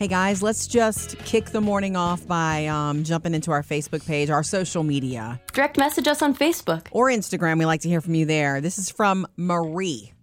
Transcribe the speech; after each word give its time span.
Hey 0.00 0.08
guys, 0.08 0.42
let's 0.42 0.66
just 0.66 1.18
kick 1.26 1.50
the 1.50 1.60
morning 1.60 1.94
off 1.94 2.26
by 2.26 2.64
um, 2.68 3.04
jumping 3.04 3.34
into 3.34 3.50
our 3.50 3.62
Facebook 3.62 4.06
page, 4.06 4.30
our 4.30 4.42
social 4.42 4.82
media, 4.82 5.38
Direct 5.52 5.76
message 5.76 6.08
us 6.08 6.22
on 6.22 6.34
Facebook. 6.34 6.86
or 6.90 7.08
Instagram. 7.08 7.58
We 7.58 7.66
like 7.66 7.82
to 7.82 7.88
hear 7.90 8.00
from 8.00 8.14
you 8.14 8.24
there. 8.24 8.62
This 8.62 8.78
is 8.78 8.90
from 8.90 9.26
Marie. 9.36 10.14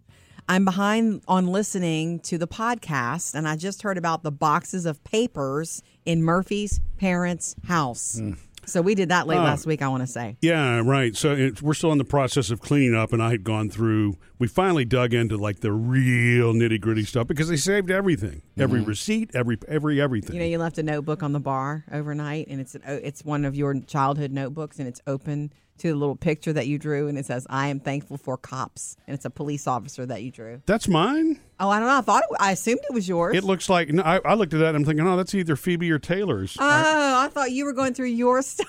I'm 0.49 0.65
behind 0.65 1.21
on 1.27 1.45
listening 1.45 2.21
to 2.21 2.39
the 2.39 2.47
podcast, 2.47 3.35
and 3.35 3.47
I 3.47 3.55
just 3.55 3.84
heard 3.84 4.00
about 4.00 4.23
the 4.23 4.32
boxes 4.32 4.88
of 4.88 5.04
papers 5.04 5.84
in 6.07 6.23
Murphy's 6.23 6.82
parents' 6.98 7.55
house. 7.68 8.20
So 8.68 8.81
we 8.81 8.95
did 8.95 9.09
that 9.09 9.27
late 9.27 9.38
ah. 9.38 9.43
last 9.43 9.65
week, 9.65 9.81
I 9.81 9.88
want 9.88 10.04
to 10.04 10.07
say. 10.07 10.38
Yeah, 10.41 10.81
right. 10.84 11.16
So 11.16 11.34
it, 11.34 11.61
we're 11.61 11.73
still 11.73 11.91
in 11.93 11.97
the 11.97 12.05
process 12.05 12.52
of 12.52 12.59
cleaning 12.59 12.95
up, 12.95 13.13
and 13.13 13.23
I 13.23 13.31
had 13.31 13.43
gone 13.43 13.70
through. 13.70 14.17
We 14.39 14.47
finally 14.47 14.86
dug 14.86 15.13
into 15.13 15.38
like 15.38 15.61
the 15.61 15.71
real 15.71 16.54
nitty 16.54 16.81
gritty 16.81 17.05
stuff 17.05 17.27
because 17.27 17.48
they 17.48 17.55
saved 17.55 17.89
everything, 17.89 18.41
every 18.57 18.81
mm-hmm. 18.81 18.89
receipt, 18.89 19.31
every 19.34 19.57
every 19.67 20.02
everything. 20.02 20.35
You 20.35 20.41
know, 20.41 20.48
you 20.48 20.57
left 20.57 20.77
a 20.77 20.84
notebook 20.84 21.23
on 21.23 21.31
the 21.31 21.40
bar 21.40 21.85
overnight, 21.91 22.48
and 22.49 22.59
it's 22.59 22.76
an, 22.76 22.81
it's 22.85 23.23
one 23.23 23.45
of 23.45 23.55
your 23.55 23.80
childhood 23.80 24.31
notebooks, 24.31 24.79
and 24.79 24.88
it's 24.88 25.02
open 25.07 25.52
to 25.77 25.90
the 25.90 25.95
little 25.95 26.16
picture 26.16 26.54
that 26.54 26.67
you 26.67 26.77
drew, 26.77 27.08
and 27.08 27.17
it 27.17 27.26
says, 27.26 27.45
"I 27.49 27.67
am 27.67 27.80
thankful 27.80 28.18
for 28.18 28.38
cops," 28.38 28.98
and 29.08 29.13
it's 29.13 29.26
a 29.26 29.30
police 29.30 29.68
officer 29.68 30.05
that 30.05 30.23
you 30.23 30.31
drew. 30.31 30.62
That's 30.66 30.88
mine. 30.88 31.40
Oh, 31.59 31.70
I 31.70 31.80
don't 31.80 31.88
know. 31.88 31.98
I 31.98 32.02
thought 32.02 32.23
it, 32.30 32.38
I 32.40 32.52
assumed 32.52 32.81
it 32.90 32.94
was 32.94 33.08
yours. 33.09 33.35
It 33.35 33.44
looks 33.44 33.70
like 33.70 33.90
no, 33.90 34.04
I, 34.04 34.20
I 34.26 34.34
looked 34.35 34.54
at 34.54 34.59
that. 34.59 34.70
and 34.70 34.77
I'm 34.77 34.85
thinking, 34.85 35.08
oh, 35.08 35.18
that's 35.18 35.34
either 35.35 35.55
Phoebe 35.55 35.91
or 35.91 35.99
Taylor's. 35.99 36.55
oh, 36.59 36.63
I 36.63 37.30
thought 37.34 37.52
you 37.52 37.66
were 37.66 37.73
going 37.73 37.94
through 37.94 38.08
your 38.08 38.41
stuff. 38.44 38.68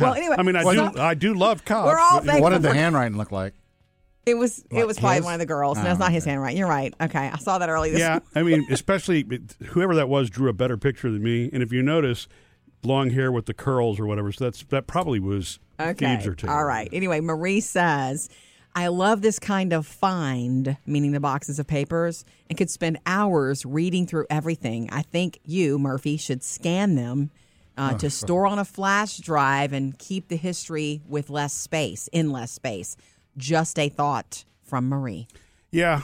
Well, 0.00 0.14
anyway, 0.14 0.36
I 0.38 0.42
mean, 0.42 0.56
I 0.56 0.62
so 0.64 0.90
do 0.90 1.00
I 1.00 1.14
do 1.14 1.32
love 1.34 1.64
cops. 1.64 1.86
We're 1.86 1.98
all 1.98 2.20
thankful 2.20 2.40
What 2.42 2.50
did 2.50 2.62
the 2.62 2.68
for- 2.68 2.74
handwriting 2.74 3.16
look 3.16 3.32
like? 3.32 3.54
It 4.24 4.34
was 4.34 4.58
it 4.70 4.72
Like 4.72 4.86
was 4.86 4.98
probably 5.00 5.16
his? 5.16 5.24
one 5.24 5.34
of 5.34 5.40
the 5.40 5.46
girls. 5.46 5.78
Oh, 5.78 5.82
no, 5.82 5.88
Oh, 5.88 5.90
it's 5.92 5.98
not 5.98 6.12
his 6.12 6.24
handwriting. 6.24 6.56
You're 6.58 6.68
right. 6.68 6.94
Okay, 7.00 7.28
I 7.32 7.36
saw 7.38 7.58
that 7.58 7.68
early 7.68 7.90
this 7.90 7.98
yeah, 7.98 8.20
I 8.36 8.42
mean, 8.44 8.66
especially 8.70 9.26
whoever 9.70 9.96
that 9.96 10.08
was 10.08 10.30
drew 10.30 10.48
a 10.48 10.52
better 10.52 10.76
picture 10.76 11.10
than 11.10 11.22
me. 11.24 11.50
And 11.52 11.60
if 11.62 11.72
you 11.72 11.82
notice, 11.82 12.28
long 12.84 13.10
hair 13.10 13.30
with 13.30 13.46
the 13.46 13.54
curls 13.54 14.00
or 14.00 14.06
whatever, 14.06 14.32
so 14.32 14.44
that's 14.44 14.64
that 14.64 14.86
probably 14.86 15.20
was 15.20 15.58
Okay. 15.80 16.06
Phoebe's 16.14 16.26
or 16.26 16.34
Taylor. 16.34 16.52
All 16.52 16.64
right. 16.64 16.88
Anyway, 16.92 17.20
Marie 17.20 17.60
says, 17.60 18.28
I 18.74 18.88
love 18.88 19.20
this 19.20 19.38
kind 19.38 19.72
of 19.72 19.86
find, 19.86 20.76
meaning 20.86 21.12
the 21.12 21.20
boxes 21.20 21.58
of 21.58 21.66
papers, 21.66 22.24
and 22.48 22.56
could 22.56 22.70
spend 22.70 22.98
hours 23.04 23.66
reading 23.66 24.06
through 24.06 24.26
everything. 24.30 24.88
I 24.90 25.02
think 25.02 25.40
you, 25.44 25.78
Murphy, 25.78 26.16
should 26.16 26.42
scan 26.42 26.94
them 26.94 27.30
uh, 27.76 27.94
to 27.98 28.10
store 28.10 28.46
on 28.46 28.58
a 28.58 28.64
flash 28.64 29.18
drive 29.18 29.72
and 29.72 29.98
keep 29.98 30.28
the 30.28 30.36
history 30.36 31.02
with 31.08 31.30
less 31.30 31.52
space, 31.52 32.08
in 32.12 32.30
less 32.30 32.52
space. 32.52 32.96
Just 33.36 33.78
a 33.78 33.88
thought 33.88 34.44
from 34.62 34.88
Marie. 34.88 35.26
Yeah, 35.70 36.02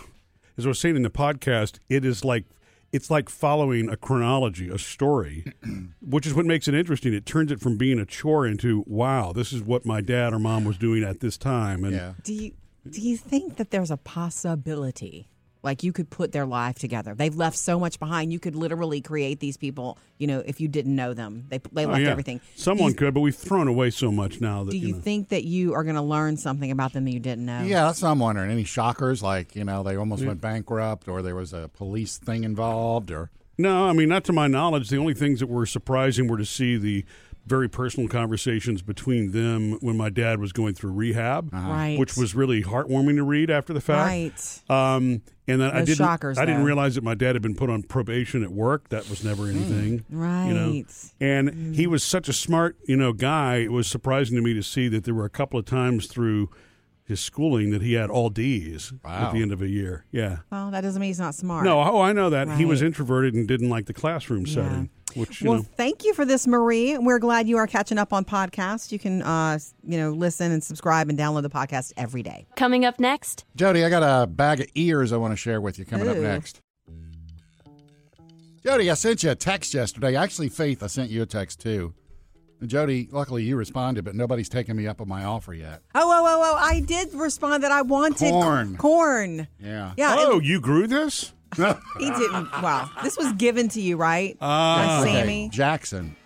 as 0.56 0.66
I 0.66 0.68
was 0.68 0.78
saying 0.78 0.96
in 0.96 1.02
the 1.02 1.10
podcast, 1.10 1.78
it 1.88 2.04
is 2.04 2.24
like 2.24 2.44
it's 2.92 3.11
like 3.11 3.28
following 3.28 3.89
a 3.89 3.97
chronology, 3.97 4.69
a 4.69 4.78
story, 4.78 5.44
which 6.00 6.27
is 6.27 6.34
what 6.34 6.47
makes 6.47 6.69
it 6.69 6.75
interesting. 6.75 7.12
It 7.12 7.27
turns 7.27 7.53
it 7.53 7.61
from 7.61 7.77
being 7.77 7.98
a 7.98 8.06
chore 8.06 8.47
into 8.47 8.84
wow, 8.86 9.33
this 9.33 9.53
is 9.53 9.62
what 9.62 9.84
my 9.84 10.00
dad 10.00 10.33
or 10.33 10.39
mom 10.39 10.64
was 10.64 10.78
doing 10.78 11.03
at 11.05 11.20
this 11.20 11.36
time, 11.36 11.84
and 11.84 11.95
Yeah. 11.95 12.14
Do 12.22 12.33
you 12.33 12.53
do 12.89 13.00
you 13.00 13.17
think 13.17 13.56
that 13.56 13.70
there's 13.70 13.91
a 13.91 13.97
possibility 13.98 15.28
like 15.62 15.83
you 15.83 15.92
could 15.92 16.09
put 16.11 16.33
their 16.33 16.47
life 16.47 16.77
together? 16.78 17.14
They've 17.14 17.34
left 17.34 17.56
so 17.56 17.78
much 17.78 17.98
behind. 17.98 18.33
You 18.33 18.39
could 18.39 18.55
literally 18.55 19.01
create 19.01 19.41
these 19.41 19.56
people. 19.56 19.98
You 20.19 20.27
know, 20.27 20.42
if 20.45 20.61
you 20.61 20.69
didn't 20.69 20.95
know 20.95 21.14
them, 21.14 21.45
they 21.48 21.59
they 21.73 21.84
Oh, 21.87 21.91
left 21.91 22.03
yeah. 22.03 22.11
everything. 22.11 22.41
Someone 22.56 22.91
you, 22.91 22.97
could, 22.97 23.14
but 23.14 23.20
we've 23.20 23.34
thrown 23.37 23.69
away 23.69 23.91
so 23.91 24.11
much 24.12 24.41
now 24.41 24.64
that 24.64 24.73
do 24.73 24.79
you 24.79 24.95
know. 24.95 25.01
think 25.01 25.29
that 25.31 25.45
you 25.45 25.75
are 25.75 25.84
going 25.84 25.97
to 25.97 26.03
learn 26.03 26.36
something 26.36 26.70
about 26.70 26.92
them 26.92 27.05
that 27.05 27.12
you 27.12 27.20
didn't 27.20 27.47
know? 27.47 27.62
Yeah, 27.62 27.84
that's 27.86 28.03
what 28.03 28.09
I'm 28.11 28.19
wondering. 28.19 28.51
Any 28.51 28.64
shockers? 28.64 29.23
Like, 29.23 29.55
you 29.56 29.64
know, 29.64 29.83
they 29.83 29.97
almost 29.97 30.25
went 30.25 30.41
bankrupt 30.41 31.09
or 31.09 31.23
there 31.23 31.34
was 31.34 31.53
a 31.53 31.69
police 31.75 32.19
thing 32.19 32.45
involved 32.45 33.11
or. 33.11 33.31
No, 33.61 33.89
I 33.89 33.92
mean, 33.92 34.09
not 34.09 34.23
to 34.27 34.33
my 34.33 34.47
knowledge. 34.47 34.89
The 34.89 34.98
only 34.98 35.14
things 35.14 35.41
that 35.41 35.48
were 35.48 35.67
surprising 35.67 36.29
were 36.29 36.39
to 36.39 36.45
see 36.47 36.77
the 36.77 37.05
very 37.48 37.68
personal 37.68 38.08
conversations 38.08 38.82
between 38.82 39.32
them 39.32 39.72
when 39.80 39.96
my 39.96 40.10
dad 40.10 40.39
was 40.39 40.52
going 40.52 40.74
through 40.74 40.92
rehab, 40.92 41.52
uh-huh. 41.52 41.68
Right. 41.70 41.98
which 41.98 42.17
was 42.17 42.34
really 42.34 42.62
heartwarming 42.62 43.17
to 43.17 43.24
read 43.24 43.50
after 43.50 43.73
the 43.73 43.80
fact. 43.80 44.06
Right. 44.70 44.95
Um, 44.96 45.23
and 45.46 45.61
then 45.62 45.70
I 45.70 45.80
didn't. 45.80 45.96
shockers, 45.96 46.39
I 46.39 46.45
didn't 46.45 46.61
though. 46.61 46.67
realize 46.67 46.95
that 46.96 47.05
my 47.05 47.14
dad 47.14 47.34
had 47.34 47.42
been 47.42 47.55
put 47.55 47.70
on 47.70 47.83
probation 47.83 48.42
at 48.42 48.52
work. 48.52 48.90
That 48.90 49.08
was 49.08 49.24
never 49.24 49.45
mm. 49.45 49.56
anything. 49.56 50.05
right? 50.11 50.46
You 50.46 50.55
know? 50.55 50.70
Right. 50.70 51.12
And 51.20 51.74
he 51.74 51.86
mm. 51.86 51.90
was 51.90 52.05
such 52.05 52.28
a 52.28 52.33
smart, 52.34 52.77
you 52.86 52.96
know, 52.96 53.12
guy. 53.12 53.56
It 53.56 53.73
was 53.73 53.86
surprising 53.86 54.36
to 54.36 54.42
me 54.42 54.52
to 54.55 54.62
see 54.62 54.89
that 54.89 55.05
there 55.05 55.14
were 55.14 55.24
a 55.24 55.30
couple 55.30 55.58
of 55.58 55.64
times 55.64 56.06
through 56.06 56.50
his 57.08 57.20
schooling 57.20 57.70
that 57.70 57.80
he 57.80 57.94
had 57.94 58.11
all 58.11 58.28
D's 58.28 58.92
at 59.02 59.33
the 59.33 59.40
end 59.40 59.50
of 59.50 59.62
a 59.62 59.68
year. 59.68 60.05
Yeah. 60.11 60.40
Well, 60.52 60.70
that 60.73 60.83
doesn't 60.83 61.00
mean 61.00 61.08
he's 61.08 61.18
not 61.18 61.34
smart. 61.34 61.64
No, 61.64 61.80
oh, 61.80 62.02
I 62.02 62.12
know 62.12 62.28
that. 62.28 62.50
He 62.50 62.67
was 62.67 62.83
introverted 62.83 63.33
and 63.33 63.48
didn't 63.48 63.70
like 63.70 63.86
the 63.86 63.94
classroom 63.94 64.46
setting, 64.46 64.90
which, 65.14 65.41
you 65.42 65.51
Well, 65.51 65.58
know. 65.61 65.67
thank 65.77 66.05
you 66.05 66.14
for 66.14 66.24
this, 66.24 66.46
Marie. 66.46 66.96
We're 66.98 67.19
glad 67.19 67.48
you 67.48 67.57
are 67.58 67.67
catching 67.67 67.98
up 67.98 68.13
on 68.13 68.24
podcasts. 68.24 68.92
You 68.92 68.98
can, 68.98 69.23
uh, 69.23 69.58
you 69.85 69.98
know, 69.98 70.11
listen 70.11 70.52
and 70.52 70.63
subscribe 70.63 71.08
and 71.08 71.19
download 71.19 71.42
the 71.42 71.51
podcast 71.51 71.92
every 71.96 72.23
day. 72.23 72.46
Coming 72.57 72.85
up 72.85 72.98
next, 73.01 73.45
Jody, 73.57 73.85
I 73.85 73.91
got 73.91 74.02
a 74.02 74.27
bag 74.27 74.61
of 74.61 74.67
ears 74.74 75.13
I 75.13 75.17
want 75.17 75.33
to 75.33 75.36
share 75.36 75.61
with 75.61 75.79
you 75.79 75.85
coming 75.85 76.08
up 76.08 76.17
next. 76.17 76.61
Jody, 78.64 78.91
I 78.91 78.95
sent 78.95 79.23
you 79.23 79.30
a 79.30 79.35
text 79.35 79.73
yesterday. 79.73 80.17
Actually, 80.17 80.48
Faith, 80.48 80.83
I 80.83 80.89
sent 80.89 81.11
you 81.11 81.23
a 81.23 81.27
text 81.27 81.61
too. 81.61 81.95
And 82.61 82.68
Jody, 82.68 83.08
luckily 83.13 83.45
you 83.45 83.57
responded, 83.57 84.05
but 84.05 84.17
nobody's 84.17 84.48
taken 84.48 84.77
me 84.77 84.86
up 84.89 85.01
on 85.01 85.08
my 85.08 85.24
offer 85.24 85.55
yet. 85.55 85.80
Oh, 85.95 86.01
oh, 86.02 86.24
oh, 86.27 86.42
oh! 86.45 86.57
I 86.58 86.80
did 86.80 87.14
respond 87.14 87.63
that 87.63 87.70
I 87.70 87.83
wanted 87.83 88.30
Corn. 88.30 88.77
Corn. 88.77 89.47
Yeah. 89.63 89.92
Yeah. 89.97 90.14
it- 90.14 90.18
oh, 90.29 90.41
you 90.41 90.61
grew 90.61 90.89
this? 90.89 91.33
He 91.57 92.11
didn't. 92.11 92.51
Wow. 92.63 92.91
This 93.03 93.17
was 93.17 93.33
given 93.35 93.69
to 93.70 93.81
you, 93.81 93.97
right? 93.97 94.36
Ah. 94.41 95.01
By 95.03 95.03
Okay, 95.11 95.20
Sammy. 95.20 95.48
Jackson. 95.51 96.17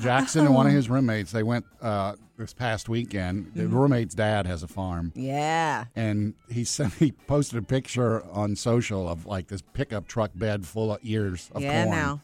Jackson 0.00 0.46
and 0.46 0.54
one 0.54 0.66
of 0.66 0.72
his 0.72 0.88
roommates, 0.88 1.32
they 1.32 1.42
went 1.42 1.64
uh, 1.82 2.14
this 2.36 2.54
past 2.54 2.88
weekend. 2.88 3.52
The 3.54 3.62
Mm-hmm. 3.64 3.74
roommate's 3.76 4.14
dad 4.14 4.46
has 4.46 4.62
a 4.62 4.68
farm. 4.68 5.12
Yeah. 5.16 5.86
and 5.96 6.34
he 6.48 6.62
sent 6.64 6.92
he 6.94 7.12
posted 7.12 7.58
a 7.58 7.62
picture 7.62 8.22
on 8.30 8.54
social 8.54 9.08
of 9.08 9.26
like 9.26 9.48
this 9.48 9.62
pickup 9.72 10.06
truck 10.06 10.30
bed 10.34 10.64
full 10.66 10.92
of 10.92 11.00
ears 11.02 11.50
of 11.54 11.62
yeah. 11.62 11.84
corn. 11.84 11.96
Now. 11.96 12.20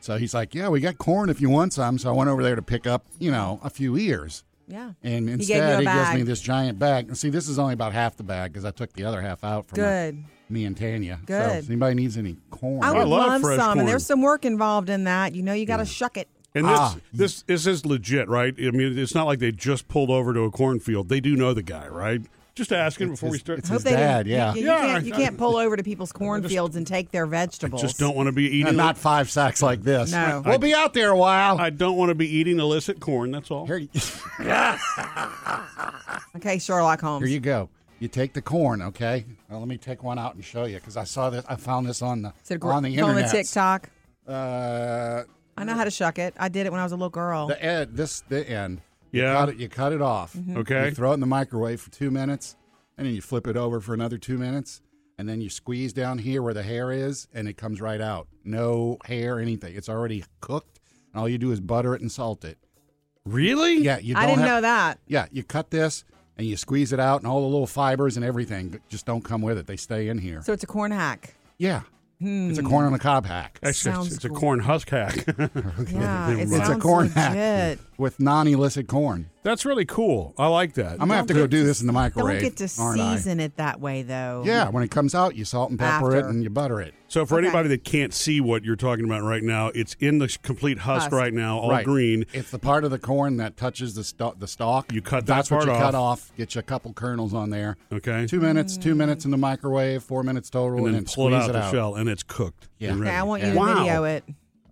So 0.00 0.18
he's 0.18 0.34
like, 0.34 0.54
"Yeah, 0.54 0.68
we 0.68 0.80
got 0.80 0.98
corn 0.98 1.30
if 1.30 1.40
you 1.40 1.48
want 1.50 1.72
some." 1.72 1.98
So 1.98 2.10
I 2.10 2.12
went 2.12 2.28
over 2.30 2.42
there 2.42 2.54
to 2.54 2.62
pick 2.62 2.86
up, 2.86 3.04
you 3.18 3.30
know, 3.30 3.58
a 3.64 3.70
few 3.70 3.96
ears. 3.96 4.44
Yeah. 4.68 4.92
And 5.02 5.28
instead, 5.30 5.74
a 5.74 5.78
he, 5.78 5.84
gives 5.84 6.14
me 6.14 6.22
this 6.22 6.40
giant 6.40 6.78
bag. 6.78 7.08
And 7.08 7.16
see, 7.16 7.30
this 7.30 7.48
is 7.48 7.58
only 7.58 7.74
about 7.74 7.92
half 7.92 8.16
the 8.16 8.22
bag 8.24 8.52
because 8.52 8.64
I 8.64 8.70
took 8.72 8.92
the 8.94 9.04
other 9.04 9.22
half 9.22 9.44
out 9.44 9.68
from 9.68 9.76
Good. 9.76 10.24
me 10.48 10.64
and 10.64 10.76
Tanya. 10.76 11.18
So 11.20 11.26
Good. 11.26 11.56
if 11.58 11.66
anybody 11.70 11.94
needs 11.94 12.16
any 12.16 12.36
corn, 12.50 12.82
I 12.82 12.88
I 12.88 12.98
would 12.98 13.08
love 13.08 13.28
love, 13.28 13.40
fresh 13.42 13.58
some, 13.58 13.66
corn. 13.66 13.78
and 13.80 13.88
there's 13.88 14.04
some 14.06 14.22
work 14.22 14.44
involved 14.44 14.90
in 14.90 15.04
that. 15.04 15.34
You 15.34 15.42
know, 15.42 15.52
you 15.52 15.66
got 15.66 15.76
to 15.78 15.84
shuck 15.84 16.16
it. 16.16 16.28
And 16.54 16.64
this, 16.64 16.78
Ah. 16.78 16.96
this 17.12 17.42
this 17.42 17.66
is 17.66 17.84
legit, 17.84 18.28
right? 18.28 18.54
I 18.58 18.70
mean, 18.70 18.98
it's 18.98 19.14
not 19.14 19.26
like 19.26 19.38
they 19.40 19.52
just 19.52 19.88
pulled 19.88 20.10
over 20.10 20.32
to 20.32 20.40
a 20.44 20.50
cornfield. 20.50 21.10
They 21.10 21.20
do 21.20 21.36
know 21.36 21.52
the 21.52 21.62
guy, 21.62 21.86
right? 21.86 22.22
Just 22.56 22.72
asking 22.72 23.10
before 23.10 23.28
we 23.30 23.38
start. 23.38 23.58
it's 23.58 23.68
Hope 23.68 23.76
his 23.76 23.84
they 23.84 23.90
didn't- 23.90 24.06
dad, 24.06 24.26
yeah. 24.26 24.54
You, 24.54 24.60
you 24.62 24.66
Yeah, 24.66 24.80
can't, 24.80 25.04
you 25.04 25.12
I- 25.12 25.16
can't 25.16 25.36
pull 25.38 25.56
over 25.56 25.76
to 25.76 25.82
people's 25.82 26.10
cornfields 26.10 26.74
and 26.74 26.86
take 26.86 27.10
their 27.10 27.26
vegetables. 27.26 27.82
just 27.82 27.98
don't 27.98 28.16
want 28.16 28.28
to 28.28 28.32
be 28.32 28.44
eating. 28.44 28.68
and 28.68 28.76
not 28.78 28.96
five 28.96 29.30
sacks 29.30 29.60
like 29.62 29.82
this. 29.82 30.10
No. 30.10 30.42
we'll 30.44 30.58
be 30.58 30.74
out 30.74 30.94
there 30.94 31.10
a 31.10 31.16
while. 31.16 31.58
I 31.60 31.68
don't 31.68 31.96
want 31.98 32.08
to 32.08 32.14
be 32.14 32.26
eating 32.26 32.58
illicit 32.58 32.98
corn. 32.98 33.30
That's 33.30 33.50
all. 33.50 33.66
Here, 33.66 33.76
you- 33.76 33.88
Okay, 36.36 36.58
Sherlock 36.58 37.00
Holmes. 37.00 37.24
Here 37.26 37.32
you 37.32 37.40
go. 37.40 37.68
You 37.98 38.08
take 38.08 38.34
the 38.34 38.42
corn, 38.42 38.82
okay? 38.82 39.24
Well, 39.48 39.58
let 39.58 39.68
me 39.68 39.78
take 39.78 40.02
one 40.02 40.18
out 40.18 40.34
and 40.34 40.44
show 40.44 40.64
you 40.64 40.76
because 40.76 40.96
I 40.98 41.04
saw 41.04 41.30
this. 41.30 41.44
I 41.48 41.56
found 41.56 41.86
this 41.86 42.02
on 42.02 42.22
the 42.22 42.32
Is 42.44 42.50
it 42.50 42.60
gr- 42.60 42.72
on 42.72 42.82
the 42.82 42.90
on 43.00 43.14
the 43.14 43.20
internet. 43.22 43.30
TikTok. 43.30 43.88
Uh, 44.28 45.22
I 45.56 45.64
know 45.64 45.74
how 45.74 45.84
to 45.84 45.90
shuck 45.90 46.18
it. 46.18 46.34
I 46.38 46.48
did 46.50 46.66
it 46.66 46.72
when 46.72 46.80
I 46.80 46.84
was 46.84 46.92
a 46.92 46.96
little 46.96 47.08
girl. 47.08 47.46
the 47.46 47.62
ed, 47.64 47.96
this 47.96 48.20
the 48.28 48.46
end. 48.48 48.82
You 49.16 49.22
Yeah. 49.22 49.34
cut 49.34 49.48
it, 49.50 49.56
you 49.56 49.68
cut 49.68 49.92
it 49.92 50.02
off. 50.02 50.34
Mm-hmm. 50.34 50.56
Okay. 50.58 50.84
You 50.86 50.90
throw 50.94 51.10
it 51.10 51.14
in 51.14 51.20
the 51.20 51.26
microwave 51.26 51.80
for 51.80 51.90
two 51.90 52.10
minutes, 52.10 52.56
and 52.96 53.06
then 53.06 53.14
you 53.14 53.20
flip 53.22 53.46
it 53.46 53.56
over 53.56 53.80
for 53.80 53.94
another 53.94 54.18
two 54.18 54.38
minutes, 54.38 54.80
and 55.18 55.28
then 55.28 55.40
you 55.40 55.48
squeeze 55.50 55.92
down 55.92 56.18
here 56.18 56.42
where 56.42 56.54
the 56.54 56.62
hair 56.62 56.92
is, 56.92 57.26
and 57.34 57.48
it 57.48 57.56
comes 57.56 57.80
right 57.80 58.00
out. 58.00 58.28
No 58.44 58.98
hair, 59.04 59.38
anything. 59.40 59.74
It's 59.74 59.88
already 59.88 60.24
cooked, 60.40 60.80
and 61.12 61.20
all 61.20 61.28
you 61.28 61.38
do 61.38 61.50
is 61.52 61.60
butter 61.60 61.94
it 61.94 62.00
and 62.02 62.12
salt 62.12 62.44
it. 62.44 62.58
Really? 63.24 63.78
Yeah, 63.78 63.98
you. 63.98 64.14
Don't 64.14 64.22
I 64.22 64.26
didn't 64.26 64.38
have- 64.40 64.48
know 64.48 64.60
that. 64.60 64.98
Yeah, 65.08 65.26
you 65.32 65.42
cut 65.42 65.70
this 65.70 66.04
and 66.38 66.46
you 66.46 66.56
squeeze 66.56 66.92
it 66.92 67.00
out, 67.00 67.22
and 67.22 67.26
all 67.26 67.40
the 67.40 67.46
little 67.48 67.66
fibers 67.66 68.16
and 68.16 68.24
everything 68.24 68.78
just 68.88 69.06
don't 69.06 69.24
come 69.24 69.40
with 69.42 69.56
it. 69.58 69.66
They 69.66 69.76
stay 69.76 70.08
in 70.08 70.18
here. 70.18 70.42
So 70.42 70.52
it's 70.52 70.62
a 70.62 70.66
corn 70.66 70.92
hack. 70.92 71.34
Yeah, 71.58 71.82
it's 72.20 72.58
a 72.58 72.62
hmm. 72.62 72.68
corn 72.68 72.86
on 72.86 72.92
the 72.92 72.98
cob 72.98 73.26
hack 73.26 73.58
Actually, 73.62 73.68
it's, 73.70 73.78
Sounds 73.80 74.14
it's 74.14 74.24
a 74.24 74.30
corn 74.30 74.60
husk 74.60 74.88
hack. 74.88 75.14
Yeah, 75.90 76.30
it 76.30 76.48
It's 76.50 76.68
a 76.68 76.76
corn 76.76 77.08
legit. 77.08 77.16
hack. 77.16 77.78
with 77.98 78.18
non-illicit 78.20 78.88
corn. 78.88 79.30
That's 79.46 79.64
really 79.64 79.84
cool. 79.84 80.34
I 80.36 80.48
like 80.48 80.72
that. 80.74 80.94
I'm 80.94 80.98
gonna 81.06 81.14
have 81.14 81.28
to 81.28 81.34
go 81.34 81.46
do 81.46 81.62
this 81.62 81.80
in 81.80 81.86
the 81.86 81.92
microwave. 81.92 82.40
Don't 82.42 82.56
get 82.56 82.68
to 82.68 82.82
aren't 82.82 83.00
I? 83.00 83.14
season 83.14 83.38
it 83.38 83.56
that 83.58 83.80
way, 83.80 84.02
though. 84.02 84.42
Yeah, 84.44 84.68
when 84.70 84.82
it 84.82 84.90
comes 84.90 85.14
out, 85.14 85.36
you 85.36 85.44
salt 85.44 85.70
and 85.70 85.78
pepper 85.78 86.16
it 86.16 86.18
After. 86.18 86.30
and 86.30 86.42
you 86.42 86.50
butter 86.50 86.80
it. 86.80 86.94
So 87.06 87.24
for 87.24 87.36
Okay. 87.36 87.46
anybody 87.46 87.68
that 87.68 87.84
can't 87.84 88.12
see 88.12 88.40
what 88.40 88.64
you're 88.64 88.74
talking 88.74 89.04
about 89.04 89.22
right 89.22 89.44
now, 89.44 89.68
it's 89.68 89.94
in 90.00 90.18
the 90.18 90.36
complete 90.42 90.78
husk, 90.80 91.04
Husk. 91.04 91.12
right 91.12 91.32
now, 91.32 91.58
all 91.60 91.70
right. 91.70 91.84
green. 91.84 92.26
It's 92.32 92.50
the 92.50 92.58
part 92.58 92.82
of 92.82 92.90
the 92.90 92.98
corn 92.98 93.36
that 93.36 93.56
touches 93.56 93.94
the 93.94 94.02
sto- 94.02 94.34
the 94.36 94.48
stalk. 94.48 94.92
You 94.92 95.00
cut 95.00 95.26
that 95.26 95.36
That's 95.36 95.50
what 95.52 95.58
part 95.64 95.68
you 95.78 95.80
cut 95.80 95.94
off. 95.94 96.30
off. 96.30 96.32
Get 96.36 96.56
you 96.56 96.58
a 96.58 96.62
couple 96.62 96.92
kernels 96.92 97.32
on 97.32 97.50
there. 97.50 97.76
Okay. 97.92 98.26
Two 98.26 98.40
minutes. 98.40 98.76
Two 98.76 98.96
minutes 98.96 99.24
in 99.24 99.30
the 99.30 99.36
microwave. 99.38 100.02
Four 100.02 100.24
minutes 100.24 100.50
total, 100.50 100.78
and 100.78 100.86
and, 100.86 100.86
then 100.88 101.04
then 101.04 101.14
pull 101.14 101.28
it 101.28 101.30
squeeze 101.30 101.42
out 101.44 101.50
it 101.50 101.52
the 101.52 101.70
shell, 101.70 101.94
and 101.94 102.08
it's 102.08 102.24
cooked. 102.24 102.66
Yeah. 102.80 102.88
and 102.90 103.00
Okay, 103.02 103.10
ready. 103.10 103.16
I 103.16 103.22
want 103.22 103.42
you 103.42 103.48
Yeah. 103.50 103.54
to 103.54 103.58
Wow. 103.60 103.74
video 103.78 104.04
it. 104.04 104.24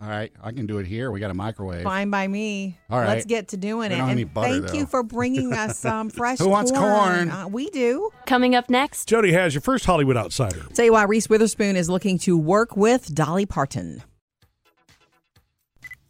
All 0.02 0.08
right, 0.08 0.30
I 0.42 0.52
can 0.52 0.66
do 0.66 0.78
it 0.78 0.86
here. 0.86 1.10
We 1.10 1.20
got 1.20 1.30
a 1.30 1.34
microwave. 1.34 1.82
Fine 1.82 2.10
by 2.10 2.26
me. 2.28 2.78
All 2.90 2.98
right. 2.98 3.08
Let's 3.08 3.24
get 3.24 3.48
to 3.48 3.56
doing 3.56 3.88
We 3.90 3.94
it. 3.94 3.98
don't 3.98 4.00
have 4.00 4.08
and 4.10 4.18
any 4.20 4.24
butter, 4.24 4.60
thank 4.60 4.74
you 4.74 4.86
for 4.86 5.02
bringing 5.02 5.52
us 5.54 5.78
some 5.78 6.10
fresh 6.10 6.38
Who 6.38 6.48
wants 6.48 6.70
corn? 6.70 7.30
Uh, 7.30 7.48
we 7.48 7.70
do. 7.70 8.10
Coming 8.26 8.54
up 8.54 8.68
next, 8.68 9.08
Jody 9.08 9.32
has 9.32 9.54
your 9.54 9.62
first 9.62 9.86
Hollywood 9.86 10.16
outsider. 10.16 10.62
Tell 10.74 10.84
you 10.84 10.92
why 10.92 11.04
Reese 11.04 11.28
Witherspoon 11.28 11.76
is 11.76 11.88
looking 11.88 12.18
to 12.20 12.36
work 12.36 12.76
with 12.76 13.14
Dolly 13.14 13.46
Parton. 13.46 14.02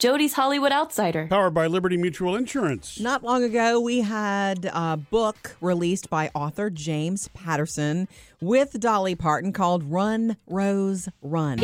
Jody's 0.00 0.32
Hollywood 0.34 0.72
Outsider. 0.72 1.28
Powered 1.30 1.54
by 1.54 1.66
Liberty 1.68 1.96
Mutual 1.96 2.34
Insurance. 2.34 2.98
Not 3.00 3.22
long 3.22 3.42
ago, 3.44 3.80
we 3.80 4.00
had 4.00 4.68
a 4.74 4.96
book 4.98 5.56
released 5.60 6.10
by 6.10 6.30
author 6.34 6.68
James 6.68 7.28
Patterson 7.28 8.08
with 8.40 8.78
Dolly 8.80 9.14
Parton 9.14 9.52
called 9.52 9.84
Run, 9.84 10.36
Rose, 10.46 11.08
Run. 11.22 11.58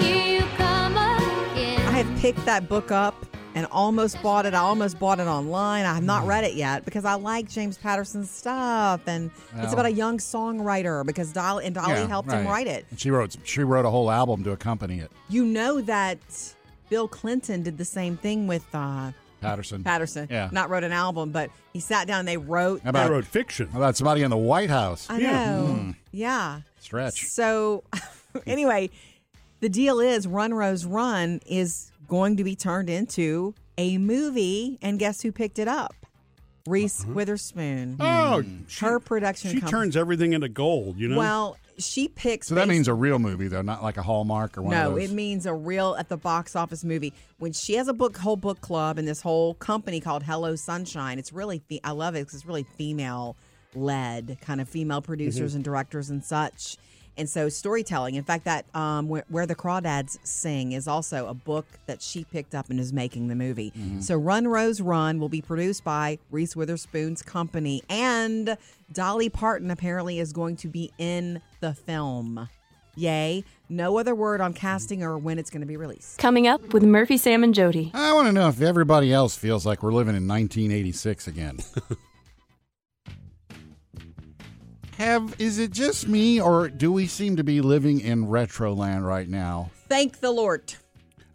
I 2.00 2.02
have 2.04 2.18
picked 2.18 2.42
that 2.46 2.66
book 2.66 2.90
up 2.90 3.26
and 3.54 3.66
almost 3.66 4.22
bought 4.22 4.46
it. 4.46 4.54
I 4.54 4.60
almost 4.60 4.98
bought 4.98 5.20
it 5.20 5.26
online. 5.26 5.84
I 5.84 5.92
have 5.92 6.02
not 6.02 6.26
read 6.26 6.44
it 6.44 6.54
yet 6.54 6.86
because 6.86 7.04
I 7.04 7.12
like 7.12 7.46
James 7.46 7.76
Patterson's 7.76 8.30
stuff, 8.30 9.02
and 9.06 9.30
it's 9.58 9.74
about 9.74 9.84
a 9.84 9.92
young 9.92 10.16
songwriter 10.16 11.04
because 11.04 11.30
Dolly 11.30 11.66
and 11.66 11.74
Dolly 11.74 11.92
Yeah, 11.92 12.06
helped 12.06 12.32
him 12.32 12.46
write 12.46 12.68
it. 12.68 12.86
And 12.88 12.98
She 12.98 13.10
wrote 13.10 13.36
she 13.44 13.64
wrote 13.64 13.84
a 13.84 13.90
whole 13.90 14.10
album 14.10 14.42
to 14.44 14.52
accompany 14.52 15.00
it. 15.00 15.12
You 15.28 15.44
know 15.44 15.82
that 15.82 16.18
Bill 16.88 17.06
Clinton 17.06 17.62
did 17.62 17.76
the 17.76 17.84
same 17.84 18.16
thing 18.16 18.46
with 18.46 18.64
uh, 18.72 19.12
Patterson. 19.42 19.84
Patterson. 19.84 20.26
Yeah. 20.30 20.48
not 20.52 20.70
wrote 20.70 20.84
an 20.84 20.92
album, 20.92 21.32
but 21.32 21.50
he 21.74 21.80
sat 21.80 22.06
down 22.06 22.20
and 22.20 22.28
they 22.28 22.38
wrote. 22.38 22.80
How 22.80 22.88
about, 22.90 23.10
wrote 23.10 23.26
fiction. 23.26 23.68
how 23.68 23.78
about 23.78 23.98
somebody 23.98 24.22
in 24.22 24.30
the 24.30 24.38
White 24.38 24.70
House? 24.70 25.06
I 25.10 25.18
Yeah. 25.18 25.44
know. 25.50 25.94
Yeah. 26.12 26.60
Stretch. 26.78 27.26
So, 27.26 27.84
anyway, 28.46 28.88
the 29.60 29.68
deal 29.68 30.00
is 30.00 30.26
Run 30.26 30.52
Rose 30.52 30.84
Run 30.84 31.40
is 31.46 31.92
going 32.08 32.36
to 32.36 32.44
be 32.44 32.56
turned 32.56 32.90
into 32.90 33.54
a 33.78 33.98
movie, 33.98 34.78
and 34.82 34.98
guess 34.98 35.22
who 35.22 35.32
picked 35.32 35.58
it 35.58 35.68
up? 35.68 35.94
Reese 36.66 37.02
uh-huh. 37.02 37.12
Witherspoon. 37.14 37.94
Hmm. 37.94 38.02
Oh, 38.02 38.44
she, 38.68 38.84
Her 38.84 39.00
production 39.00 39.50
she 39.50 39.60
company. 39.60 39.70
turns 39.70 39.96
everything 39.96 40.32
into 40.32 40.48
gold, 40.48 40.98
you 40.98 41.08
know? 41.08 41.16
Well, 41.16 41.56
she 41.78 42.08
picks. 42.08 42.48
So 42.48 42.54
that 42.56 42.68
means 42.68 42.88
a 42.88 42.94
real 42.94 43.18
movie, 43.18 43.48
though, 43.48 43.62
not 43.62 43.82
like 43.82 43.96
a 43.96 44.02
Hallmark 44.02 44.58
or 44.58 44.62
one 44.62 44.72
no, 44.72 44.88
of 44.88 44.94
those. 44.96 45.10
it 45.10 45.14
means 45.14 45.46
a 45.46 45.54
real 45.54 45.96
at 45.98 46.08
the 46.08 46.18
box 46.18 46.54
office 46.54 46.84
movie. 46.84 47.14
When 47.38 47.52
she 47.52 47.74
has 47.74 47.88
a 47.88 47.94
book, 47.94 48.16
whole 48.18 48.36
book 48.36 48.60
club, 48.60 48.98
and 48.98 49.08
this 49.08 49.22
whole 49.22 49.54
company 49.54 50.00
called 50.00 50.22
Hello 50.22 50.56
Sunshine. 50.56 51.18
It's 51.18 51.32
really, 51.32 51.60
fe- 51.60 51.80
I 51.82 51.92
love 51.92 52.14
it 52.14 52.20
because 52.20 52.34
it's 52.34 52.46
really 52.46 52.66
female 52.76 53.36
led, 53.74 54.38
kind 54.42 54.60
of 54.60 54.68
female 54.68 55.00
mm-hmm. 55.00 55.06
producers 55.06 55.54
and 55.54 55.64
directors 55.64 56.10
and 56.10 56.22
such. 56.24 56.76
And 57.16 57.28
so 57.28 57.48
storytelling. 57.48 58.14
In 58.14 58.24
fact, 58.24 58.44
that 58.44 58.64
um, 58.74 59.08
where, 59.08 59.24
where 59.28 59.46
the 59.46 59.54
Crawdads 59.54 60.18
sing 60.22 60.72
is 60.72 60.88
also 60.88 61.26
a 61.26 61.34
book 61.34 61.66
that 61.86 62.00
she 62.00 62.24
picked 62.24 62.54
up 62.54 62.70
and 62.70 62.80
is 62.80 62.92
making 62.92 63.28
the 63.28 63.34
movie. 63.34 63.72
So 64.00 64.16
Run 64.16 64.48
Rose 64.48 64.80
Run 64.80 65.20
will 65.20 65.28
be 65.28 65.42
produced 65.42 65.84
by 65.84 66.18
Reese 66.30 66.56
Witherspoon's 66.56 67.20
company, 67.22 67.82
and 67.90 68.56
Dolly 68.92 69.28
Parton 69.28 69.70
apparently 69.70 70.18
is 70.18 70.32
going 70.32 70.56
to 70.56 70.68
be 70.68 70.92
in 70.98 71.42
the 71.60 71.74
film. 71.74 72.48
Yay. 72.96 73.44
No 73.68 73.98
other 73.98 74.14
word 74.14 74.40
on 74.40 74.52
casting 74.52 75.02
or 75.02 75.16
when 75.16 75.38
it's 75.38 75.50
going 75.50 75.60
to 75.60 75.66
be 75.66 75.76
released. 75.76 76.18
Coming 76.18 76.46
up 76.46 76.72
with 76.72 76.82
Murphy, 76.82 77.16
Sam, 77.16 77.44
and 77.44 77.54
Jody. 77.54 77.90
I 77.94 78.12
want 78.12 78.26
to 78.26 78.32
know 78.32 78.48
if 78.48 78.60
everybody 78.60 79.12
else 79.12 79.36
feels 79.36 79.64
like 79.64 79.82
we're 79.82 79.92
living 79.92 80.16
in 80.16 80.26
1986 80.26 81.28
again. 81.28 81.58
Have 85.00 85.34
is 85.38 85.58
it 85.58 85.70
just 85.70 86.08
me, 86.08 86.42
or 86.42 86.68
do 86.68 86.92
we 86.92 87.06
seem 87.06 87.36
to 87.36 87.42
be 87.42 87.62
living 87.62 88.00
in 88.00 88.28
retro 88.28 88.74
land 88.74 89.06
right 89.06 89.26
now? 89.26 89.70
Thank 89.88 90.20
the 90.20 90.30
Lord. 90.30 90.74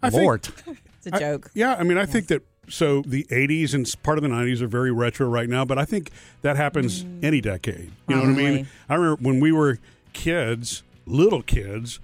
I 0.03 0.11
think- 0.11 0.21
Lord, 0.21 0.47
It's 0.97 1.07
a 1.07 1.19
joke. 1.19 1.49
yeah, 1.55 1.73
I 1.73 1.81
mean, 1.81 1.97
I 1.97 2.05
think 2.05 2.27
that 2.27 2.43
so 2.69 3.01
the 3.01 3.23
80s 3.23 3.73
and 3.73 3.91
part 4.03 4.19
of 4.19 4.21
the 4.21 4.29
90s 4.29 4.61
are 4.61 4.67
very 4.67 4.91
retro 4.91 5.27
right 5.27 5.49
now, 5.49 5.65
but 5.65 5.79
I 5.79 5.85
think 5.85 6.11
that 6.43 6.57
happens 6.57 7.03
mm. 7.03 7.23
any 7.23 7.41
decade. 7.41 7.91
You 8.07 8.15
know 8.15 8.21
what 8.21 8.29
I 8.29 8.33
mean? 8.33 8.67
I 8.87 8.93
remember 8.93 9.23
when 9.23 9.39
we 9.39 9.51
were 9.51 9.79
kids, 10.13 10.83
little 11.07 11.41
kids, 11.41 11.99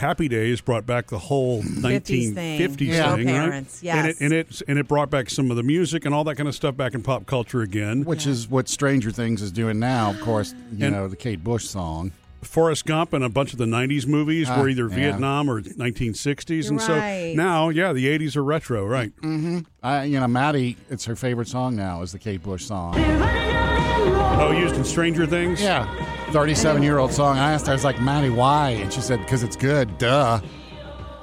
Happy 0.00 0.28
Days 0.28 0.60
brought 0.62 0.86
back 0.86 1.08
the 1.08 1.18
whole 1.18 1.62
1950s 1.62 2.34
thing. 2.34 2.88
Yeah. 2.88 3.14
thing, 3.16 3.26
Parents, 3.26 3.82
right? 3.84 3.94
And 3.94 4.06
it, 4.08 4.20
and 4.20 4.32
it 4.32 4.62
and 4.66 4.78
it 4.78 4.88
brought 4.88 5.10
back 5.10 5.28
some 5.28 5.50
of 5.50 5.56
the 5.58 5.62
music 5.62 6.06
and 6.06 6.14
all 6.14 6.24
that 6.24 6.36
kind 6.36 6.48
of 6.48 6.54
stuff 6.54 6.74
back 6.76 6.94
in 6.94 7.02
pop 7.02 7.26
culture 7.26 7.60
again. 7.60 8.04
which 8.04 8.26
is 8.26 8.48
what 8.48 8.68
Stranger 8.68 9.10
Things 9.10 9.42
is 9.42 9.52
doing 9.52 9.78
now. 9.78 10.10
Of 10.10 10.20
course, 10.22 10.54
you 10.74 10.86
And- 10.86 10.94
know 10.96 11.06
the 11.06 11.16
Kate 11.16 11.44
Bush 11.44 11.66
song. 11.66 12.12
Forrest 12.40 12.86
Gump 12.86 13.12
and 13.12 13.22
a 13.22 13.28
bunch 13.28 13.52
of 13.52 13.58
the 13.58 13.66
90s 13.66 14.06
movies 14.06 14.48
Ah, 14.48 14.58
were 14.62 14.70
either 14.70 14.88
yeah. 14.88 14.94
Vietnam 14.96 15.50
or 15.50 15.60
1960s. 15.60 16.70
And 16.70 16.78
Right. 16.78 16.86
so 16.86 17.36
now, 17.36 17.68
yeah, 17.68 17.92
the 17.92 18.06
80s 18.08 18.34
are 18.34 18.42
retro, 18.42 18.86
right? 18.86 19.12
I, 19.82 20.04
you 20.04 20.18
know, 20.18 20.26
Maddie, 20.26 20.78
it's 20.88 21.04
her 21.04 21.14
favorite 21.16 21.48
song 21.48 21.76
now 21.76 22.00
is 22.00 22.12
the 22.12 22.18
Kate 22.18 22.42
Bush 22.42 22.64
song. 22.64 22.94
Oh, 22.96 24.52
used 24.58 24.74
in 24.76 24.84
Stranger 24.84 25.26
Things? 25.26 25.60
Yeah, 25.60 25.84
thirty-seven-year-old 26.32 27.12
song. 27.12 27.38
I 27.38 27.52
asked 27.52 27.66
her, 27.66 27.72
I 27.72 27.74
was 27.74 27.84
like, 27.84 28.00
Maddie, 28.00 28.30
why? 28.30 28.70
And 28.70 28.92
she 28.92 29.00
said, 29.00 29.18
because 29.20 29.42
it's 29.42 29.56
good. 29.56 29.98
Duh. 29.98 30.40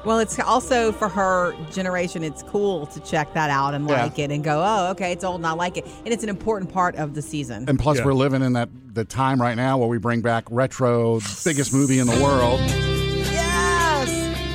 Well, 0.06 0.20
it's 0.20 0.40
also 0.40 0.92
for 0.94 1.10
her 1.10 1.54
generation, 1.72 2.24
it's 2.24 2.42
cool 2.44 2.86
to 2.88 3.00
check 3.02 3.34
that 3.34 3.50
out 3.50 3.74
and 3.74 3.90
Yeah. 3.90 4.04
like 4.04 4.20
it 4.20 4.32
and 4.32 4.42
go, 4.44 4.62
oh, 4.66 4.92
okay, 4.92 5.12
it's 5.12 5.24
old 5.24 5.38
and 5.38 5.48
I 5.48 5.52
like 5.52 5.76
it. 5.76 5.86
And 6.06 6.14
it's 6.14 6.24
an 6.24 6.30
important 6.30 6.72
part 6.72 6.96
of 6.96 7.14
the 7.14 7.22
season. 7.22 7.66
And 7.68 7.78
plus, 7.78 7.98
Yeah. 7.98 8.06
we're 8.06 8.14
living 8.14 8.42
in 8.42 8.54
that 8.54 8.70
the 8.94 9.04
time 9.04 9.42
right 9.42 9.56
now 9.58 9.78
where 9.78 9.88
we 9.90 9.98
bring 9.98 10.22
back 10.22 10.46
retro, 10.50 11.20
biggest 11.44 11.74
movie 11.74 12.00
in 12.00 12.08
the 12.08 12.24
world. 12.24 12.60
yes! 12.62 14.10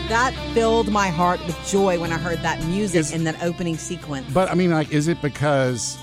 That 0.09 0.33
filled 0.55 0.91
my 0.91 1.09
heart 1.09 1.45
with 1.47 1.59
joy 1.69 2.01
when 2.01 2.13
I 2.13 2.19
heard 2.19 2.39
that 2.43 2.65
music 2.65 3.01
Is- 3.01 3.13
in 3.13 3.25
that 3.25 3.43
opening 3.43 3.77
sequence. 3.77 4.27
But 4.33 4.51
I 4.51 4.55
mean, 4.55 4.71
like, 4.71 4.91
is 4.91 5.07
it 5.09 5.21
because 5.21 5.99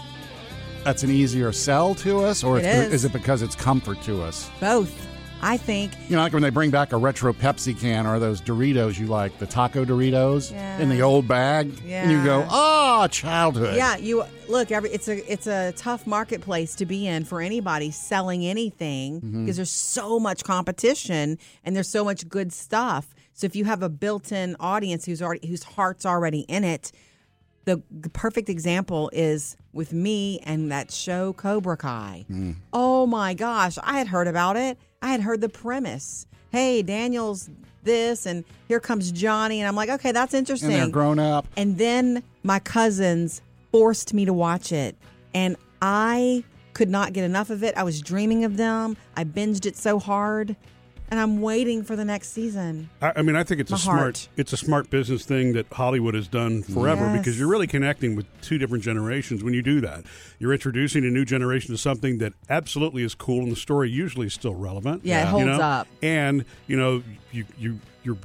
that's 0.84 1.04
an 1.04 1.12
easier 1.12 1.52
sell 1.52 1.96
to 1.96 2.20
us, 2.24 2.44
or 2.44 2.58
it's, 2.60 2.68
is. 2.68 3.06
it 3.06 3.14
because 3.14 3.42
it's 3.42 3.56
comfort 3.56 4.02
to 4.04 4.22
us? 4.24 4.50
Both. 4.60 5.08
I 5.42 5.56
think 5.56 5.94
You 6.10 6.18
know, 6.18 6.22
like 6.22 6.34
when 6.34 6.42
they 6.44 6.50
bring 6.50 6.70
back 6.70 6.92
a 6.92 6.98
retro 6.98 7.32
Pepsi 7.32 7.74
can 7.80 8.06
or 8.06 8.20
those 8.20 8.42
Doritos 8.42 9.00
you 9.00 9.08
like, 9.08 9.38
the 9.40 9.46
taco 9.48 9.86
Doritos 9.86 10.52
in 10.82 10.90
the 10.90 11.02
old 11.02 11.30
bag, 11.30 11.72
and 11.88 12.12
you 12.12 12.22
go, 12.26 12.40
Yeah. 12.40 12.48
"Oh, 12.52 13.08
childhood." 13.10 13.78
Yeah, 13.78 13.96
you 13.96 14.26
look. 14.50 14.70
Every 14.70 14.90
it's 14.90 15.08
a 15.08 15.32
it's 15.32 15.48
a 15.48 15.72
tough 15.78 16.06
marketplace 16.06 16.76
to 16.76 16.86
be 16.86 17.08
in 17.08 17.24
for 17.24 17.40
anybody 17.42 17.90
selling 17.90 18.46
anything 18.46 19.20
because 19.22 19.32
Mm-hmm. 19.34 19.52
there's 19.54 19.72
so 19.72 20.20
much 20.20 20.44
competition 20.44 21.38
and 21.64 21.74
there's 21.74 21.88
so 21.88 22.04
much 22.04 22.28
good 22.28 22.52
stuff. 22.52 23.16
So 23.34 23.46
if 23.46 23.56
you 23.56 23.64
have 23.64 23.82
a 23.82 23.88
built-in 23.88 24.58
audience 24.60 25.06
who's 25.06 25.22
already 25.22 25.48
whose 25.48 25.64
heart's 25.64 26.06
already 26.06 26.42
in 26.50 26.66
it, 26.66 26.92
the, 27.66 27.82
the 27.92 28.10
perfect 28.10 28.50
example 28.50 29.10
is 29.14 29.56
with 29.74 29.94
me 29.94 30.40
and 30.44 30.72
that 30.72 30.92
show 30.92 31.34
Cobra 31.34 31.78
Kai. 31.78 32.26
Mm. 32.30 32.56
Oh 32.74 33.06
my 33.06 33.34
gosh, 33.34 33.78
I 33.84 33.98
had 33.98 34.08
heard 34.08 34.28
about 34.28 34.58
it. 34.58 34.78
I 35.02 35.10
had 35.10 35.22
heard 35.22 35.42
the 35.42 35.50
premise. 35.50 36.26
Hey, 36.52 36.82
Daniel's 36.82 37.50
this, 37.84 38.26
and 38.26 38.44
here 38.68 38.80
comes 38.80 39.12
Johnny, 39.12 39.60
and 39.62 39.68
I'm 39.68 39.76
like, 39.76 39.90
okay, 39.90 40.12
that's 40.12 40.34
interesting. 40.34 40.72
and 40.74 40.82
they're 40.82 40.90
grown 40.90 41.20
up. 41.20 41.48
And 41.56 41.78
then 41.78 42.24
my 42.44 42.60
cousins 42.60 43.42
forced 43.72 44.14
me 44.14 44.26
to 44.26 44.34
watch 44.34 44.72
it. 44.72 44.96
And 45.34 45.56
I 45.82 46.44
could 46.74 46.90
not 46.90 47.14
get 47.14 47.24
enough 47.24 47.50
of 47.50 47.64
it. 47.64 47.76
I 47.78 47.84
was 47.84 48.02
dreaming 48.02 48.44
of 48.46 48.58
them. 48.58 48.98
I 49.16 49.24
binged 49.24 49.66
it 49.66 49.76
so 49.78 50.00
hard. 50.00 50.56
And 51.12 51.20
I'm 51.20 51.42
waiting 51.42 51.84
for 51.84 51.96
the 51.96 52.06
next 52.06 52.30
season. 52.34 52.90
I, 53.02 53.14
I 53.18 53.22
mean, 53.24 53.36
I 53.36 53.44
think 53.44 53.60
it's 53.62 53.72
My 53.72 53.78
a 53.78 53.80
smart 53.80 54.00
heart. 54.00 54.30
it's 54.38 54.54
a 54.54 54.58
smart 54.58 54.90
business 54.92 55.26
thing 55.26 55.54
that 55.54 55.66
Hollywood 55.74 56.14
has 56.14 56.28
done 56.28 56.62
forever 56.62 57.06
Yes. 57.06 57.18
because 57.18 57.40
you're 57.40 57.48
really 57.48 57.66
connecting 57.68 58.16
with 58.16 58.28
two 58.42 58.58
different 58.60 58.84
generations 58.84 59.44
when 59.44 59.54
you 59.56 59.62
do 59.64 59.82
that. 59.82 60.04
You're 60.38 60.54
introducing 60.54 61.04
a 61.06 61.10
new 61.10 61.26
generation 61.26 61.72
to 61.74 61.78
something 61.80 62.20
that 62.20 62.34
absolutely 62.50 63.02
is 63.04 63.16
cool, 63.16 63.42
and 63.42 63.52
the 63.52 63.56
story 63.56 63.90
usually 63.90 64.28
is 64.28 64.34
still 64.34 64.54
relevant. 64.54 65.04
Yeah, 65.04 65.22
it 65.22 65.26
you 65.26 65.30
holds 65.32 65.46
know? 65.46 65.60
up. 65.60 65.88
And 66.04 66.46
you 66.68 66.78
know, 66.78 67.02
you 67.32 67.46
you 67.58 67.80
you're 68.04 68.18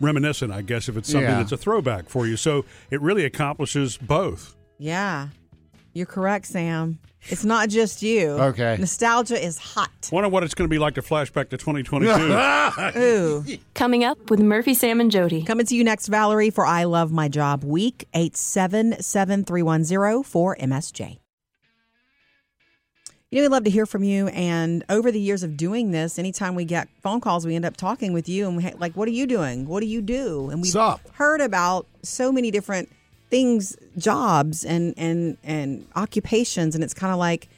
reminiscent, 0.00 0.52
I 0.52 0.62
guess, 0.62 0.88
if 0.88 0.96
it's 0.96 1.08
something 1.10 1.30
Yeah. 1.30 1.36
that's 1.38 1.52
a 1.52 1.56
throwback 1.56 2.08
for 2.08 2.26
you. 2.26 2.36
So 2.36 2.64
it 2.90 3.00
really 3.00 3.24
accomplishes 3.24 3.96
both. 3.96 4.56
Yeah. 4.78 5.28
You're 5.94 6.06
correct, 6.06 6.46
Sam. 6.46 6.98
It's 7.28 7.44
not 7.44 7.68
just 7.68 8.02
you. 8.02 8.30
Okay. 8.30 8.76
Nostalgia 8.78 9.42
is 9.42 9.56
hot. 9.58 9.90
Wonder 10.10 10.28
what 10.28 10.42
it's 10.42 10.54
going 10.54 10.68
to 10.68 10.72
be 10.72 10.78
like 10.78 10.94
to 10.94 11.02
flashback 11.02 11.50
to 11.50 11.56
2022. 11.56 12.98
Ooh. 13.00 13.44
Coming 13.74 14.04
up 14.04 14.30
with 14.30 14.40
Murphy, 14.40 14.74
Sam, 14.74 15.00
and 15.00 15.10
Jody. 15.10 15.42
Coming 15.42 15.66
to 15.66 15.76
you 15.76 15.84
next, 15.84 16.08
Valerie, 16.08 16.50
for 16.50 16.66
I 16.66 16.84
Love 16.84 17.12
My 17.12 17.28
Job 17.28 17.62
Week, 17.64 18.08
877 18.14 19.44
for 19.44 20.56
MSJ. 20.56 21.18
You 23.30 23.38
know, 23.38 23.44
we'd 23.44 23.52
love 23.52 23.64
to 23.64 23.70
hear 23.70 23.86
from 23.86 24.04
you. 24.04 24.28
And 24.28 24.84
over 24.90 25.10
the 25.10 25.20
years 25.20 25.42
of 25.42 25.56
doing 25.56 25.90
this, 25.90 26.18
anytime 26.18 26.54
we 26.54 26.66
get 26.66 26.88
phone 27.02 27.20
calls, 27.20 27.46
we 27.46 27.56
end 27.56 27.64
up 27.64 27.78
talking 27.78 28.12
with 28.12 28.28
you 28.28 28.46
and 28.46 28.58
we 28.58 28.64
ha- 28.64 28.72
like, 28.78 28.94
what 28.94 29.08
are 29.08 29.12
you 29.12 29.26
doing? 29.26 29.66
What 29.66 29.80
do 29.80 29.86
you 29.86 30.02
do? 30.02 30.50
And 30.50 30.60
we've 30.60 30.72
Sup? 30.72 31.00
heard 31.14 31.40
about 31.40 31.86
so 32.02 32.30
many 32.30 32.50
different 32.50 32.90
things, 33.32 33.76
jobs 33.96 34.62
and 34.62 34.92
and 34.98 35.38
and 35.42 35.86
occupations, 35.96 36.74
and 36.74 36.84
it's 36.84 36.92
kind 36.92 37.14
of 37.14 37.18
like, 37.18 37.48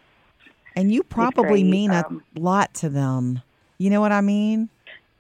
And 0.75 0.93
you 0.93 1.05
probably 1.05 1.63
great. 1.63 1.67
mean 1.71 1.91
a 1.93 2.05
Um, 2.09 2.25
lot 2.35 2.75
to 2.75 2.89
them. 2.89 3.43
You 3.79 3.91
know 3.91 4.01
what 4.01 4.11
I 4.11 4.21
mean? 4.21 4.69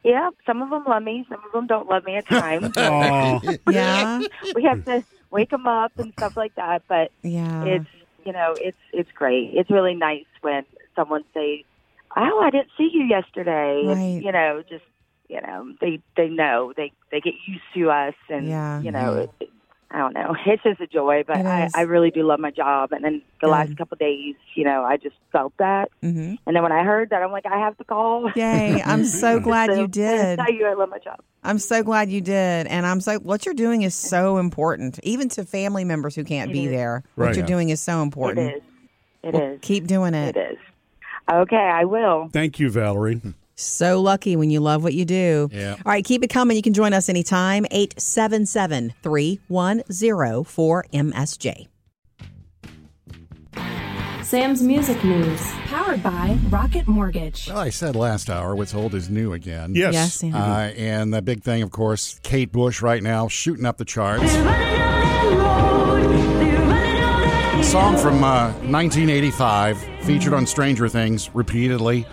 Yeah, 0.02 0.30
some 0.44 0.60
of 0.60 0.70
them 0.70 0.82
love 0.88 1.02
me, 1.04 1.24
some 1.28 1.40
of 1.46 1.52
them 1.52 1.66
don't 1.68 1.88
love 1.88 2.04
me 2.04 2.16
at 2.16 2.26
times. 2.26 2.72
Oh, 2.76 3.40
Yeah. 3.70 4.22
we 4.56 4.64
have 4.64 4.84
to 4.86 5.04
wake 5.30 5.50
them 5.50 5.66
up 5.68 5.92
and 5.98 6.12
stuff 6.14 6.36
like 6.36 6.54
that, 6.56 6.82
but 6.88 7.12
Yeah. 7.22 7.64
it's 7.64 7.86
you 8.24 8.32
know 8.32 8.54
it's 8.60 8.78
it's 8.92 9.12
great. 9.12 9.50
It's 9.54 9.70
really 9.70 9.94
nice 9.94 10.26
when 10.40 10.64
someone 10.96 11.22
say, 11.32 11.64
"Oh, 12.16 12.40
I 12.40 12.50
didn't 12.50 12.70
see 12.76 12.90
you 12.92 13.04
yesterday," 13.04 13.84
Right. 13.86 13.94
and 13.96 14.24
you 14.24 14.32
know 14.32 14.62
just 14.68 14.84
you 15.28 15.40
know 15.40 15.72
they 15.80 16.00
they 16.16 16.28
know 16.28 16.72
they 16.76 16.92
they 17.10 17.20
get 17.20 17.34
used 17.46 17.62
to 17.74 17.90
us, 17.90 18.14
and 18.28 18.46
Yeah. 18.48 18.80
you 18.80 18.90
know 18.90 19.14
it, 19.40 19.48
I 19.90 19.98
don't 19.98 20.12
know. 20.14 20.34
It's 20.46 20.62
just 20.62 20.80
a 20.80 20.86
joy, 20.86 21.22
but 21.26 21.44
I. 21.46 21.68
I 21.74 21.80
really 21.82 22.10
do 22.10 22.22
love 22.24 22.40
my 22.40 22.50
job. 22.50 22.92
And 22.92 23.04
then 23.04 23.22
the 23.40 23.48
last 23.48 23.76
couple 23.78 23.94
of 23.94 23.98
days, 24.00 24.34
you 24.54 24.64
know, 24.64 24.82
I 24.84 24.96
just 24.96 25.14
felt 25.32 25.52
that. 25.58 25.88
hmm 26.02 26.34
And 26.46 26.56
then 26.56 26.62
when 26.62 26.72
I 26.72 26.82
heard 26.84 27.10
that, 27.10 27.22
I'm 27.22 27.30
like, 27.32 27.46
I 27.46 27.58
have 27.58 27.76
to 27.78 27.84
call. 27.84 28.30
Yay. 28.34 28.82
I'm 28.84 29.04
so 29.24 29.38
glad 29.40 29.70
So, 29.72 29.80
you 29.80 29.86
did. 29.88 30.38
Tell 30.38 30.52
you 30.52 30.66
I 30.66 30.74
love 30.74 30.88
my 30.90 30.98
job. 30.98 31.20
I'm 31.44 31.58
so 31.58 31.82
glad 31.82 32.10
you 32.10 32.20
did. 32.20 32.66
And 32.66 32.86
I'm 32.86 33.00
so, 33.00 33.18
what 33.18 33.44
you're 33.46 33.54
doing 33.54 33.82
is 33.82 33.94
so 33.94 34.38
important, 34.38 34.98
even 35.02 35.28
to 35.30 35.44
family 35.44 35.84
members 35.84 36.14
who 36.16 36.24
can't 36.24 36.50
It 36.50 36.54
be 36.54 36.66
is. 36.66 36.72
there. 36.72 37.02
What 37.14 37.36
you're 37.36 37.46
doing 37.46 37.68
is 37.68 37.80
so 37.80 38.02
important. 38.02 38.56
is. 38.56 38.62
It 39.22 39.28
is. 39.28 39.34
Well, 39.34 39.58
Keep 39.62 39.86
doing 39.86 40.14
it. 40.14 40.36
It 40.36 40.52
is. 40.52 40.58
Okay, 41.30 41.56
I 41.56 41.84
will. 41.84 42.28
thank 42.32 42.58
you, 42.58 42.70
Valerie. 42.70 43.20
So 43.56 44.00
lucky 44.00 44.34
when 44.36 44.50
you 44.50 44.60
love 44.60 44.82
what 44.82 44.94
you 44.94 45.04
do. 45.04 45.48
Yeah. 45.52 45.72
All 45.74 45.92
right, 45.92 46.04
keep 46.04 46.24
it 46.24 46.28
coming. 46.28 46.56
You 46.56 46.62
can 46.62 46.74
join 46.74 46.92
us 46.92 47.08
anytime. 47.08 47.66
877 47.70 48.94
310 49.02 50.44
4MSJ. 50.44 51.68
Sam's 54.24 54.62
Music 54.62 55.04
News. 55.04 55.40
Powered 55.66 56.02
by 56.02 56.36
Rocket 56.48 56.88
Mortgage. 56.88 57.46
Well, 57.48 57.58
I 57.58 57.70
said 57.70 57.94
last 57.94 58.28
hour, 58.30 58.56
what's 58.56 58.74
old 58.74 58.94
is 58.94 59.08
new 59.08 59.32
again. 59.32 59.74
Yes. 59.74 59.94
Yes, 59.94 60.14
Sam. 60.14 60.34
Uh, 60.34 60.70
and 60.76 61.14
the 61.14 61.22
big 61.22 61.44
thing, 61.44 61.62
of 61.62 61.70
course, 61.70 62.18
Kate 62.22 62.50
Bush 62.50 62.82
right 62.82 63.02
now 63.02 63.28
shooting 63.28 63.66
up 63.66 63.76
the 63.76 63.84
charts. 63.84 64.34
Song 67.64 67.96
from 67.96 68.22
uh, 68.22 68.52
1985, 68.70 69.78
featured 70.04 70.32
on 70.32 70.46
Stranger 70.46 70.88
Things 70.88 71.28
repeatedly. 71.34 72.06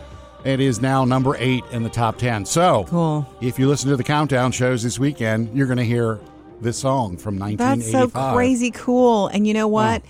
It 0.43 0.59
is 0.59 0.81
now 0.81 1.05
number 1.05 1.35
eight 1.37 1.63
in 1.71 1.83
the 1.83 1.89
top 1.89 2.17
10. 2.17 2.45
So, 2.45 2.85
Cool. 2.87 3.27
if 3.41 3.59
you 3.59 3.67
listen 3.67 3.89
to 3.91 3.95
the 3.95 4.03
countdown 4.03 4.51
shows 4.53 4.81
this 4.81 4.97
weekend, 4.97 5.55
you're 5.55 5.67
going 5.67 5.77
to 5.77 5.83
hear 5.85 6.19
this 6.61 6.77
song 6.79 7.15
from 7.17 7.37
1985. 7.37 7.91
That's 7.91 8.13
so 8.13 8.33
crazy 8.33 8.71
cool. 8.71 9.27
And 9.27 9.45
you 9.45 9.53
know 9.53 9.67
what? 9.67 10.01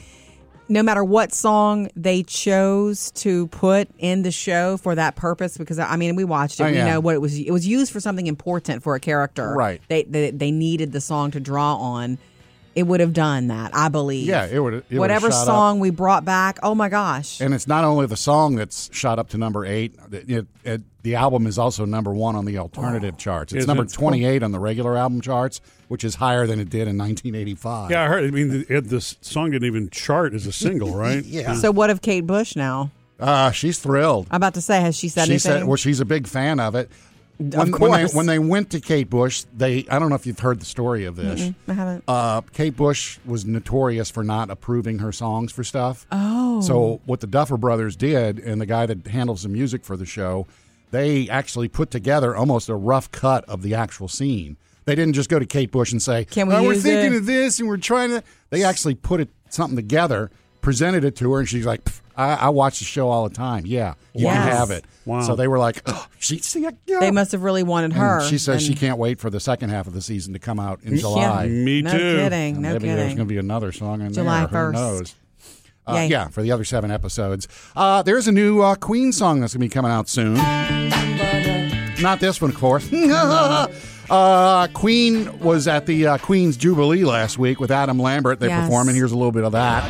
No 0.70 0.84
matter 0.84 1.04
what 1.04 1.34
song 1.34 1.90
they 1.98 2.24
chose 2.24 3.12
to 3.16 3.48
put 3.48 3.90
in 3.98 4.22
the 4.22 4.32
show 4.32 4.78
for 4.78 4.96
that 4.96 5.18
purpose, 5.18 5.58
because 5.58 5.80
I 5.80 5.98
mean, 5.98 6.16
we 6.16 6.24
watched 6.24 6.62
it. 6.62 6.64
Oh, 6.64 6.68
we 6.68 6.78
yeah. 6.78 6.94
know 6.94 7.00
what 7.02 7.16
it 7.16 7.20
was. 7.20 7.38
It 7.38 7.52
was 7.52 7.68
used 7.68 7.92
for 7.92 8.00
something 8.00 8.28
important 8.28 8.84
for 8.84 8.96
a 8.96 9.02
character. 9.02 9.54
Right. 9.54 9.82
They 9.90 10.04
they, 10.04 10.32
they 10.32 10.52
needed 10.52 10.94
the 10.94 11.02
song 11.02 11.32
to 11.32 11.42
draw 11.42 11.76
on. 11.76 12.20
It 12.74 12.84
would 12.84 13.00
have 13.02 13.12
done 13.14 13.48
that, 13.48 13.76
I 13.76 13.90
believe. 13.90 14.28
Yeah, 14.28 14.46
it 14.46 14.60
would. 14.60 14.86
It 14.90 14.98
Whatever 15.00 15.30
shot 15.30 15.42
up. 15.42 15.46
song 15.46 15.80
we 15.82 15.90
brought 15.90 16.24
back. 16.24 16.58
Oh 16.64 16.74
my 16.74 16.88
gosh. 16.88 17.42
And 17.42 17.54
it's 17.54 17.68
not 17.68 17.84
only 17.84 18.06
the 18.06 18.16
song 18.16 18.56
that's 18.56 18.90
shot 18.94 19.20
up 19.20 19.30
to 19.30 19.38
number 19.38 19.66
eight. 19.66 19.96
It, 20.12 20.30
it, 20.30 20.48
it- 20.64 20.82
the 21.04 21.16
album 21.16 21.48
is 21.48 21.58
also 21.58 21.84
number 21.84 22.14
one 22.14 22.36
on 22.36 22.46
the 22.46 22.60
alternative 22.60 23.18
charts. 23.18 23.54
It's 23.54 23.62
Is 23.62 23.68
number 23.68 23.82
it? 23.86 23.92
28 23.92 24.44
on 24.44 24.52
the 24.52 24.60
regular 24.60 24.96
album 24.96 25.20
charts, 25.20 25.60
which 25.88 26.04
is 26.04 26.14
higher 26.14 26.46
than 26.46 26.60
it 26.60 26.70
did 26.70 26.88
in 26.88 26.96
1985. 26.96 27.90
Yeah, 27.90 28.04
I 28.04 28.08
heard. 28.08 28.24
I 28.24 28.30
mean, 28.30 28.50
the, 28.50 28.66
it, 28.78 28.82
this 28.82 29.18
song 29.22 29.50
didn't 29.50 29.66
even 29.66 29.90
chart 29.90 30.36
as 30.36 30.46
a 30.46 30.52
single, 30.52 30.94
right? 30.96 31.26
Yeah. 31.26 31.56
so 31.56 31.72
what 31.72 31.90
of 31.90 32.04
Kate 32.04 32.22
Bush 32.28 32.56
now? 32.56 32.92
Uh, 33.20 33.50
she's 33.50 33.80
thrilled. 33.80 34.28
I'm 34.30 34.38
about 34.38 34.54
to 34.54 34.62
say, 34.62 34.80
has 34.80 34.96
she 34.96 35.10
said 35.10 35.26
she 35.26 35.32
anything? 35.32 35.52
said, 35.52 35.64
well, 35.66 35.76
she's 35.76 36.02
a 36.02 36.06
big 36.06 36.28
fan 36.28 36.60
of 36.60 36.76
it. 36.76 36.92
When, 37.50 37.72
when 37.72 37.92
they, 37.92 38.06
when 38.14 38.26
they 38.26 38.40
went 38.40 38.70
to 38.72 38.80
Kate 38.80 39.10
Bush, 39.10 39.46
they 39.56 39.86
I 39.90 40.00
don't 40.00 40.10
know 40.10 40.16
if 40.16 40.26
you've 40.26 40.40
heard 40.40 40.60
the 40.60 40.66
story 40.66 41.06
of 41.06 41.16
this. 41.16 41.52
I 41.68 41.74
haven't. 41.74 42.04
Uh, 42.08 42.42
Kate 42.54 42.76
Bush 42.76 43.18
was 43.26 43.46
notorious 43.46 44.12
for 44.12 44.24
not 44.24 44.50
approving 44.50 45.00
her 45.00 45.12
songs 45.12 45.52
for 45.52 45.64
stuff. 45.64 46.06
Oh. 46.12 46.62
So 46.62 47.02
what 47.06 47.20
the 47.20 47.28
Duffer 47.28 47.58
Brothers 47.58 47.96
did, 47.96 48.40
and 48.40 48.62
the 48.62 48.66
guy 48.66 48.86
that 48.86 49.08
handles 49.08 49.44
the 49.44 49.50
music 49.50 49.84
for 49.84 49.98
the 49.98 50.06
show, 50.06 50.48
they 50.92 51.30
actually 51.30 51.68
put 51.68 51.90
together 51.92 52.36
almost 52.36 52.70
a 52.70 52.76
rough 52.76 53.12
cut 53.12 53.44
of 53.46 53.62
the 53.62 53.74
actual 53.74 54.08
scene. 54.08 54.58
They 54.86 54.96
didn't 54.96 55.14
just 55.14 55.30
go 55.30 55.40
to 55.40 55.46
Kate 55.46 55.72
Bush 55.72 55.92
and 55.92 56.02
say, 56.02 56.26
Can 56.26 56.48
we 56.48 56.56
"Oh, 56.56 56.64
we're 56.64 56.76
thinking 56.76 57.14
it?" 57.14 57.18
of 57.18 57.26
this 57.26 57.60
and 57.60 57.68
we're 57.68 57.78
trying 57.78 58.10
to." 58.10 58.24
They 58.50 58.64
actually 58.64 58.96
put 58.96 59.22
it 59.22 59.30
something 59.50 59.76
together, 59.76 60.32
presented 60.62 61.04
it 61.04 61.16
to 61.18 61.32
her, 61.34 61.40
and 61.40 61.50
she's 61.50 61.66
like, 61.66 61.82
I, 62.16 62.34
"I 62.36 62.50
watch 62.50 62.80
the 62.80 62.86
show 62.86 63.10
all 63.10 63.28
the 63.28 63.36
time. 63.36 63.66
Yeah, 63.66 63.96
you 64.14 64.28
can 64.28 64.36
have 64.36 64.72
it." 64.72 64.86
Wow. 65.06 65.22
So 65.22 65.36
they 65.36 65.48
were 65.48 65.58
like, 65.60 65.82
oh, 65.88 66.08
"She's 66.20 66.56
yeah." 66.56 66.72
they 67.00 67.12
must 67.12 67.32
have 67.32 67.44
really 67.44 67.64
wanted 67.64 67.92
And 67.92 68.00
her. 68.02 68.22
she 68.28 68.38
says 68.38 68.62
she 68.62 68.76
can't 68.76 68.98
wait 69.00 69.20
for 69.20 69.30
the 69.30 69.40
second 69.40 69.70
half 69.70 69.88
of 69.88 69.94
the 69.94 70.02
season 70.02 70.34
to 70.34 70.40
come 70.40 70.60
out 70.60 70.82
in 70.84 70.98
July. 70.98 71.48
Me 71.48 71.82
no 71.82 71.92
too. 71.92 71.98
kidding. 71.98 72.54
And 72.56 72.62
No 72.62 72.74
maybe 72.74 72.88
there's 72.88 73.16
going 73.16 73.28
to 73.28 73.34
be 73.34 73.38
another 73.38 73.72
song 73.72 74.02
in 74.02 74.14
July 74.14 74.46
there. 74.46 74.48
1st. 74.48 74.66
Who 74.68 74.72
knows? 74.74 75.16
Uh, 75.88 76.06
yeah, 76.08 76.28
for 76.28 76.44
the 76.44 76.52
other 76.52 76.64
seven 76.64 76.92
episodes. 76.92 77.48
Uh, 77.76 78.04
there's 78.04 78.28
a 78.28 78.32
new 78.32 78.62
uh, 78.62 78.76
Queen 78.76 79.12
song 79.12 79.40
that's 79.42 79.54
going 79.56 79.62
to 79.62 79.66
be 79.66 79.74
coming 79.74 79.92
out 79.92 80.08
soon. 80.08 80.36
Not 82.02 82.20
this 82.20 82.40
one, 82.40 82.52
of 82.52 82.58
course. 82.58 82.88
uh, 84.10 84.68
Queen 84.74 85.40
was 85.40 85.68
at 85.68 85.86
the 85.88 86.06
uh, 86.08 86.18
Queen's 86.20 86.58
Jubilee 86.58 87.04
last 87.04 87.38
week 87.40 87.60
with 87.60 87.72
Adam 87.72 88.00
Lambert. 88.00 88.40
They 88.40 88.48
Yes. 88.48 88.66
performing. 88.66 88.96
Here's 88.96 89.12
a 89.12 89.18
little 89.18 89.32
bit 89.32 89.44
of 89.44 89.52
that. 89.54 89.84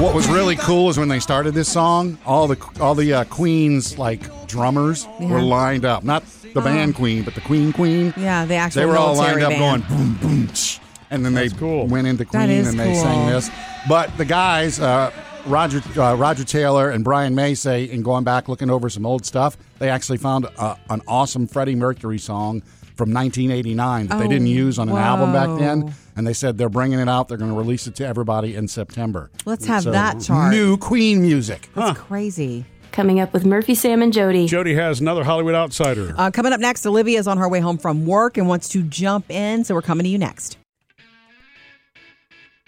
What 0.00 0.14
was 0.14 0.28
really 0.28 0.54
cool 0.54 0.88
is 0.90 0.96
when 0.98 1.08
they 1.08 1.18
started 1.18 1.54
this 1.54 1.68
song, 1.68 2.18
all 2.24 2.46
the 2.46 2.56
all 2.80 2.94
the 2.94 3.12
uh, 3.12 3.24
Queen's 3.24 3.98
like 3.98 4.20
drummers 4.46 5.06
Yeah. 5.18 5.28
were 5.28 5.42
lined 5.42 5.84
up. 5.84 6.04
Not 6.04 6.22
the 6.54 6.60
band 6.60 6.94
Queen, 6.94 7.24
but 7.24 7.34
the 7.34 7.40
Queen 7.40 7.72
Queen. 7.72 8.14
Yeah, 8.16 8.44
the 8.44 8.54
actual 8.54 8.80
They 8.80 8.86
were 8.86 8.96
all 8.96 9.16
lined 9.16 9.38
military 9.38 9.56
up 9.56 9.60
band. 9.60 9.88
going 9.88 9.98
boom, 9.98 10.18
boom, 10.46 10.48
tsh, 10.54 10.78
and 11.10 11.24
then 11.24 11.34
they 11.34 11.48
cool. 11.48 11.86
went 11.88 12.06
into 12.06 12.24
Queen 12.24 12.48
is 12.48 12.68
and 12.68 12.78
they 12.78 12.94
sang 12.94 13.26
this. 13.28 13.50
But 13.88 14.16
the 14.16 14.24
guys, 14.24 14.78
uh, 14.78 15.10
Roger 15.46 15.82
uh, 16.00 16.14
Roger 16.14 16.44
Taylor 16.44 16.90
and 16.90 17.02
Brian 17.02 17.34
May 17.34 17.54
say, 17.54 17.82
in 17.84 18.02
going 18.02 18.22
back 18.22 18.48
looking 18.48 18.70
over 18.70 18.88
some 18.88 19.04
old 19.04 19.26
stuff, 19.26 19.56
they 19.80 19.90
actually 19.90 20.18
found 20.18 20.46
uh, 20.58 20.76
an 20.90 21.02
awesome 21.08 21.48
Freddie 21.48 21.74
Mercury 21.74 22.18
song 22.18 22.62
from 22.98 23.14
1989 23.14 24.08
that 24.08 24.18
they 24.18 24.24
Oh, 24.24 24.28
didn't 24.28 24.48
use 24.48 24.78
on 24.78 24.88
an 24.88 24.96
album 24.96 25.32
back 25.32 25.48
then, 25.58 25.94
and 26.16 26.26
they 26.26 26.32
said 26.34 26.58
they're 26.58 26.68
bringing 26.68 26.98
it 26.98 27.08
out. 27.08 27.28
They're 27.28 27.38
going 27.38 27.50
to 27.52 27.56
release 27.56 27.86
it 27.86 27.94
to 27.96 28.06
everybody 28.06 28.54
in 28.56 28.66
September. 28.68 29.30
Let's 29.46 29.64
have 29.66 29.84
So, 29.84 29.92
that 29.92 30.20
chart. 30.20 30.52
New 30.52 30.76
Queen 30.76 31.22
music. 31.22 31.68
That's 31.74 31.98
crazy. 31.98 32.64
Coming 32.90 33.20
up 33.20 33.32
with 33.32 33.46
Murphy, 33.46 33.74
Sam, 33.76 34.02
and 34.02 34.12
Jody. 34.12 34.46
Jody 34.48 34.74
has 34.74 35.00
another 35.00 35.22
Hollywood 35.22 35.54
outsider. 35.54 36.12
Uh, 36.18 36.30
coming 36.32 36.52
up 36.52 36.58
next, 36.58 36.84
Olivia 36.84 37.18
is 37.20 37.28
on 37.28 37.38
her 37.38 37.48
way 37.48 37.60
home 37.60 37.78
from 37.78 38.04
work 38.04 38.36
and 38.36 38.48
wants 38.48 38.68
to 38.70 38.82
jump 38.82 39.30
in, 39.30 39.62
so 39.62 39.74
we're 39.74 39.82
coming 39.82 40.02
to 40.04 40.10
you 40.10 40.18
next. 40.18 40.58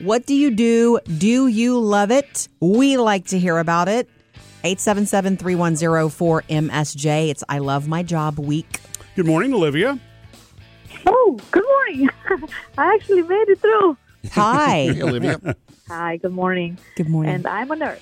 What 0.01 0.27
do 0.27 0.35
you 0.35 0.51
do? 0.51 1.01
Do 1.19 1.49
you 1.49 1.79
love 1.79 2.11
it? 2.11 2.49
We 2.61 2.97
like 2.97 3.27
to 3.29 3.39
hear 3.39 3.59
about 3.59 3.89
it. 3.89 4.09
877 4.63 5.37
310 5.39 5.89
4MSJ. 6.11 7.31
It's 7.31 7.43
I 7.49 7.59
Love 7.59 7.89
My 7.89 8.03
Job 8.03 8.39
Week. 8.39 8.81
Good 9.17 9.27
morning, 9.27 9.53
Olivia. 9.53 9.99
Oh, 11.07 11.39
good 11.51 11.65
morning. 11.65 12.09
I 12.79 12.95
actually 12.95 13.23
made 13.23 13.49
it 13.49 13.61
through. 13.61 13.97
Hi. 14.33 14.91
Hey, 14.93 15.03
Olivia. 15.03 15.41
Hi, 15.89 16.17
good 16.19 16.33
morning. 16.33 16.79
Good 16.97 17.09
morning. 17.09 17.35
And 17.35 17.47
I'm 17.47 17.71
a 17.71 17.77
nurse. 17.77 18.01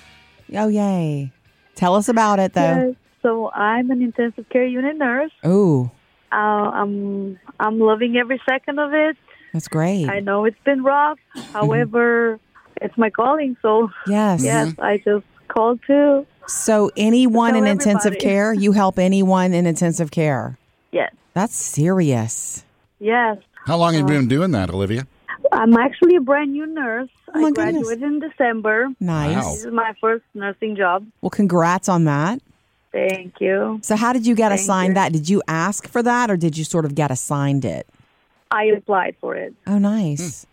oh, 0.55 0.67
yay. 0.67 1.31
Tell 1.75 1.95
us 1.95 2.09
about 2.09 2.39
it, 2.39 2.53
though. 2.53 2.61
Yes, 2.87 2.95
so 3.21 3.49
I'm 3.51 3.89
an 3.91 4.01
intensive 4.01 4.47
care 4.49 4.65
unit 4.65 4.97
nurse. 4.97 5.31
Ooh, 5.45 5.89
Uh, 6.31 6.35
I'm 6.35 7.39
I'm 7.59 7.79
loving 7.79 8.17
every 8.17 8.39
second 8.47 8.79
of 8.79 8.93
it. 8.93 9.17
that's 9.53 9.67
great. 9.67 10.07
I 10.09 10.19
know 10.19 10.45
it's 10.45 10.59
been 10.65 10.83
rough. 10.83 11.17
However, 11.53 12.39
it's 12.81 12.97
my 12.97 13.09
calling. 13.09 13.55
So 13.61 13.89
yes. 14.07 14.43
yes, 14.43 14.73
I 14.79 14.97
just 14.97 15.25
called 15.47 15.79
to 15.87 16.25
So, 16.47 16.91
anyone 16.97 17.53
Tell 17.53 17.63
in 17.63 17.67
intensive 17.67 18.17
care, 18.19 18.53
you 18.53 18.73
help 18.73 18.99
anyone 18.99 19.53
in 19.53 19.65
intensive 19.65 20.11
care. 20.11 20.57
yes, 20.91 21.11
That's 21.33 21.55
serious. 21.55 22.63
Yes. 22.99 23.37
How 23.65 23.77
long 23.77 23.93
have 23.93 24.01
you 24.01 24.07
been 24.07 24.27
doing 24.27 24.51
that, 24.51 24.69
Olivia? 24.69 25.07
I'm 25.51 25.75
actually 25.77 26.15
a 26.15 26.21
brand 26.21 26.53
new 26.53 26.65
nurse. 26.65 27.09
Oh, 27.33 27.39
my 27.39 27.47
I 27.47 27.51
goodness. 27.51 27.83
graduated 27.87 28.03
in 28.03 28.19
December. 28.19 28.87
Nice. 28.99 29.35
Wow. 29.35 29.51
This 29.51 29.65
is 29.65 29.71
my 29.73 29.93
first 30.01 30.23
nursing 30.33 30.75
job. 30.75 31.05
Well, 31.21 31.29
congrats 31.29 31.87
on 31.89 32.05
that. 32.05 32.41
Thank 32.91 33.35
you. 33.39 33.79
So, 33.83 33.95
how 33.95 34.13
did 34.13 34.25
you 34.25 34.35
get 34.35 34.49
Thank 34.49 34.61
assigned 34.61 34.87
you. 34.89 34.93
that? 34.95 35.11
Did 35.13 35.29
you 35.29 35.41
ask 35.47 35.87
for 35.87 36.01
that 36.03 36.31
or 36.31 36.37
did 36.37 36.57
you 36.57 36.63
sort 36.63 36.85
of 36.85 36.95
get 36.95 37.11
assigned 37.11 37.63
it? 37.65 37.87
I 38.51 38.65
applied 38.65 39.15
for 39.21 39.35
it. 39.35 39.53
Oh, 39.67 39.77
nice. 39.77 40.45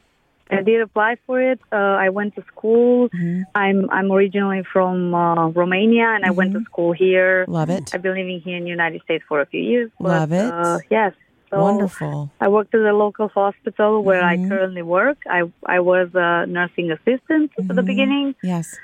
I 0.51 0.63
did 0.63 0.81
apply 0.83 1.17
for 1.27 1.41
it. 1.41 1.59
Uh, 1.73 1.77
I 1.77 2.11
went 2.11 2.37
to 2.37 2.43
school. 2.43 3.09
Mm-hmm. 3.09 3.43
I'm 3.57 3.91
I'm 3.91 4.13
originally 4.13 4.63
from 4.71 5.13
uh, 5.15 5.49
Romania, 5.49 6.09
and 6.15 6.25
I 6.25 6.31
went 6.31 6.51
Mm-hmm. 6.51 6.59
to 6.61 6.65
school 6.67 6.93
here. 6.93 7.45
Love 7.49 7.71
it. 7.71 7.93
I've 7.95 8.03
been 8.03 8.15
living 8.15 8.41
here 8.41 8.57
in 8.57 8.63
the 8.65 8.71
United 8.71 9.03
States 9.03 9.25
for 9.27 9.41
a 9.41 9.47
few 9.47 9.61
years. 9.61 9.91
But, 9.99 10.09
Love 10.09 10.33
it. 10.33 10.53
Uh, 10.53 10.79
yes. 10.91 11.15
So 11.51 11.61
Wonderful. 11.61 12.31
I 12.41 12.49
worked 12.49 12.75
at 12.75 12.81
a 12.81 12.97
local 12.97 13.29
hospital 13.29 14.03
where 14.03 14.23
Mm-hmm. 14.23 14.45
I 14.47 14.49
currently 14.49 14.83
work. 14.83 15.19
I 15.31 15.43
I 15.65 15.79
was 15.81 16.09
a 16.15 16.47
nursing 16.47 16.91
assistant 16.91 17.53
at 17.57 17.65
Mm-hmm. 17.65 17.77
the 17.77 17.83
beginning, 17.83 18.35
Yes. 18.43 18.77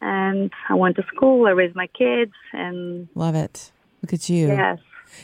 and 0.00 0.50
I 0.68 0.74
went 0.74 0.96
to 0.96 1.04
school. 1.14 1.46
I 1.46 1.50
raised 1.50 1.76
my 1.76 1.86
kids, 1.88 2.32
and 2.52 3.08
Love 3.14 3.34
it. 3.34 3.70
Look 4.02 4.12
at 4.12 4.28
you. 4.28 4.48
yes, 4.48 4.78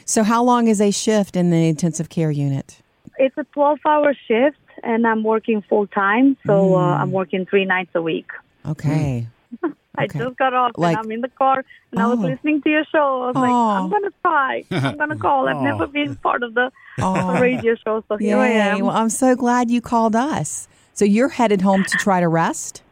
So, 0.04 0.22
how 0.22 0.42
long 0.44 0.68
is 0.68 0.80
a 0.80 0.90
shift 0.90 1.34
in 1.36 1.50
the 1.50 1.68
intensive 1.68 2.08
care 2.08 2.30
unit? 2.30 2.80
it's 3.18 3.36
a 3.38 3.44
12-hour 3.56 4.12
shift, 4.28 4.58
and 4.82 5.06
I'm 5.06 5.22
working 5.24 5.62
full 5.70 5.86
time. 5.86 6.36
So 6.46 6.52
Mm. 6.52 6.76
uh, 6.76 7.00
I'm 7.02 7.12
working 7.12 7.46
three 7.46 7.64
nights 7.64 7.90
a 7.94 8.02
week. 8.02 8.28
Okay. 8.66 9.28
I 9.98 10.04
Okay. 10.04 10.18
just 10.18 10.36
got 10.36 10.52
off 10.52 10.72
Like- 10.76 10.96
and 10.96 11.06
I'm 11.06 11.10
in 11.12 11.20
the 11.22 11.28
car 11.28 11.64
and 11.90 12.00
I 12.00 12.06
was 12.06 12.18
Oh. 12.18 12.22
listening 12.22 12.60
to 12.62 12.70
your 12.70 12.84
show. 12.84 13.22
I 13.22 13.26
was 13.28 13.34
like, 13.34 13.50
Oh. 13.50 13.68
I'm 13.70 13.90
gonna 13.90 14.10
try. 14.22 14.64
I'm 14.70 14.96
gonna 14.98 15.16
call. 15.16 15.48
I've 15.48 15.62
never 15.62 15.84
oh. 15.84 15.86
been 15.86 16.16
part 16.16 16.42
of 16.42 16.54
the 16.54 16.70
Oh. 17.00 17.40
radio 17.40 17.74
show, 17.76 18.04
so 18.08 18.16
here 18.16 18.36
I 18.38 18.48
am. 18.48 18.80
Well, 18.80 18.94
I'm 18.96 19.08
so 19.10 19.34
glad 19.36 19.70
you 19.70 19.80
called 19.80 20.14
us. 20.16 20.68
So, 20.92 21.04
you're 21.04 21.28
headed 21.28 21.60
home 21.60 21.84
to 21.84 21.96
try 21.98 22.20
to 22.20 22.28
rest? 22.28 22.82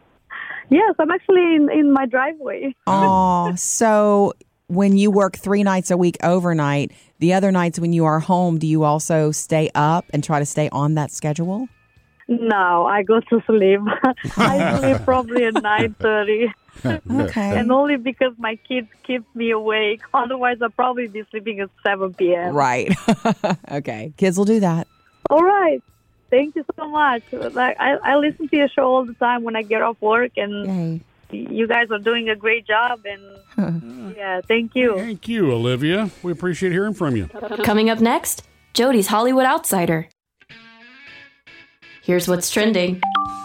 yes, 0.70 0.94
I'm 0.98 1.10
actually 1.10 1.56
in, 1.56 1.70
in 1.70 1.92
my 1.92 2.06
driveway. 2.06 2.74
Oh, 2.86 3.54
so 3.54 4.32
when 4.66 4.96
you 4.96 5.10
work 5.10 5.36
three 5.36 5.62
nights 5.62 5.90
a 5.90 5.96
week 5.96 6.16
overnight, 6.22 6.90
the 7.18 7.32
other 7.34 7.50
nights 7.52 7.78
when 7.78 7.92
you 7.92 8.04
are 8.06 8.18
home, 8.20 8.58
do 8.58 8.66
you 8.66 8.82
also 8.84 9.30
stay 9.30 9.70
up 9.74 10.04
and 10.14 10.24
try 10.24 10.38
to 10.38 10.46
stay 10.46 10.68
on 10.70 10.94
that 10.94 11.10
schedule? 11.10 11.68
No, 12.28 12.86
I 12.86 13.02
go 13.02 13.20
to 13.20 13.42
sleep. 13.46 13.80
I 14.36 14.78
sleep 14.80 15.04
probably 15.04 15.44
at 15.44 15.62
nine 15.62 15.94
thirty, 15.98 16.52
Okay. 16.84 17.58
and 17.58 17.70
only 17.70 17.96
because 17.96 18.32
my 18.38 18.56
kids 18.56 18.88
keep 19.06 19.24
me 19.34 19.50
awake. 19.50 20.00
Otherwise, 20.14 20.58
I'll 20.62 20.70
probably 20.70 21.06
be 21.06 21.24
sleeping 21.30 21.60
at 21.60 21.68
seven 21.86 22.14
p.m. 22.14 22.54
Right. 22.54 22.94
okay. 23.70 24.12
Kids 24.16 24.38
will 24.38 24.46
do 24.46 24.60
that. 24.60 24.86
All 25.28 25.42
right. 25.42 25.82
Thank 26.30 26.56
you 26.56 26.64
so 26.76 26.88
much. 26.88 27.22
Like 27.32 27.76
I, 27.78 27.96
I 28.02 28.16
listen 28.16 28.48
to 28.48 28.56
your 28.56 28.68
show 28.68 28.84
all 28.84 29.04
the 29.04 29.14
time 29.14 29.42
when 29.44 29.54
I 29.54 29.62
get 29.62 29.82
off 29.82 30.00
work, 30.00 30.32
and 30.36 31.02
Yay. 31.30 31.46
you 31.46 31.66
guys 31.68 31.90
are 31.90 31.98
doing 31.98 32.30
a 32.30 32.36
great 32.36 32.66
job. 32.66 33.00
And 33.04 34.16
yeah, 34.16 34.40
thank 34.48 34.74
you. 34.74 34.96
Thank 34.96 35.28
you, 35.28 35.52
Olivia. 35.52 36.10
We 36.22 36.32
appreciate 36.32 36.72
hearing 36.72 36.94
from 36.94 37.16
you. 37.16 37.26
Coming 37.64 37.90
up 37.90 38.00
next, 38.00 38.42
Jody's 38.72 39.08
Hollywood 39.08 39.44
Outsider. 39.44 40.08
Here's 42.04 42.28
what's 42.28 42.50
trending. 42.50 43.00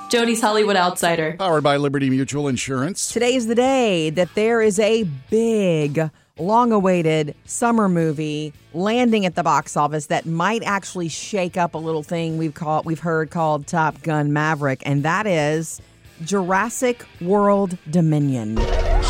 Jody's 0.10 0.42
Hollywood 0.42 0.76
Outsider. 0.76 1.38
Powered 1.40 1.64
by 1.64 1.78
Liberty 1.78 2.10
Mutual 2.10 2.50
Insurance. 2.50 3.10
Today 3.14 3.34
is 3.34 3.48
the 3.48 3.56
day 3.56 4.10
that 4.10 4.36
there 4.36 4.62
is 4.62 4.80
a 4.80 5.04
big, 5.30 6.12
long 6.38 6.74
awaited 6.74 7.36
summer 7.46 7.88
movie 7.88 8.52
landing 8.74 9.26
at 9.26 9.36
the 9.36 9.44
box 9.44 9.78
office 9.78 10.08
that 10.08 10.26
might 10.26 10.62
actually 10.64 11.08
shake 11.08 11.56
up 11.56 11.74
a 11.74 11.78
little 11.78 12.04
thing 12.04 12.38
we've 12.38 12.54
called 12.54 12.86
we've 12.86 13.00
heard 13.00 13.32
called 13.32 13.66
Top 13.66 14.02
Gun 14.02 14.34
Maverick, 14.34 14.84
and 14.86 15.04
that 15.04 15.26
is 15.26 15.80
Jurassic 16.26 17.06
World 17.22 17.78
Dominion. 17.90 18.58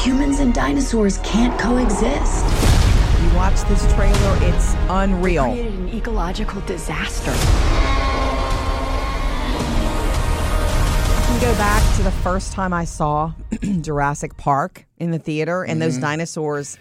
Humans 0.03 0.41
and 0.41 0.53
dinosaurs 0.53 1.17
can't 1.23 1.59
coexist. 1.59 2.45
You 3.23 3.35
watch 3.35 3.59
this 3.61 3.91
trailer, 3.95 4.37
it's 4.43 4.75
unreal. 4.89 5.45
Created 5.45 5.73
an 5.73 5.89
ecological 5.89 6.61
disaster. 6.67 7.33
Go 11.41 11.53
back 11.55 11.95
to 11.95 12.03
the 12.03 12.11
first 12.11 12.51
time 12.51 12.73
I 12.73 12.83
saw 12.83 13.31
Jurassic 13.81 14.35
Park 14.35 14.85
in 14.97 15.11
the 15.11 15.19
theater, 15.19 15.63
and 15.63 15.81
those 15.81 15.97
dinosaurs 15.97 16.77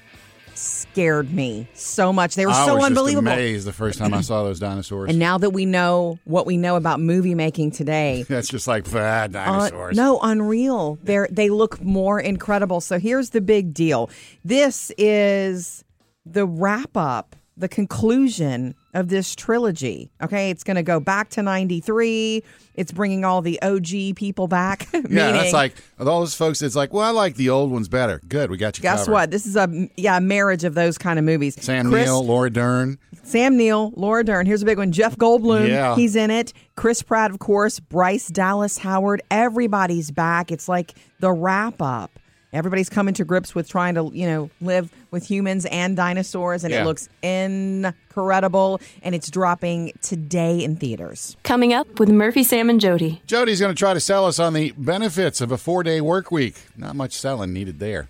scared 0.55 1.33
me 1.33 1.69
so 1.75 2.13
much. 2.13 2.35
They 2.35 2.45
were 2.45 2.51
I 2.51 2.67
so 2.67 2.75
was 2.75 2.87
unbelievable. 2.87 3.27
just 3.31 3.39
amazed 3.39 3.67
the 3.69 3.73
first 3.73 4.01
time 4.01 4.13
I 4.13 4.21
saw 4.21 4.43
those 4.43 4.59
dinosaurs. 4.59 5.09
And 5.11 5.21
now 5.21 5.39
that 5.39 5.51
we 5.51 5.65
know 5.65 6.19
what 6.25 6.45
we 6.45 6.57
know 6.57 6.75
about 6.75 6.99
movie 6.99 7.37
making 7.37 7.71
today, 7.71 8.25
That's 8.29 8.49
just 8.49 8.67
like 8.67 8.93
uh, 8.93 9.29
dinosaurs. 9.29 9.97
no, 9.97 10.19
unreal. 10.21 10.99
They 11.05 11.25
they 11.31 11.51
look 11.51 11.81
more 11.81 12.19
incredible. 12.19 12.81
So 12.81 12.99
here's 12.99 13.31
the 13.31 13.41
big 13.41 13.73
deal. 13.73 14.11
This 14.45 14.91
is 14.99 15.85
the 16.27 16.47
wrap 16.47 16.97
up, 16.97 17.37
the 17.59 17.69
conclusion 17.69 18.75
of 18.95 19.09
this 19.09 19.35
trilogy. 19.35 20.11
Okay, 20.23 20.51
it's 20.51 20.65
going 20.65 20.77
to 20.77 20.83
go 20.83 21.01
back 21.01 21.29
to 21.31 21.43
93. 21.43 22.43
It's 22.75 22.93
bringing 22.93 23.25
all 23.25 23.43
the 23.43 23.61
OG 23.63 24.17
people 24.17 24.47
back. 24.49 24.87
Yeah, 24.99 25.01
meaning- 25.03 25.33
that's 25.41 25.53
like 25.53 25.75
those 25.97 26.35
folks. 26.35 26.61
It's 26.61 26.75
like, 26.77 26.93
well, 26.93 27.05
I 27.05 27.11
like 27.11 27.37
the 27.37 27.51
old 27.51 27.71
ones 27.71 27.89
better. 27.89 28.21
Good, 28.29 28.51
we 28.51 28.57
got 28.57 28.77
you. 28.79 28.83
Guess 28.83 29.01
covered. 29.01 29.13
what? 29.13 29.31
This 29.31 29.47
is 29.47 29.57
a 29.57 29.89
yeah 29.97 30.19
marriage 30.19 30.65
of 30.65 30.75
those 30.75 30.99
kind 30.99 31.19
of 31.19 31.25
movies. 31.25 31.55
Sam 31.63 31.89
Chris- 31.91 32.07
Neill, 32.07 32.25
Laura 32.25 32.51
Dern. 32.51 32.99
Sam 33.23 33.57
Neill, 33.57 33.93
Laura 33.97 34.25
Dern. 34.25 34.45
Here's 34.47 34.63
a 34.63 34.67
big 34.67 34.79
one. 34.79 34.93
Jeff 34.93 35.17
Goldblum. 35.17 35.69
Yeah. 35.69 35.95
He's 35.97 36.15
in 36.17 36.31
it. 36.31 36.53
Chris 36.77 37.03
Pratt, 37.03 37.31
of 37.31 37.39
course. 37.39 37.79
Bryce 37.81 38.29
Dallas 38.29 38.79
Howard. 38.79 39.23
Everybody's 39.31 40.11
back. 40.11 40.51
It's 40.51 40.69
like 40.69 40.95
the 41.21 41.33
wrap 41.33 41.81
up. 41.81 42.11
Everybody's 42.53 42.89
coming 42.89 43.13
to 43.15 43.25
grips 43.25 43.55
with 43.55 43.69
trying 43.69 43.95
to, 43.97 44.11
you 44.15 44.27
know, 44.27 44.49
live 44.63 44.91
with 45.11 45.23
humans 45.25 45.67
and 45.67 45.95
dinosaurs, 45.97 46.65
and 46.65 46.73
Yeah. 46.73 46.83
it 46.83 46.85
looks 46.87 47.09
incredible. 47.23 48.81
And 49.03 49.15
it's 49.15 49.31
dropping 49.31 49.93
today 50.01 50.65
in 50.65 50.77
theaters. 50.77 51.37
Coming 51.43 51.75
up 51.75 52.01
with 52.01 52.09
Murphy, 52.09 52.43
Sam, 52.43 52.71
and 52.71 52.81
Jody. 52.81 53.21
Jody's 53.27 53.61
going 53.61 53.75
to 53.75 53.79
try 53.79 53.93
to 53.93 54.01
sell 54.01 54.25
us 54.25 54.39
on 54.39 54.55
the 54.55 54.73
benefits 54.79 55.41
of 55.43 55.53
a 55.53 55.59
four-day 55.59 56.01
work 56.01 56.31
week. 56.31 56.57
Not 56.77 56.97
much 56.97 57.13
selling 57.13 57.53
needed 57.53 57.81
there. 57.81 58.09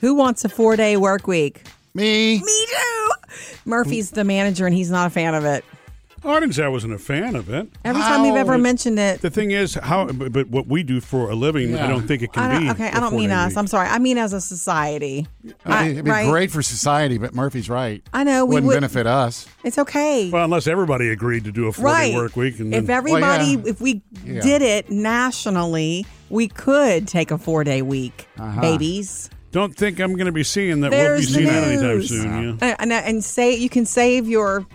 Who 0.00 0.14
wants 0.14 0.44
a 0.44 0.48
four 0.48 0.76
day 0.76 0.96
work 0.96 1.26
week? 1.26 1.62
Me. 1.94 2.38
Me 2.40 2.66
too. 2.70 3.08
Murphy's 3.64 4.10
the 4.12 4.24
manager, 4.24 4.66
and 4.66 4.74
he's 4.74 4.90
not 4.90 5.06
a 5.06 5.10
fan 5.10 5.34
of 5.34 5.44
it. 5.44 5.64
Oh, 6.24 6.30
I 6.32 6.40
didn't 6.40 6.54
say 6.54 6.64
I 6.64 6.68
wasn't 6.68 6.94
a 6.94 6.98
fan 6.98 7.36
of 7.36 7.48
it. 7.48 7.68
Every 7.84 8.02
time 8.02 8.22
we've 8.22 8.34
ever 8.34 8.58
mentioned 8.58 8.98
it, 8.98 9.20
The 9.20 9.30
thing 9.30 9.50
is, 9.52 9.74
how? 9.74 10.06
But, 10.06 10.32
but 10.32 10.48
what 10.48 10.66
we 10.66 10.82
do 10.82 11.00
for 11.00 11.30
a 11.30 11.34
living, 11.34 11.76
I 11.76 11.86
don't 11.86 12.06
think 12.06 12.22
it 12.22 12.32
can 12.32 12.42
I 12.42 12.52
don't, 12.54 12.62
be. 12.64 12.70
okay, 12.70 12.88
I 12.90 13.00
don't 13.00 13.14
mean 13.16 13.30
us. 13.30 13.50
week. 13.50 13.58
I'm 13.58 13.66
sorry. 13.66 13.88
I 13.88 13.98
mean 13.98 14.18
as 14.18 14.32
a 14.32 14.40
society. 14.40 15.26
I 15.64 15.72
I- 15.78 15.82
mean, 15.82 15.92
it'd 15.92 16.04
be 16.04 16.10
right? 16.10 16.28
great 16.28 16.50
for 16.50 16.62
society, 16.62 17.18
but 17.18 17.34
Murphy's 17.34 17.70
right. 17.70 18.02
I 18.12 18.24
know 18.24 18.44
we 18.44 18.54
Wouldn't 18.54 18.66
would. 18.68 18.74
benefit 18.74 19.06
us. 19.06 19.46
It's 19.64 19.78
okay. 19.78 20.30
Well, 20.30 20.44
unless 20.44 20.66
everybody 20.66 21.08
agreed 21.10 21.44
to 21.44 21.52
do 21.52 21.66
a 21.68 21.72
four-day 21.72 21.90
right. 22.12 22.14
work 22.14 22.36
week, 22.36 22.58
and 22.58 22.72
then, 22.72 22.84
if 22.84 22.90
everybody, 22.90 23.56
Well, 23.56 23.64
yeah. 23.66 23.70
if 23.70 23.80
we 23.80 24.02
Yeah. 24.24 24.40
did 24.40 24.62
it 24.62 24.90
nationally, 24.90 26.06
we 26.30 26.48
could 26.48 27.06
take 27.08 27.30
a 27.30 27.38
four 27.38 27.64
day 27.64 27.82
week, 27.82 28.26
Uh-huh. 28.38 28.60
babies. 28.60 29.30
don't 29.50 29.74
think 29.74 29.98
I'm 29.98 30.12
going 30.14 30.26
to 30.26 30.32
be 30.32 30.44
seeing 30.44 30.80
that. 30.82 30.90
There's 30.90 31.30
we'll 31.30 31.38
be 31.38 31.44
the 31.46 31.50
seeing 31.50 31.62
that 31.62 31.68
anytime 31.68 31.96
news. 31.96 32.08
soon. 32.10 32.58
Yeah. 32.60 32.74
And, 32.78 32.92
and, 32.92 32.92
and 32.92 33.24
say 33.24 33.54
you 33.56 33.70
can 33.70 33.86
save 33.86 34.28
your 34.28 34.66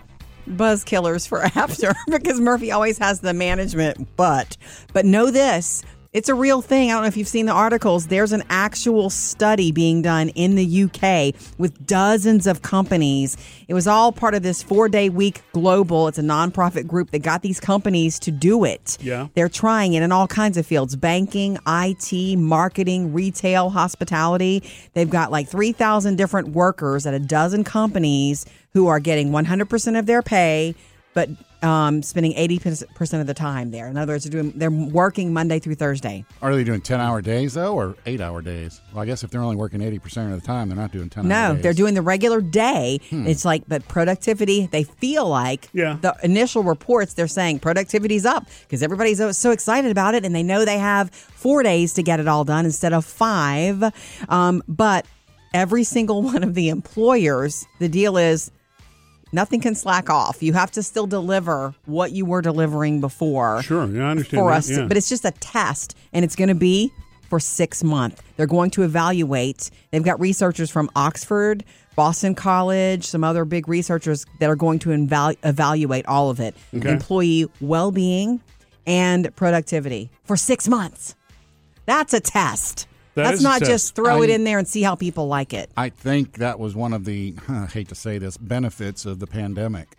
buzz 0.46 0.84
killers 0.84 1.26
for 1.26 1.42
after 1.54 1.94
because 2.08 2.40
Murphy 2.40 2.72
always 2.72 2.98
has 2.98 3.20
the 3.20 3.34
management. 3.34 4.08
But 4.16 4.56
but 4.92 5.04
know 5.04 5.30
this: 5.30 5.82
It's 6.14 6.28
a 6.28 6.34
real 6.34 6.62
thing. 6.62 6.90
I 6.90 6.94
don't 6.94 7.02
know 7.02 7.08
if 7.08 7.16
you've 7.16 7.26
seen 7.26 7.46
the 7.46 7.52
articles. 7.52 8.06
There's 8.06 8.30
an 8.30 8.44
actual 8.48 9.10
study 9.10 9.72
being 9.72 10.00
done 10.00 10.28
in 10.28 10.54
the 10.54 10.84
UK 10.84 11.34
with 11.58 11.84
dozens 11.88 12.46
of 12.46 12.62
companies. 12.62 13.36
It 13.66 13.74
was 13.74 13.88
all 13.88 14.12
part 14.12 14.34
of 14.34 14.44
this 14.44 14.62
four 14.62 14.88
day 14.88 15.08
week 15.08 15.42
global. 15.52 16.06
It's 16.06 16.16
a 16.16 16.22
nonprofit 16.22 16.86
group 16.86 17.10
that 17.10 17.22
got 17.22 17.42
these 17.42 17.58
companies 17.58 18.20
to 18.20 18.30
do 18.30 18.62
it. 18.62 18.96
Yeah. 19.00 19.26
They're 19.34 19.48
trying 19.48 19.94
it 19.94 20.04
in 20.04 20.12
all 20.12 20.28
kinds 20.28 20.56
of 20.56 20.64
fields 20.64 20.94
banking, 20.94 21.58
IT, 21.66 22.38
marketing, 22.38 23.12
retail, 23.12 23.70
hospitality. 23.70 24.62
They've 24.92 25.10
got 25.10 25.32
like 25.32 25.48
3,000 25.48 26.14
different 26.14 26.50
workers 26.50 27.06
at 27.06 27.14
a 27.14 27.18
dozen 27.18 27.64
companies 27.64 28.46
who 28.72 28.86
are 28.86 29.00
getting 29.00 29.30
100% 29.30 29.98
of 29.98 30.06
their 30.06 30.22
pay, 30.22 30.76
but 31.14 31.30
um, 31.62 32.02
spending 32.02 32.34
80% 32.34 33.20
of 33.20 33.26
the 33.26 33.32
time 33.32 33.70
there. 33.70 33.88
In 33.88 33.96
other 33.96 34.12
words, 34.12 34.24
they're, 34.24 34.42
doing, 34.42 34.52
they're 34.58 34.70
working 34.70 35.32
Monday 35.32 35.58
through 35.58 35.76
Thursday. 35.76 36.24
Are 36.42 36.54
they 36.54 36.62
doing 36.64 36.82
10 36.82 37.00
hour 37.00 37.22
days, 37.22 37.54
though, 37.54 37.74
or 37.74 37.96
eight 38.04 38.20
hour 38.20 38.42
days? 38.42 38.82
Well, 38.92 39.02
I 39.02 39.06
guess 39.06 39.24
if 39.24 39.30
they're 39.30 39.40
only 39.40 39.56
working 39.56 39.80
80% 39.80 40.34
of 40.34 40.38
the 40.40 40.46
time, 40.46 40.68
they're 40.68 40.76
not 40.76 40.92
doing 40.92 41.08
10 41.08 41.24
hour 41.32 41.54
No, 41.54 41.60
they're 41.62 41.72
doing 41.72 41.94
the 41.94 42.02
regular 42.02 42.42
day. 42.42 43.00
It's 43.10 43.46
like, 43.46 43.62
but 43.66 43.88
productivity, 43.88 44.66
they 44.66 44.82
feel 44.82 45.26
like 45.26 45.70
Yeah. 45.72 45.96
the 46.02 46.14
initial 46.22 46.62
reports, 46.62 47.14
they're 47.14 47.28
saying 47.28 47.60
productivity's 47.60 48.26
up 48.26 48.46
because 48.62 48.82
everybody's 48.82 49.16
so- 49.16 49.32
so 49.32 49.50
excited 49.50 49.90
about 49.90 50.14
it 50.14 50.26
and 50.26 50.34
they 50.34 50.42
know 50.42 50.66
they 50.66 50.78
have 50.78 51.10
four 51.12 51.62
days 51.62 51.94
to 51.94 52.02
get 52.02 52.20
it 52.20 52.28
all 52.28 52.44
done 52.44 52.66
instead 52.66 52.92
of 52.92 53.06
five. 53.06 53.82
Um, 54.28 54.62
but 54.68 55.06
every 55.54 55.84
single 55.84 56.20
one 56.32 56.42
of 56.42 56.54
the 56.54 56.68
employers, 56.68 57.66
the 57.78 57.88
deal 57.88 58.16
is 58.18 58.50
nothing 59.34 59.60
can 59.60 59.74
slack 59.74 60.08
off. 60.08 60.42
You 60.42 60.52
have 60.54 60.70
to 60.72 60.82
still 60.82 61.06
deliver 61.06 61.74
what 61.86 62.12
you 62.12 62.24
were 62.24 62.40
delivering 62.40 63.00
before 63.00 63.62
Sure, 63.62 63.86
yeah, 63.86 64.06
I 64.06 64.10
understand 64.12 64.40
for 64.40 64.50
that, 64.50 64.56
us. 64.58 64.70
yeah. 64.70 64.86
But 64.86 64.96
it's 64.96 65.08
just 65.08 65.24
a 65.24 65.32
test, 65.32 65.94
and 66.12 66.24
it's 66.24 66.36
going 66.36 66.48
to 66.48 66.54
be 66.54 66.90
for 67.28 67.40
six 67.40 67.82
months. 67.84 68.22
They're 68.36 68.46
going 68.46 68.70
to 68.70 68.82
evaluate. 68.82 69.70
They've 69.90 70.02
got 70.02 70.20
researchers 70.20 70.70
from 70.70 70.90
Oxford, 70.94 71.64
Boston 71.96 72.34
College, 72.34 73.04
some 73.06 73.24
other 73.24 73.44
big 73.44 73.68
researchers 73.68 74.24
that 74.40 74.48
are 74.50 74.56
going 74.56 74.78
to 74.80 74.92
eval- 74.92 75.34
evaluate 75.42 76.06
all 76.06 76.30
of 76.30 76.40
it 76.40 76.54
Okay. 76.74 76.90
employee 76.90 77.46
well 77.60 77.90
being 77.90 78.40
and 78.86 79.34
productivity 79.36 80.10
for 80.24 80.36
six 80.36 80.68
months. 80.68 81.14
That's 81.86 82.12
a 82.14 82.20
test. 82.20 82.86
That 83.14 83.30
That's 83.30 83.42
not 83.42 83.62
just 83.62 83.94
throw 83.94 84.22
it 84.22 84.30
in 84.30 84.44
there 84.44 84.58
and 84.58 84.66
see 84.66 84.82
how 84.82 84.96
people 84.96 85.28
like 85.28 85.52
it. 85.52 85.70
I 85.76 85.88
think 85.88 86.38
that 86.38 86.58
was 86.58 86.74
one 86.74 86.92
of 86.92 87.04
the, 87.04 87.34
I 87.48 87.66
hate 87.66 87.88
to 87.88 87.94
say 87.94 88.18
this, 88.18 88.36
benefits 88.36 89.06
of 89.06 89.20
the 89.20 89.26
pandemic 89.26 89.96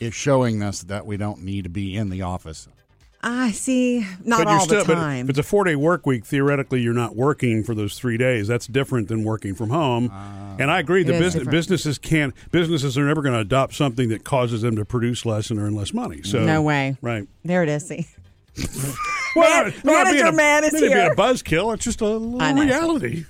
is 0.00 0.14
showing 0.14 0.62
us 0.62 0.82
that 0.84 1.06
we 1.06 1.16
don't 1.16 1.42
need 1.42 1.64
to 1.64 1.70
be 1.70 1.96
in 1.96 2.10
the 2.10 2.22
office. 2.22 2.68
I 3.22 3.50
see. 3.50 4.06
Not 4.24 4.44
but 4.44 4.46
all 4.46 4.60
still, 4.60 4.84
the 4.84 4.94
time. 4.94 5.26
But 5.26 5.36
if 5.36 5.38
it's 5.38 5.46
a 5.46 5.48
four 5.48 5.64
day 5.64 5.74
work 5.74 6.06
week. 6.06 6.24
Theoretically, 6.24 6.80
you're 6.80 6.94
not 6.94 7.16
working 7.16 7.64
for 7.64 7.74
those 7.74 7.98
three 7.98 8.16
days. 8.16 8.46
That's 8.46 8.66
different 8.66 9.08
than 9.08 9.24
working 9.24 9.54
from 9.54 9.70
home. 9.70 10.10
Ah. 10.12 10.56
and 10.58 10.70
I 10.70 10.78
agree. 10.78 11.02
The 11.02 11.14
It 11.14 11.16
is 11.16 11.34
business, 11.34 11.48
businesses 11.48 11.98
can't. 11.98 12.34
Businesses 12.52 12.96
are 12.96 13.04
never 13.04 13.22
going 13.22 13.34
to 13.34 13.40
adopt 13.40 13.74
something 13.74 14.10
that 14.10 14.22
causes 14.22 14.62
them 14.62 14.76
to 14.76 14.84
produce 14.84 15.26
less 15.26 15.50
and 15.50 15.58
earn 15.58 15.74
less 15.74 15.92
money. 15.92 16.22
So 16.22 16.44
no 16.44 16.62
way. 16.62 16.96
Right. 17.00 17.26
There 17.44 17.62
it 17.62 17.68
is. 17.68 17.92
See. 19.36 19.40
Well, 19.40 19.64
Man- 19.64 19.74
I'm 19.74 20.04
not 20.04 20.04
being 20.12 20.16
manager 20.24 20.26
a- 20.26 20.32
man 20.32 20.64
is 20.64 20.74
I'm 20.74 20.80
not 20.80 20.86
being 20.86 20.96
here. 21.02 21.12
a 21.12 21.16
buzzkill. 21.16 21.74
It's 21.74 21.84
just 21.84 22.00
a 22.00 22.18
know. 22.18 22.62
reality. 22.62 23.24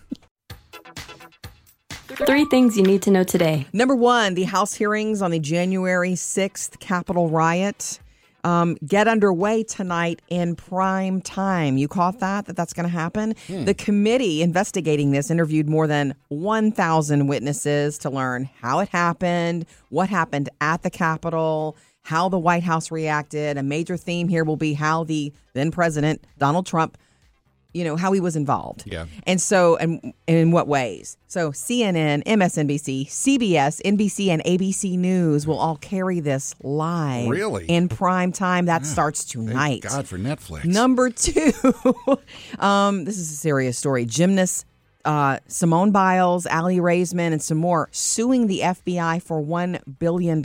Three 2.26 2.44
things 2.46 2.76
you 2.76 2.82
need 2.84 3.02
to 3.02 3.10
know 3.10 3.24
today. 3.24 3.66
Number 3.72 3.94
one, 3.94 4.34
the 4.34 4.44
House 4.44 4.74
hearings 4.74 5.20
on 5.20 5.32
the 5.32 5.38
January 5.38 6.12
6th 6.12 6.78
Capitol 6.78 7.28
riot 7.28 7.98
um, 8.44 8.76
get 8.86 9.08
underway 9.08 9.64
tonight 9.64 10.22
in 10.28 10.54
prime 10.54 11.20
time. 11.20 11.76
You 11.76 11.88
caught 11.88 12.20
that? 12.20 12.46
That 12.46 12.54
that's 12.56 12.72
going 12.72 12.86
to 12.86 12.92
happen? 12.92 13.34
The 13.48 13.74
committee 13.74 14.40
investigating 14.40 15.10
this 15.10 15.30
interviewed 15.32 15.68
more 15.68 15.88
than 15.88 16.14
1,000 16.28 17.26
witnesses 17.26 17.98
to 17.98 18.08
learn 18.10 18.48
how 18.60 18.78
it 18.78 18.88
happened, 18.90 19.66
what 19.90 20.08
happened 20.08 20.48
at 20.60 20.82
the 20.84 20.90
Capitol, 20.90 21.76
how 22.06 22.28
the 22.28 22.38
White 22.38 22.62
House 22.62 22.92
reacted. 22.92 23.58
A 23.58 23.62
major 23.64 23.96
theme 23.96 24.28
here 24.28 24.44
will 24.44 24.56
be 24.56 24.74
how 24.74 25.02
the 25.02 25.32
then 25.54 25.72
president, 25.72 26.24
Donald 26.38 26.64
Trump, 26.66 26.96
you 27.74 27.84
know 27.84 27.96
how 27.96 28.10
he 28.12 28.20
was 28.20 28.36
involved 28.36 28.84
Yeah. 28.86 29.04
and 29.26 29.38
so 29.38 29.76
and, 29.76 30.00
and 30.02 30.36
in 30.38 30.50
what 30.50 30.66
ways 30.66 31.18
so 31.26 31.50
cnn 31.52 32.24
msnbc 32.24 33.06
cbs 33.06 33.82
nbc 33.84 34.28
and 34.28 34.42
abc 34.44 34.96
news 34.98 35.46
will 35.46 35.58
all 35.58 35.76
carry 35.76 36.20
this 36.20 36.54
live 36.62 37.28
Really? 37.28 37.66
in 37.66 37.90
prime 37.90 38.32
time 38.32 38.64
that 38.64 38.86
starts 38.86 39.30
Thank 39.30 39.48
tonight 39.48 39.82
God 39.82 40.08
for 40.08 40.16
Netflix. 40.16 40.64
Number 40.64 41.10
two, 41.10 41.52
um, 42.58 43.04
this 43.04 43.18
is 43.18 43.30
a 43.30 43.36
serious 43.36 43.76
story. 43.76 44.06
Gymnast 44.06 44.64
uh, 45.06 45.38
Simone 45.46 45.92
Biles, 45.92 46.46
Aly 46.46 46.78
Raisman, 46.78 47.32
and 47.32 47.40
some 47.40 47.58
more 47.58 47.88
suing 47.92 48.48
the 48.48 48.60
FBI 48.60 49.22
for 49.22 49.40
$1 49.40 49.98
billion 49.98 50.44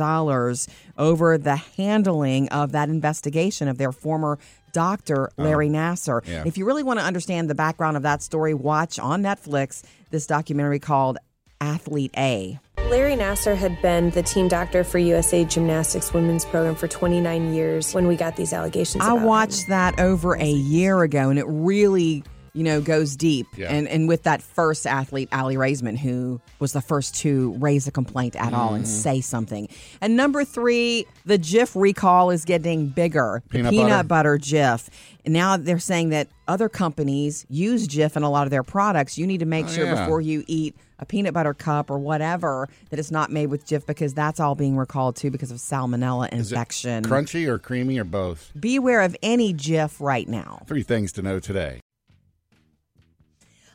over 0.98 1.38
the 1.38 1.56
handling 1.56 2.48
of 2.50 2.72
that 2.72 2.88
investigation 2.88 3.68
of 3.68 3.78
their 3.78 3.92
former 3.92 4.40
doctor, 4.72 5.30
Larry 5.38 5.68
Nassar. 5.68 6.26
yeah. 6.26 6.44
If 6.46 6.58
you 6.58 6.66
really 6.66 6.84
want 6.84 7.00
to 7.00 7.06
understand 7.06 7.50
the 7.50 7.56
background 7.56 7.98
of 7.98 8.04
that 8.04 8.22
story, 8.22 8.54
watch 8.54 9.00
on 9.00 9.22
Netflix 9.22 9.84
this 10.12 10.26
documentary 10.28 10.80
called 10.80 11.18
Athlete 11.60 12.12
A. 12.18 12.60
Larry 12.90 13.16
Nassar 13.16 13.56
had 13.56 13.82
been 13.82 14.10
the 14.12 14.24
team 14.24 14.48
doctor 14.48 14.84
for 14.84 14.98
USA 14.98 15.46
Gymnastics 15.46 16.14
women's 16.14 16.44
program 16.46 16.76
for 16.76 16.88
29 16.88 17.54
years 17.54 17.94
when 17.94 18.08
we 18.08 18.16
got 18.16 18.36
these 18.36 18.54
allegations. 18.54 19.04
I 19.04 19.08
about 19.08 19.18
him. 19.18 19.24
watched 19.24 19.68
that 19.70 20.00
over 20.00 20.36
a 20.36 20.52
year 20.52 21.02
ago, 21.04 21.30
and 21.30 21.40
it 21.40 21.46
really, 21.48 22.24
you 22.54 22.64
know, 22.64 22.82
goes 22.82 23.16
deep. 23.16 23.48
Yeah. 23.56 23.72
And 23.74 23.88
and 23.88 24.08
with 24.08 24.24
that 24.24 24.42
first 24.42 24.86
athlete, 24.88 25.30
Aly 25.32 25.56
Raisman, 25.56 25.98
who 25.98 26.42
was 26.60 26.74
the 26.74 26.82
first 26.82 27.16
to 27.22 27.54
raise 27.60 27.88
a 27.88 27.92
complaint 27.92 28.36
at 28.36 28.54
all 28.54 28.68
Mm-hmm. 28.70 28.76
and 28.76 28.88
say 28.88 29.22
something. 29.22 29.68
And 30.02 30.16
number 30.18 30.44
three, 30.46 31.06
the 31.26 31.38
Jif 31.40 31.80
recall 31.80 32.30
is 32.30 32.46
getting 32.46 32.88
bigger. 32.88 33.42
Peanut 33.50 33.72
peanut 33.72 33.90
butter. 34.08 34.36
butter 34.36 34.38
Jif. 34.38 34.90
And 35.24 35.34
now 35.34 35.56
they're 35.58 35.80
saying 35.80 36.10
that 36.10 36.28
other 36.48 36.68
companies 36.68 37.46
use 37.50 37.88
Jif 37.88 38.16
in 38.18 38.24
a 38.24 38.30
lot 38.30 38.46
of 38.48 38.52
their 38.52 38.64
products. 38.64 39.18
You 39.18 39.28
need 39.28 39.40
to 39.40 39.46
make 39.46 39.66
Oh, 39.66 39.70
sure 39.70 39.86
yeah. 39.86 40.04
before 40.04 40.20
you 40.22 40.44
eat 40.48 40.76
a 41.00 41.06
peanut 41.06 41.34
butter 41.34 41.54
cup 41.54 41.90
or 41.90 41.98
whatever 41.98 42.68
that 42.90 43.00
it's 43.00 43.12
not 43.12 43.32
made 43.32 43.48
with 43.48 43.66
Jif 43.66 43.86
because 43.86 44.14
that's 44.14 44.40
all 44.40 44.56
being 44.56 44.76
recalled 44.78 45.16
too 45.16 45.32
because 45.32 45.52
of 45.52 45.58
salmonella 45.58 46.30
infection. 46.30 47.04
crunchy 47.04 47.48
or 47.48 47.58
creamy 47.60 47.98
or 48.00 48.04
both? 48.04 48.52
Beware 48.60 49.02
of 49.02 49.16
any 49.24 49.54
Jif 49.54 50.00
right 50.00 50.28
now. 50.28 50.64
Three 50.68 50.84
things 50.84 51.12
to 51.14 51.22
know 51.22 51.40
today. 51.40 51.80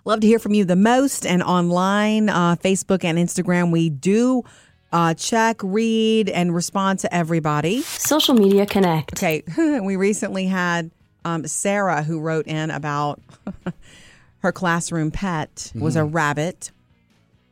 Love 0.07 0.21
to 0.21 0.27
hear 0.29 0.38
from 0.38 0.55
you 0.55 0.64
the 0.64 0.77
most 0.77 1.27
and 1.27 1.42
online, 1.42 2.29
uh, 2.29 2.55
Facebook 2.55 3.03
and 3.03 3.19
Instagram. 3.19 3.73
We 3.73 3.90
do 3.90 4.45
uh, 4.92 5.14
check, 5.14 5.57
read, 5.64 6.29
and 6.29 6.55
respond 6.55 7.01
to 7.01 7.12
everybody. 7.12 7.83
Social 7.83 8.37
media 8.37 8.66
connect. 8.66 9.14
Okay, 9.14 9.42
we 9.81 9.97
recently 9.97 10.47
had 10.47 10.92
um, 11.25 11.45
Sarah 11.49 12.05
who 12.05 12.21
wrote 12.21 12.47
in 12.47 12.71
about 12.71 13.21
her 14.38 14.53
classroom 14.53 15.11
pet 15.11 15.73
was 15.75 15.97
a 15.97 16.05
rabbit. 16.05 16.71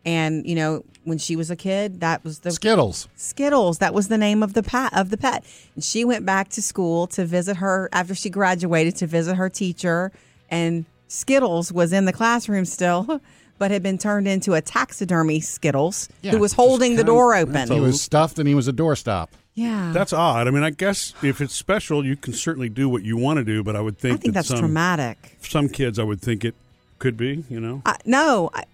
And, 0.04 0.46
you 0.46 0.54
know, 0.54 0.84
when 1.02 1.18
she 1.18 1.34
was 1.34 1.50
a 1.50 1.56
kid, 1.56 2.02
that 2.02 2.22
was 2.22 2.38
the 2.38 2.52
Skittles. 2.52 3.08
Skittles. 3.16 3.78
That 3.78 3.94
was 3.94 4.06
the 4.06 4.18
name 4.18 4.44
of 4.44 4.52
the 4.52 4.62
pet 4.62 4.96
of 4.96 5.10
the 5.10 5.16
pet. 5.16 5.44
And 5.74 5.82
she 5.82 6.04
went 6.04 6.24
back 6.24 6.50
to 6.50 6.62
school 6.62 7.08
to 7.08 7.24
visit 7.24 7.56
her 7.56 7.88
after 7.92 8.14
she 8.14 8.30
graduated 8.30 8.94
to 8.96 9.08
visit 9.08 9.34
her 9.34 9.50
teacher, 9.50 10.12
and 10.48 10.84
Skittles 11.08 11.72
was 11.72 11.92
in 11.92 12.04
the 12.04 12.12
classroom 12.12 12.64
still, 12.64 13.20
but 13.58 13.70
had 13.70 13.82
been 13.82 13.98
turned 13.98 14.26
into 14.28 14.54
a 14.54 14.60
taxidermy 14.60 15.40
Skittles 15.40 16.08
Yeah, 16.22 16.32
who 16.32 16.38
was 16.38 16.52
just 16.52 16.56
holding 16.56 16.92
the 16.92 16.98
kinda- 17.02 17.12
door 17.12 17.34
open. 17.34 17.70
He 17.70 17.80
was 17.80 18.00
stuffed 18.02 18.38
and 18.38 18.48
he 18.48 18.54
was 18.54 18.66
a 18.68 18.72
doorstop. 18.72 19.28
yeah, 19.54 19.90
That's 19.94 20.12
odd. 20.12 20.48
I 20.48 20.50
mean, 20.50 20.62
I 20.64 20.70
guess 20.70 21.14
if 21.22 21.40
it's 21.40 21.54
special, 21.54 22.04
you 22.04 22.16
can 22.16 22.32
certainly 22.32 22.68
do 22.68 22.88
what 22.88 23.02
you 23.04 23.16
want 23.16 23.36
to 23.38 23.44
do. 23.44 23.62
But 23.62 23.76
I 23.76 23.80
would 23.80 23.98
think 23.98 24.14
I 24.14 24.16
think 24.20 24.34
that 24.34 24.40
that's 24.40 24.48
some, 24.48 24.58
traumatic. 24.58 25.36
Some 25.42 25.68
kids, 25.68 25.98
I 25.98 26.02
would 26.02 26.20
think 26.20 26.44
it 26.44 26.54
could 26.98 27.16
be. 27.16 27.44
You 27.48 27.60
know. 27.60 27.82
I, 27.86 27.96
no, 28.04 28.50
I, 28.52 28.64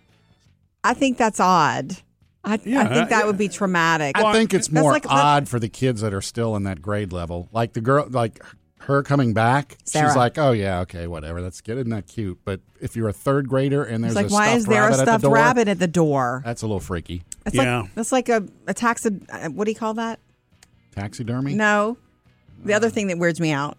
I 0.82 0.94
think 0.94 1.18
that's 1.18 1.40
odd. 1.40 1.96
I, 2.42 2.58
Yeah, 2.64 2.80
I 2.88 2.94
think 2.94 3.10
that 3.10 3.24
I- 3.24 3.26
would 3.26 3.36
be 3.36 3.48
traumatic. 3.50 4.16
I 4.16 4.32
think 4.32 4.54
it's 4.54 4.68
That's 4.68 4.82
more 4.82 4.92
like- 4.92 5.02
that- 5.02 5.10
odd 5.10 5.48
for 5.50 5.58
the 5.60 5.68
kids 5.68 6.00
that 6.00 6.14
are 6.14 6.22
still 6.22 6.56
in 6.56 6.62
that 6.62 6.80
grade 6.80 7.12
level. 7.12 7.48
Like 7.52 7.74
the 7.74 7.82
girl, 7.82 8.06
like 8.08 8.42
her 8.84 9.02
coming 9.02 9.32
back, 9.34 9.76
Sarah. 9.84 10.08
she's 10.08 10.16
like, 10.16 10.38
"Oh 10.38 10.52
yeah, 10.52 10.80
okay, 10.80 11.06
whatever. 11.06 11.42
That's 11.42 11.60
good. 11.60 11.78
Isn't 11.78 11.90
that 11.90 12.06
cute?" 12.06 12.38
But 12.44 12.60
if 12.80 12.96
you're 12.96 13.08
a 13.08 13.12
third 13.12 13.48
grader 13.48 13.84
and 13.84 14.02
there's 14.02 14.16
It's 14.16 14.22
like, 14.22 14.30
a 14.30 14.32
why 14.32 14.56
is 14.56 14.66
there 14.66 14.82
a 14.84 14.90
rabbit 14.90 15.00
at 15.00 15.04
the 15.04 15.18
stuffed 15.18 15.32
rabbit 15.34 15.68
at 15.68 15.78
the 15.78 15.86
door? 15.86 16.42
That's 16.44 16.62
a 16.62 16.66
little 16.66 16.80
freaky. 16.80 17.22
It's 17.46 17.54
Yeah. 17.56 17.82
like 17.82 17.94
that's 17.94 18.12
like 18.12 18.28
a, 18.28 18.44
a 18.66 18.74
taxi. 18.74 19.10
uh, 19.30 19.48
What 19.50 19.64
do 19.66 19.70
you 19.70 19.76
call 19.76 19.94
that? 19.94 20.18
Taxidermy, 20.94 21.54
No, 21.54 21.96
the 22.64 22.74
other 22.74 22.90
thing 22.90 23.06
that 23.08 23.18
weirds 23.18 23.40
me 23.40 23.52
out. 23.52 23.76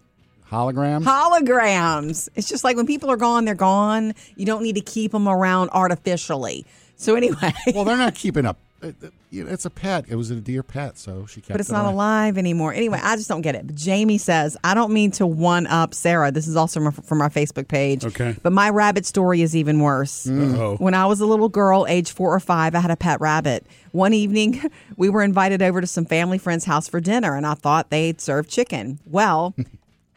Holograms. 0.50 1.04
Holograms. 1.04 2.28
It's 2.34 2.48
just 2.48 2.62
like 2.64 2.76
when 2.76 2.86
people 2.86 3.10
are 3.10 3.16
gone, 3.16 3.44
they're 3.44 3.54
gone. 3.54 4.14
You 4.36 4.46
don't 4.46 4.62
need 4.62 4.74
to 4.76 4.80
keep 4.80 5.12
them 5.12 5.28
around 5.28 5.70
artificially. 5.70 6.64
So 6.96 7.14
anyway, 7.16 7.52
well, 7.74 7.84
they're 7.84 7.96
not 7.96 8.14
keeping 8.14 8.46
up. 8.46 8.58
you 9.32 9.44
know, 9.44 9.50
it's 9.50 9.64
a 9.64 9.70
pet. 9.70 10.04
It 10.08 10.16
was 10.16 10.30
a 10.30 10.36
dear 10.36 10.62
pet, 10.62 10.98
so 10.98 11.24
she 11.26 11.40
kept. 11.40 11.50
It. 11.50 11.52
But 11.54 11.60
it's 11.60 11.70
it 11.70 11.72
not 11.72 11.86
alive. 11.86 11.94
alive 11.94 12.38
anymore. 12.38 12.74
Anyway, 12.74 13.00
I 13.02 13.16
just 13.16 13.28
don't 13.28 13.40
get 13.40 13.54
it. 13.54 13.66
But 13.66 13.76
Jamie 13.76 14.18
says, 14.18 14.56
I 14.62 14.74
don't 14.74 14.92
mean 14.92 15.10
to 15.12 15.26
one 15.26 15.66
up 15.66 15.94
Sarah. 15.94 16.30
This 16.30 16.46
is 16.46 16.54
also 16.54 16.80
from, 16.80 16.92
from 16.92 17.20
our 17.22 17.30
Facebook 17.30 17.66
page. 17.66 18.04
Okay. 18.04 18.36
But 18.42 18.52
my 18.52 18.68
rabbit 18.70 19.06
story 19.06 19.40
is 19.40 19.56
even 19.56 19.80
worse. 19.80 20.26
Uh-oh. 20.28 20.76
When 20.76 20.92
I 20.94 21.06
was 21.06 21.20
a 21.20 21.26
little 21.26 21.48
girl, 21.48 21.86
age 21.88 22.12
four 22.12 22.34
or 22.34 22.40
five, 22.40 22.74
I 22.74 22.80
had 22.80 22.90
a 22.90 22.96
pet 22.96 23.20
rabbit. 23.20 23.66
One 23.92 24.12
evening, 24.12 24.62
we 24.96 25.08
were 25.08 25.22
invited 25.22 25.62
over 25.62 25.80
to 25.80 25.86
some 25.86 26.04
family 26.04 26.36
friend's 26.38 26.66
house 26.66 26.86
for 26.86 27.00
dinner, 27.00 27.34
and 27.34 27.46
I 27.46 27.54
thought 27.54 27.88
they'd 27.90 28.20
serve 28.20 28.48
chicken. 28.48 29.00
Well, 29.06 29.54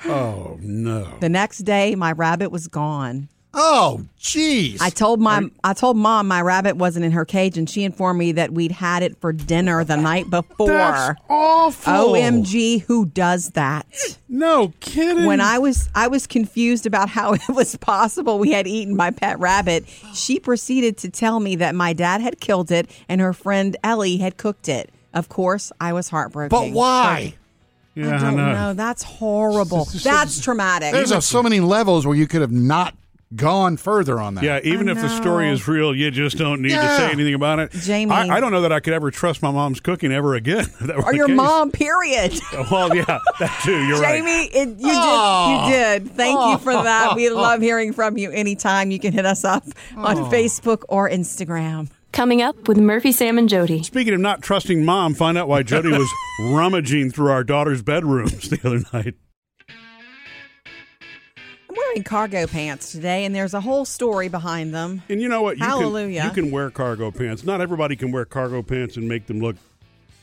Oh 0.04 0.58
no. 0.62 1.18
the 1.22 1.30
next 1.30 1.60
day, 1.60 1.96
my 1.96 2.12
rabbit 2.12 2.52
was 2.52 2.68
gone. 2.68 3.30
Oh, 3.58 4.06
jeez. 4.20 4.82
I 4.82 4.90
told 4.90 5.22
my 5.22 5.50
I 5.64 5.74
told 5.74 5.96
mom 5.96 6.28
my 6.28 6.42
rabbit 6.42 6.76
wasn't 6.76 7.06
in 7.06 7.12
her 7.14 7.24
cage, 7.24 7.58
and 7.58 7.70
she 7.70 7.84
informed 7.84 8.20
me 8.20 8.34
that 8.34 8.52
we'd 8.52 8.74
had 8.74 9.02
it 9.02 9.18
for 9.22 9.32
dinner 9.32 9.84
the 9.86 9.96
night 9.96 10.30
before. 10.30 10.68
That's 10.68 11.20
awful. 11.30 11.94
OMG, 11.94 12.82
who 12.82 13.06
does 13.06 13.52
that? 13.52 13.86
No 14.28 14.74
kidding. 14.82 15.26
When 15.26 15.40
I 15.40 15.58
was 15.58 15.90
I 15.96 16.08
was 16.08 16.28
confused 16.28 16.86
about 16.86 17.08
how 17.08 17.34
it 17.34 17.48
was 17.50 17.78
possible 17.78 18.40
we 18.40 18.52
had 18.52 18.68
eaten 18.68 18.96
my 18.96 19.12
pet 19.12 19.40
rabbit, 19.40 19.86
she 20.14 20.40
proceeded 20.40 20.98
to 20.98 21.10
tell 21.10 21.40
me 21.40 21.56
that 21.56 21.76
my 21.76 21.94
dad 21.94 22.20
had 22.22 22.42
killed 22.42 22.72
it 22.72 22.90
and 23.08 23.22
her 23.22 23.34
friend 23.34 23.78
Ellie 23.84 24.18
had 24.18 24.36
cooked 24.38 24.68
it. 24.68 24.90
Of 25.14 25.30
course, 25.30 25.72
I 25.80 25.94
was 25.94 26.10
heartbroken. 26.10 26.50
but 26.50 26.72
why? 26.74 27.36
yeah, 27.96 28.18
I 28.18 28.20
don't 28.20 28.36
know. 28.36 28.54
know. 28.54 28.74
That's 28.74 29.02
horrible. 29.02 29.86
That's 30.04 30.42
traumatic. 30.42 30.92
There's 30.92 31.26
so 31.26 31.42
many 31.42 31.62
levels 31.62 32.06
where 32.06 32.18
you 32.18 32.28
could 32.28 32.42
have 32.42 32.52
not 32.52 32.94
gone 33.36 33.78
further 33.78 34.20
on 34.20 34.36
that. 34.36 34.44
Yeah, 34.44 34.60
even 34.64 34.90
I 34.90 34.92
if 34.94 35.02
the 35.02 35.10
story 35.10 35.50
is 35.50 35.68
real, 35.68 35.96
you 35.96 36.12
just 36.12 36.38
don't 36.38 36.62
need 36.62 36.70
to 36.70 36.96
say 36.98 37.12
anything 37.12 37.34
about 37.34 37.60
it. 37.60 37.72
Jamie. 37.72 38.12
I, 38.12 38.28
I 38.38 38.40
don't 38.40 38.52
know 38.52 38.62
that 38.62 38.72
I 38.72 38.80
could 38.80 38.94
ever 38.94 39.12
trust 39.12 39.42
my 39.42 39.52
mom's 39.52 39.80
cooking 39.80 40.12
ever 40.12 40.36
again. 40.36 40.66
if 40.80 40.90
or 41.06 41.14
your 41.14 41.28
case. 41.28 41.36
mom, 41.36 41.72
period. 41.72 42.34
Well, 42.72 42.96
yeah, 42.96 43.20
that 43.40 43.62
too. 43.64 43.86
You're 43.88 44.00
right. 44.02 44.24
Jamie, 44.24 44.50
you 44.80 44.92
Oh. 44.96 45.68
did. 45.70 46.04
You 46.04 46.08
did. 46.10 46.16
Thank 46.16 46.40
you 46.52 46.58
for 46.60 46.74
that. 46.74 47.16
We 47.16 47.30
love 47.32 47.62
hearing 47.62 47.94
from 47.94 48.18
you 48.18 48.32
anytime. 48.32 48.92
You 48.92 49.00
can 49.00 49.14
hit 49.14 49.26
us 49.26 49.44
up 49.44 49.64
on 49.96 50.18
Oh. 50.18 50.26
Facebook 50.26 50.84
or 50.90 51.10
Instagram. 51.10 51.90
Coming 52.12 52.42
up 52.42 52.68
with 52.70 52.78
Murphy, 52.78 53.12
Sam, 53.12 53.38
and 53.38 53.50
Jody. 53.50 53.84
Speaking 53.84 54.14
of 54.14 54.22
not 54.22 54.42
trusting 54.42 54.86
mom, 54.86 55.14
find 55.16 55.38
out 55.38 55.50
why 55.50 55.64
Jody 55.64 55.90
was 55.90 56.10
rummaging 56.40 57.12
through 57.12 57.30
our 57.30 57.44
daughter's 57.44 57.82
bedrooms 57.82 58.50
the 58.50 58.60
other 58.64 58.82
night. 58.94 59.16
I'm 61.76 61.82
wearing 61.88 62.04
cargo 62.04 62.48
pants 62.48 62.92
today, 62.92 63.26
and 63.26 63.36
there's 63.36 63.54
a 63.54 63.62
whole 63.62 63.86
story 63.86 64.30
behind 64.30 64.74
them. 64.74 65.02
And 65.10 65.22
you 65.22 65.28
know 65.28 65.42
what? 65.42 65.58
You 65.58 65.66
Hallelujah. 65.66 66.22
Can, 66.22 66.30
you 66.30 66.34
can 66.44 66.52
wear 66.52 66.70
cargo 66.70 67.12
pants. 67.12 67.44
Not 67.44 67.62
everybody 67.62 67.96
can 67.96 68.12
wear 68.12 68.26
cargo 68.26 68.62
pants 68.62 68.96
and 68.98 69.08
make 69.08 69.28
them 69.28 69.40
look 69.40 69.58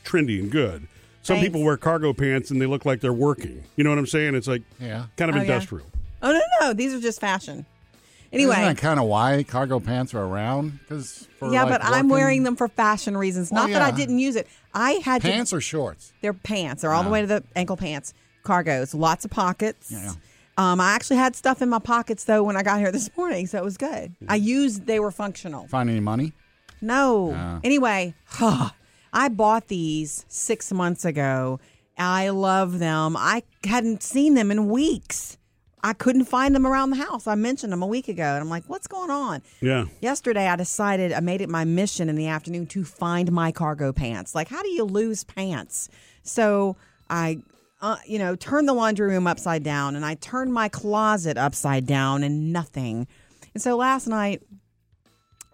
trendy 0.03 0.39
and 0.39 0.51
good. 0.51 0.87
Some 1.21 1.35
Thanks. 1.37 1.47
people 1.47 1.63
wear 1.63 1.77
cargo 1.77 2.11
pants 2.11 2.51
and 2.51 2.61
they 2.61 2.65
look 2.65 2.85
like 2.85 2.99
they're 3.01 3.13
working. 3.13 3.63
You 3.75 3.83
know 3.83 3.91
what 3.91 3.99
I'm 3.99 4.07
saying? 4.07 4.35
It's 4.35 4.47
like 4.47 4.63
Yeah. 4.79 5.05
kind 5.15 5.29
of 5.29 5.35
Oh, 5.35 5.39
yeah. 5.39 5.43
industrial. 5.45 5.85
Oh 6.21 6.31
no, 6.33 6.41
no, 6.61 6.73
these 6.73 6.93
are 6.93 6.99
just 6.99 7.21
fashion. 7.21 7.65
Anyway, 8.33 8.53
Isn't 8.55 8.75
that 8.75 8.77
kind 8.77 8.99
of 8.99 9.05
why 9.05 9.43
cargo 9.43 9.79
pants 9.79 10.13
are 10.15 10.23
around? 10.23 10.79
Because 10.79 11.27
yeah, 11.51 11.65
but 11.65 11.83
I'm 11.83 12.09
wearing 12.09 12.43
them 12.43 12.55
for 12.55 12.67
fashion 12.67 13.15
reasons. 13.15 13.51
Well, 13.51 13.67
Not 13.67 13.73
that 13.73 13.81
I 13.83 13.91
didn't 13.91 14.17
use 14.19 14.35
it. 14.35 14.47
I 14.73 14.93
had 15.05 15.21
Pants 15.21 15.51
to. 15.51 15.57
or 15.57 15.61
shorts? 15.61 16.11
They're 16.21 16.33
pants. 16.33 16.81
They're 16.81 16.93
all 16.93 17.03
the 17.03 17.09
way 17.11 17.21
to 17.21 17.27
the 17.27 17.43
ankle 17.55 17.77
pants. 17.77 18.13
Cargos, 18.43 18.93
lots 18.97 19.23
of 19.23 19.29
pockets. 19.31 19.91
Yeah. 19.91 20.13
Um, 20.57 20.79
I 20.79 20.91
actually 20.91 21.17
had 21.17 21.35
stuff 21.35 21.61
in 21.61 21.69
my 21.69 21.79
pockets 21.79 22.25
though 22.25 22.43
when 22.43 22.55
I 22.55 22.63
got 22.63 22.79
here 22.79 22.91
this 22.91 23.09
morning, 23.17 23.47
so 23.47 23.57
it 23.57 23.63
was 23.63 23.77
good. 23.77 24.15
I 24.27 24.35
used 24.35 24.85
they 24.85 24.99
were 24.99 25.11
functional. 25.11 25.67
Find 25.67 25.89
any 25.89 25.99
money? 25.99 26.33
No. 26.81 27.33
Ah. 27.35 27.59
Anyway, 27.63 28.13
I 29.13 29.29
bought 29.29 29.67
these 29.67 30.25
six 30.27 30.71
months 30.71 31.05
ago. 31.05 31.59
I 31.97 32.29
love 32.29 32.79
them. 32.79 33.15
I 33.17 33.43
hadn't 33.63 34.03
seen 34.03 34.33
them 34.33 34.51
in 34.51 34.67
weeks. 34.67 35.37
I 35.85 35.93
couldn't 35.93 36.25
find 36.25 36.55
them 36.55 36.65
around 36.65 36.91
the 36.91 36.95
house. 36.95 37.27
I 37.27 37.35
mentioned 37.35 37.73
them 37.73 37.83
a 37.83 37.87
week 37.87 38.07
ago, 38.07 38.23
and 38.23 38.41
I'm 38.41 38.49
like, 38.49 38.63
what's 38.67 38.87
going 38.87 39.09
on? 39.11 39.41
Yeah. 39.59 39.85
Yesterday, 39.99 40.47
I 40.47 40.55
decided 40.55 41.11
I 41.11 41.19
made 41.19 41.41
it 41.41 41.49
my 41.49 41.65
mission 41.65 42.07
in 42.07 42.15
the 42.15 42.27
afternoon 42.27 42.67
to 42.67 42.85
find 42.85 43.31
my 43.31 43.51
cargo 43.51 43.91
pants. 43.91 44.33
Like, 44.33 44.47
how 44.47 44.63
do 44.63 44.69
you 44.69 44.85
lose 44.85 45.25
pants? 45.25 45.89
So 46.23 46.77
I, 47.09 47.39
uh, 47.83 47.97
you 48.07 48.17
know, 48.17 48.33
turned 48.33 48.67
the 48.67 48.73
laundry 48.73 49.07
room 49.07 49.27
upside 49.27 49.61
down 49.61 49.97
and 49.97 50.05
I 50.05 50.15
turned 50.15 50.53
my 50.53 50.69
closet 50.69 51.37
upside 51.37 51.85
down 51.85 52.23
and 52.23 52.53
nothing. 52.53 53.07
And 53.53 53.61
so 53.61 53.75
last 53.75 54.07
night, 54.07 54.41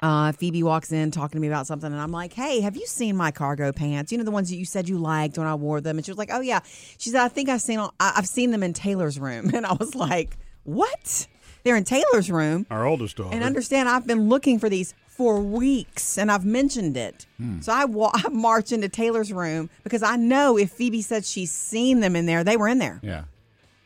uh, 0.04 0.32
Phoebe 0.34 0.62
walks 0.62 0.92
in 0.92 1.10
talking 1.10 1.38
to 1.38 1.42
me 1.42 1.48
about 1.48 1.68
something, 1.68 1.92
and 1.92 2.00
I'm 2.00 2.14
like, 2.14 2.32
"Hey, 2.32 2.62
have 2.62 2.78
you 2.78 2.86
seen 2.86 3.18
my 3.18 3.32
cargo 3.32 3.74
pants? 3.74 4.14
You 4.14 4.18
know 4.18 4.24
the 4.24 4.32
ones 4.32 4.50
that 4.50 4.56
you 4.56 4.64
said 4.64 4.88
you 4.88 4.98
liked 4.98 5.38
when 5.38 5.46
I 5.46 5.56
wore 5.56 5.82
them." 5.82 5.98
And 5.98 6.06
she 6.06 6.12
was 6.12 6.18
like, 6.18 6.30
"Oh 6.32 6.40
yeah." 6.40 6.62
She 6.98 7.10
said, 7.10 7.22
"I 7.22 7.28
think 7.28 7.50
I've 7.50 7.62
seen 7.62 7.86
I've 8.00 8.28
seen 8.28 8.52
them 8.52 8.64
in 8.64 8.72
Taylor's 8.72 9.20
room," 9.20 9.50
and 9.54 9.66
I 9.66 9.74
was 9.74 9.96
like, 9.96 10.38
"What? 10.64 11.28
They're 11.66 11.76
in 11.76 11.84
Taylor's 11.84 12.32
room?" 12.32 12.66
Our 12.70 12.86
oldest 12.86 13.18
daughter. 13.18 13.36
And 13.36 13.44
understand, 13.44 13.90
I've 13.90 14.08
been 14.08 14.30
looking 14.30 14.58
for 14.58 14.70
these 14.70 14.94
for 15.20 15.42
weeks, 15.42 16.18
and 16.18 16.32
I've 16.32 16.46
mentioned 16.46 16.96
it. 16.96 17.26
Hmm. 17.36 17.60
So 17.60 17.74
I, 17.74 17.84
wa- 17.84 18.12
I 18.16 18.30
march 18.30 18.72
into 18.72 18.88
Taylor's 18.88 19.34
room 19.34 19.70
because 19.84 20.02
I 20.02 20.16
know 20.16 20.58
if 20.58 20.72
Phoebe 20.72 21.02
said 21.02 21.26
she's 21.26 21.52
seen 21.52 22.00
them 22.00 22.16
in 22.16 22.26
there, 22.26 22.42
they 22.46 22.56
were 22.56 22.70
in 22.70 22.80
there. 22.80 23.02
Yeah. 23.04 23.26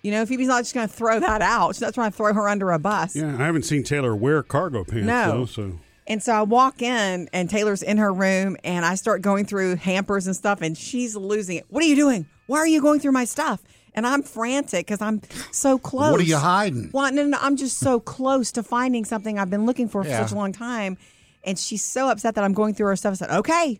You 0.03 0.11
know, 0.11 0.27
Phoebe's 0.27 0.47
not 0.47 0.59
just 0.59 0.75
going 0.75 0.87
to 0.87 0.93
throw 0.93 1.19
that 1.19 1.41
out. 1.41 1.73
She's 1.73 1.81
not 1.81 1.95
trying 1.95 2.11
to 2.11 2.15
throw 2.17 2.31
her 2.35 2.47
under 2.47 2.69
a 2.71 2.77
bus. 2.77 3.15
yeah, 3.15 3.33
I 3.35 3.45
haven't 3.47 3.63
seen 3.63 3.81
Taylor 3.81 4.15
wear 4.15 4.43
cargo 4.43 4.83
pants 4.83 5.07
No. 5.07 5.39
though, 5.39 5.45
so 5.47 5.79
And 6.05 6.21
so 6.21 6.33
I 6.33 6.43
walk 6.43 6.83
in, 6.83 7.27
and 7.33 7.49
Taylor's 7.49 7.81
in 7.81 7.97
her 7.97 8.13
room, 8.13 8.55
and 8.63 8.85
I 8.85 8.93
start 8.93 9.23
going 9.23 9.45
through 9.45 9.77
hampers 9.77 10.27
and 10.27 10.35
stuff, 10.35 10.61
and 10.61 10.77
she's 10.77 11.15
losing 11.15 11.57
it. 11.57 11.65
What 11.69 11.83
are 11.83 11.87
you 11.87 11.95
doing? 11.95 12.27
Why 12.45 12.59
are 12.59 12.67
you 12.67 12.79
going 12.79 12.99
through 12.99 13.13
my 13.13 13.25
stuff? 13.25 13.63
And 13.95 14.05
I'm 14.07 14.23
frantic 14.23 14.87
because 14.87 15.01
I'm 15.01 15.21
so 15.51 15.77
close. 15.77 16.11
What 16.11 16.19
are 16.19 16.23
you 16.23 16.37
hiding? 16.37 16.89
Well, 16.93 17.11
no, 17.13 17.25
no, 17.27 17.37
I'm 17.39 17.55
just 17.55 17.77
so 17.77 17.99
close 17.99 18.51
to 18.53 18.63
finding 18.63 19.05
something 19.05 19.37
I've 19.37 19.51
been 19.51 19.65
looking 19.67 19.87
for 19.87 20.03
for 20.03 20.09
such 20.09 20.31
a 20.31 20.35
long 20.35 20.51
time. 20.51 20.97
And 21.43 21.59
she's 21.59 21.83
so 21.83 22.09
upset 22.09 22.35
that 22.35 22.43
I'm 22.43 22.53
going 22.53 22.73
through 22.73 22.87
her 22.87 22.95
stuff. 22.95 23.13
I 23.13 23.15
said, 23.15 23.31
okay. 23.31 23.79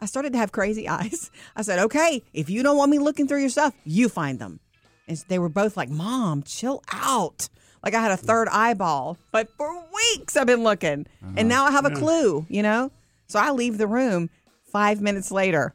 I 0.00 0.06
started 0.06 0.32
to 0.32 0.38
have 0.38 0.52
crazy 0.52 0.88
eyes. 0.88 1.30
I 1.56 1.62
said, 1.62 1.78
okay, 1.78 2.22
if 2.32 2.50
you 2.50 2.62
don't 2.62 2.76
want 2.76 2.90
me 2.90 2.98
looking 2.98 3.26
through 3.26 3.40
your 3.40 3.50
stuff, 3.50 3.74
you 3.84 4.08
find 4.08 4.38
them. 4.38 4.60
And 5.08 5.22
they 5.28 5.38
were 5.38 5.48
both 5.48 5.76
like, 5.76 5.88
Mom, 5.88 6.42
chill 6.42 6.82
out. 6.92 7.48
Like 7.84 7.94
I 7.94 8.00
had 8.00 8.12
a 8.12 8.16
third 8.16 8.48
eyeball, 8.48 9.18
but 9.32 9.48
for 9.56 9.84
weeks 9.92 10.36
I've 10.36 10.46
been 10.46 10.62
looking. 10.62 11.06
And 11.20 11.38
uh-huh. 11.38 11.42
now 11.42 11.64
I 11.64 11.72
have 11.72 11.84
a 11.84 11.90
clue, 11.90 12.46
you 12.48 12.62
know? 12.62 12.92
So 13.26 13.40
I 13.40 13.50
leave 13.50 13.78
the 13.78 13.88
room. 13.88 14.30
Five 14.70 15.00
minutes 15.00 15.30
later, 15.30 15.74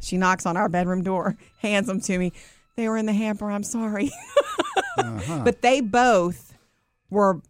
she 0.00 0.16
knocks 0.16 0.46
on 0.46 0.56
our 0.56 0.68
bedroom 0.68 1.02
door, 1.02 1.36
hands 1.58 1.88
them 1.88 2.00
to 2.02 2.18
me. 2.18 2.32
They 2.76 2.88
were 2.88 2.96
in 2.96 3.06
the 3.06 3.12
hamper. 3.12 3.50
I'm 3.50 3.64
sorry. 3.64 4.10
Uh-huh. 4.96 5.42
But 5.42 5.60
they 5.60 5.80
both 5.80 6.54
were 7.10 7.40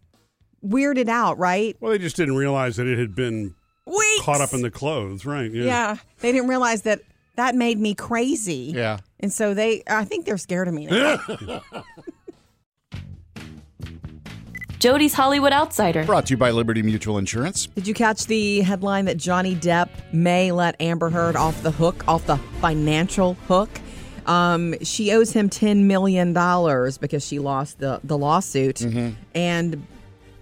weirded 0.65 1.07
out, 1.09 1.37
right? 1.37 1.75
well, 1.79 1.91
they 1.91 1.97
just 1.97 2.15
didn't 2.15 2.35
realize 2.35 2.75
that 2.77 2.87
it 2.87 2.97
had 2.97 3.15
been 3.15 3.55
Weeks. 3.85 4.21
caught 4.23 4.41
up 4.41 4.53
in 4.53 4.61
the 4.61 4.71
clothes, 4.71 5.25
right? 5.25 5.51
Yeah. 5.51 5.63
Yeah. 5.63 5.97
They 6.19 6.31
didn't 6.31 6.47
realize 6.49 6.81
that 6.83 7.01
that 7.35 7.55
made 7.55 7.79
me 7.79 7.93
crazy. 7.93 8.71
Yeah. 8.75 8.97
And 9.19 9.31
so 9.31 9.53
they, 9.53 9.83
I 9.87 10.05
think 10.05 10.25
they're 10.25 10.37
scared 10.37 10.67
of 10.67 10.73
me. 10.73 10.87
Jody's 14.79 15.13
Hollywood 15.13 15.51
Outsider. 15.51 16.03
Brought 16.03 16.27
to 16.27 16.33
you 16.33 16.37
by 16.37 16.51
Liberty 16.51 16.83
Mutual 16.83 17.17
Insurance. 17.17 17.65
Did 17.67 17.87
you 17.87 17.93
catch 17.93 18.27
the 18.27 18.61
headline 18.61 19.05
that 19.05 19.17
Johnny 19.17 19.55
Depp 19.55 19.89
may 20.13 20.51
let 20.51 20.79
Amber 20.79 21.09
Heard 21.09 21.35
off 21.35 21.63
the 21.63 21.71
hook, 21.71 22.07
off 22.07 22.25
the 22.27 22.37
financial 22.61 23.33
hook? 23.47 23.69
Um, 24.27 24.75
she 24.83 25.11
owes 25.11 25.31
him 25.31 25.49
ten 25.49 25.87
million 25.87 26.33
dollars 26.33 26.97
because 26.97 27.25
she 27.25 27.39
lost 27.39 27.79
the 27.79 27.99
the 28.03 28.17
lawsuit, 28.17 28.81
and 29.33 29.87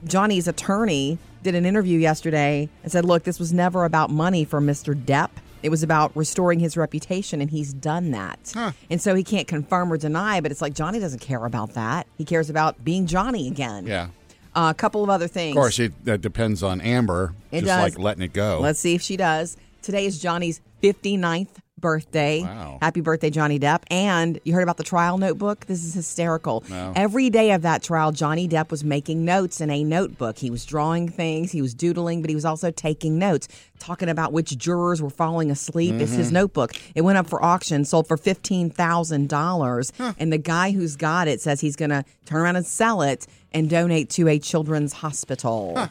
Johnny's 0.06 0.48
attorney 0.48 1.18
did 1.42 1.56
an 1.56 1.66
interview 1.66 2.00
yesterday 2.00 2.70
and 2.84 2.92
said, 2.92 3.06
"Look, 3.06 3.24
this 3.24 3.40
was 3.40 3.52
never 3.54 3.86
about 3.86 4.10
money 4.10 4.46
for 4.46 4.62
Mr. 4.62 4.96
Depp. 4.96 5.30
It 5.62 5.70
was 5.70 5.82
about 5.82 6.12
restoring 6.16 6.60
his 6.60 6.76
reputation, 6.76 7.40
and 7.40 7.50
he's 7.50 7.74
done 7.74 8.12
that. 8.12 8.54
And 8.90 9.02
so 9.02 9.16
he 9.16 9.24
can't 9.24 9.48
confirm 9.48 9.92
or 9.94 9.98
deny. 9.98 10.42
But 10.42 10.52
it's 10.52 10.62
like 10.62 10.74
Johnny 10.74 11.00
doesn't 11.00 11.20
care 11.20 11.46
about 11.46 11.74
that. 11.74 12.06
He 12.18 12.26
cares 12.26 12.50
about 12.50 12.84
being 12.84 13.06
Johnny 13.08 13.48
again. 13.48 13.88
Yeah. 13.88 14.10
Uh, 14.56 14.68
a 14.70 14.74
couple 14.74 15.04
of 15.04 15.10
other 15.10 15.28
things. 15.28 15.56
Of 15.56 15.62
course, 15.62 15.80
it 15.80 15.94
that 16.06 16.22
depends 16.22 16.62
on 16.64 16.82
Amber. 16.82 17.34
It 17.52 17.62
just 17.62 17.68
does. 17.68 17.82
like 17.82 17.98
letting 17.98 18.24
it 18.24 18.34
go. 18.34 18.60
Let's 18.62 18.80
see 18.80 18.94
if 18.94 19.02
she 19.02 19.18
does. 19.18 19.58
Today 19.82 20.06
is 20.06 20.20
Johnny's 20.20 20.62
59th 20.84 21.48
birthday. 21.80 22.42
Wow. 22.44 22.78
Happy 22.82 23.02
birthday, 23.02 23.30
Johnny 23.30 23.60
Depp. 23.60 23.84
And 23.90 24.40
you 24.46 24.54
heard 24.54 24.64
about 24.64 24.78
the 24.78 24.84
trial 24.86 25.18
notebook? 25.18 25.66
This 25.66 25.84
is 25.84 25.94
hysterical. 25.94 26.64
Every 26.96 27.30
day 27.30 27.52
of 27.52 27.62
that 27.64 27.84
trial, 27.84 28.12
Johnny 28.14 28.48
Depp 28.48 28.72
was 28.72 28.86
making 28.86 29.26
notes 29.26 29.60
in 29.60 29.70
a 29.70 29.84
notebook. 29.84 30.38
He 30.38 30.50
was 30.50 30.66
drawing 30.66 31.10
things, 31.10 31.52
he 31.52 31.62
was 31.62 31.74
doodling, 31.74 32.22
but 32.22 32.30
he 32.30 32.36
was 32.36 32.46
also 32.46 32.72
taking 32.72 33.20
notes, 33.20 33.48
talking 33.80 34.08
about 34.08 34.32
which 34.32 34.58
jurors 34.58 35.02
were 35.02 35.10
falling 35.10 35.52
asleep. 35.52 35.96
It's 35.96 36.12
Mm-hmm. 36.12 36.20
his 36.20 36.32
notebook. 36.32 36.72
It 36.96 37.02
went 37.02 37.18
up 37.18 37.28
for 37.28 37.44
auction, 37.44 37.84
sold 37.86 38.08
for 38.08 38.18
$15,000. 38.18 40.16
And 40.20 40.32
the 40.34 40.38
guy 40.38 40.72
who's 40.72 40.96
got 40.96 41.28
it 41.28 41.42
says 41.42 41.60
he's 41.62 41.76
going 41.76 41.90
to 41.92 42.06
turn 42.26 42.42
around 42.42 42.56
and 42.56 42.66
sell 42.66 43.02
it 43.02 43.28
and 43.52 43.70
donate 43.70 44.10
to 44.12 44.28
a 44.30 44.40
children's 44.40 44.94
hospital. 44.94 45.90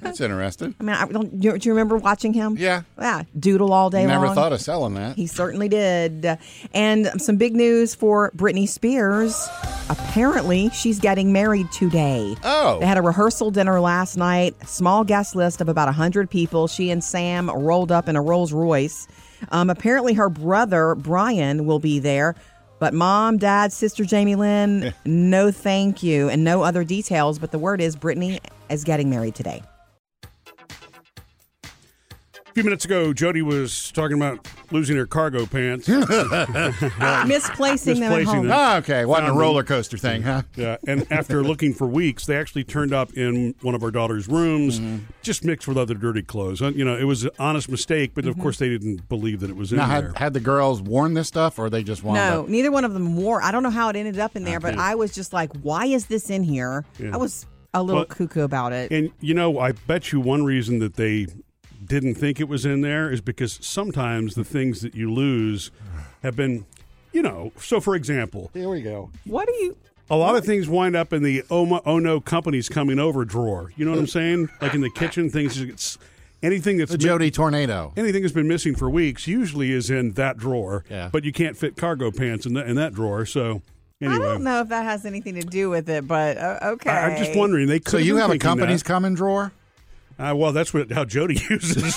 That's 0.00 0.20
interesting. 0.20 0.74
I 0.80 0.82
mean, 0.82 0.94
I 0.96 1.06
don't, 1.06 1.40
do 1.40 1.48
you- 1.60 1.70
remember 1.72 1.96
watching 1.96 2.32
him? 2.32 2.56
Yeah. 2.58 2.82
Yeah, 2.98 3.22
doodle 3.38 3.72
all 3.72 3.90
day 3.90 4.06
Never 4.06 4.26
long. 4.26 4.34
thought 4.34 4.52
of 4.52 4.60
selling 4.60 4.94
that. 4.94 5.16
He 5.16 5.26
certainly 5.26 5.68
did. 5.68 6.38
And 6.72 7.10
some 7.20 7.36
big 7.36 7.54
news 7.54 7.94
for 7.94 8.30
Britney 8.36 8.68
Spears. 8.68 9.48
Apparently, 9.90 10.68
she's 10.70 10.98
getting 11.00 11.32
married 11.32 11.70
today. 11.72 12.36
Oh. 12.44 12.78
They 12.80 12.86
had 12.86 12.98
a 12.98 13.02
rehearsal 13.02 13.50
dinner 13.50 13.80
last 13.80 14.16
night, 14.16 14.54
small 14.68 15.02
guest 15.04 15.34
list 15.34 15.60
of 15.60 15.68
about 15.68 15.86
100 15.88 16.28
people. 16.30 16.66
She 16.68 16.90
and 16.90 17.02
Sam 17.02 17.48
rolled 17.50 17.90
up 17.90 18.08
in 18.08 18.14
a 18.16 18.22
Rolls 18.22 18.52
Royce. 18.52 19.08
Um, 19.50 19.70
apparently, 19.70 20.14
her 20.14 20.28
brother, 20.28 20.94
Brian, 20.96 21.64
will 21.64 21.78
be 21.78 21.98
there. 22.00 22.34
But 22.78 22.94
mom, 22.94 23.38
dad, 23.38 23.72
sister 23.72 24.04
Jamie 24.04 24.36
Lynn, 24.36 24.94
no 25.04 25.50
thank 25.50 26.02
you, 26.02 26.28
and 26.28 26.44
no 26.44 26.62
other 26.62 26.84
details. 26.84 27.38
But 27.38 27.50
the 27.50 27.58
word 27.58 27.80
is 27.80 27.96
Britney 27.96 28.38
is 28.70 28.84
getting 28.84 29.10
married 29.10 29.34
today. 29.34 29.62
A 32.58 32.60
few 32.60 32.64
minutes 32.64 32.84
ago, 32.86 33.12
Jody 33.12 33.40
was 33.40 33.92
talking 33.92 34.16
about 34.16 34.48
losing 34.72 34.96
her 34.96 35.06
cargo 35.06 35.46
pants. 35.46 35.86
Misplacing 37.28 38.00
them 38.00 38.12
at 38.12 38.24
home. 38.24 38.48
them. 38.48 38.58
Oh, 38.58 38.76
okay. 38.78 39.04
Wasn't 39.04 39.28
a 39.28 39.32
roller 39.32 39.62
coaster 39.62 39.96
thing, 39.96 40.22
huh? 40.22 40.42
Yeah, 40.56 40.76
and 40.88 41.06
after 41.12 41.44
looking 41.44 41.72
for 41.72 41.86
weeks, 41.86 42.26
they 42.26 42.36
actually 42.36 42.64
turned 42.64 42.92
up 42.92 43.12
in 43.12 43.54
one 43.62 43.76
of 43.76 43.84
our 43.84 43.92
daughter's 43.92 44.26
rooms, 44.26 44.80
Mm-hmm. 44.80 45.04
just 45.22 45.44
mixed 45.44 45.68
with 45.68 45.78
other 45.78 45.94
dirty 45.94 46.22
clothes. 46.22 46.60
Uh, 46.60 46.70
You 46.70 46.84
know, 46.84 46.96
it 46.96 47.04
was 47.04 47.22
an 47.22 47.30
honest 47.38 47.68
mistake, 47.70 48.10
but 48.12 48.26
of 48.26 48.36
course 48.40 48.58
they 48.58 48.68
didn't 48.68 49.08
believe 49.08 49.38
that 49.38 49.50
it 49.50 49.56
was 49.56 49.70
in 49.70 49.78
Now, 49.78 49.86
there. 50.00 50.08
had, 50.08 50.18
had 50.18 50.32
the 50.34 50.40
girls 50.40 50.82
worn 50.82 51.14
this 51.14 51.28
stuff, 51.28 51.60
or 51.60 51.70
they 51.70 51.84
just 51.84 52.02
wound 52.02 52.16
No, 52.16 52.42
up? 52.42 52.48
neither 52.48 52.72
one 52.72 52.84
of 52.84 52.92
them 52.92 53.14
wore. 53.14 53.40
I 53.40 53.52
don't 53.52 53.62
know 53.62 53.70
how 53.70 53.88
it 53.88 53.94
ended 53.94 54.18
up 54.18 54.34
in 54.34 54.42
there, 54.42 54.58
but 54.58 54.76
I 54.76 54.96
was 54.96 55.14
just 55.14 55.32
like, 55.32 55.52
why 55.62 55.84
is 55.86 56.06
this 56.06 56.28
in 56.28 56.42
here? 56.42 56.84
Yeah. 56.98 57.10
I 57.14 57.18
was 57.18 57.46
a 57.72 57.84
little 57.84 58.00
But- 58.02 58.08
cuckoo 58.16 58.42
about 58.42 58.72
it. 58.72 58.90
And 58.90 59.12
you 59.20 59.34
know, 59.34 59.60
I 59.60 59.70
bet 59.72 60.10
you 60.10 60.18
one 60.18 60.42
reason 60.44 60.80
that 60.80 60.94
they 60.96 61.28
didn't 61.88 62.14
think 62.14 62.38
it 62.38 62.48
was 62.48 62.64
in 62.66 62.82
there 62.82 63.10
is 63.10 63.20
because 63.20 63.58
sometimes 63.62 64.34
the 64.34 64.44
things 64.44 64.80
that 64.82 64.94
you 64.94 65.12
lose 65.12 65.70
have 66.22 66.36
been, 66.36 66.66
you 67.12 67.22
know. 67.22 67.52
So, 67.58 67.80
for 67.80 67.94
example, 67.94 68.50
Here 68.52 68.68
we 68.68 68.82
go. 68.82 69.10
what 69.24 69.48
do 69.48 69.54
you? 69.54 69.76
a 70.10 70.16
lot 70.16 70.36
of 70.36 70.44
things 70.44 70.68
wind 70.68 70.96
up 70.96 71.12
in 71.12 71.22
the 71.22 71.42
oh, 71.50 71.66
my, 71.66 71.80
oh 71.84 71.98
no, 71.98 72.20
company's 72.20 72.68
coming 72.68 72.98
over 72.98 73.24
drawer. 73.24 73.72
You 73.76 73.84
know 73.84 73.90
what 73.90 74.00
I'm 74.00 74.06
saying? 74.06 74.48
Like 74.60 74.74
in 74.74 74.80
the 74.80 74.90
kitchen, 74.90 75.28
things. 75.30 75.60
It's, 75.60 75.98
anything 76.42 76.78
that's 76.78 76.92
The 76.92 76.98
mi- 76.98 77.04
Jody 77.04 77.30
tornado. 77.30 77.92
anything 77.96 78.22
that's 78.22 78.34
been 78.34 78.48
missing 78.48 78.74
for 78.74 78.88
weeks 78.88 79.26
usually 79.26 79.72
is 79.72 79.90
in 79.90 80.12
that 80.12 80.38
drawer. 80.38 80.84
Yeah. 80.88 81.08
But 81.12 81.24
you 81.24 81.32
can't 81.32 81.56
fit 81.56 81.76
cargo 81.76 82.10
pants 82.10 82.46
in 82.46 82.54
that 82.54 82.68
in 82.68 82.76
that 82.76 82.94
drawer. 82.94 83.26
So 83.26 83.60
anyway, 84.00 84.14
I 84.16 84.18
don't 84.18 84.44
know 84.44 84.60
if 84.60 84.68
that 84.68 84.84
has 84.84 85.04
anything 85.04 85.34
to 85.34 85.42
do 85.42 85.68
with 85.68 85.88
it, 85.90 86.06
but 86.06 86.38
uh, 86.38 86.58
okay. 86.62 86.90
I, 86.90 87.10
am 87.10 87.18
just 87.24 87.36
wondering. 87.36 87.66
They 87.66 87.80
could 87.80 87.90
So 87.90 87.98
you 87.98 88.16
have 88.16 88.30
a 88.30 88.32
thinking 88.34 88.48
company's 88.48 88.82
that. 88.82 88.88
coming 88.88 89.14
drawer? 89.14 89.52
Uh, 90.18 90.34
well, 90.34 90.52
that's 90.52 90.74
what 90.74 90.90
how 90.90 91.04
Jody 91.04 91.34
uses. 91.50 91.94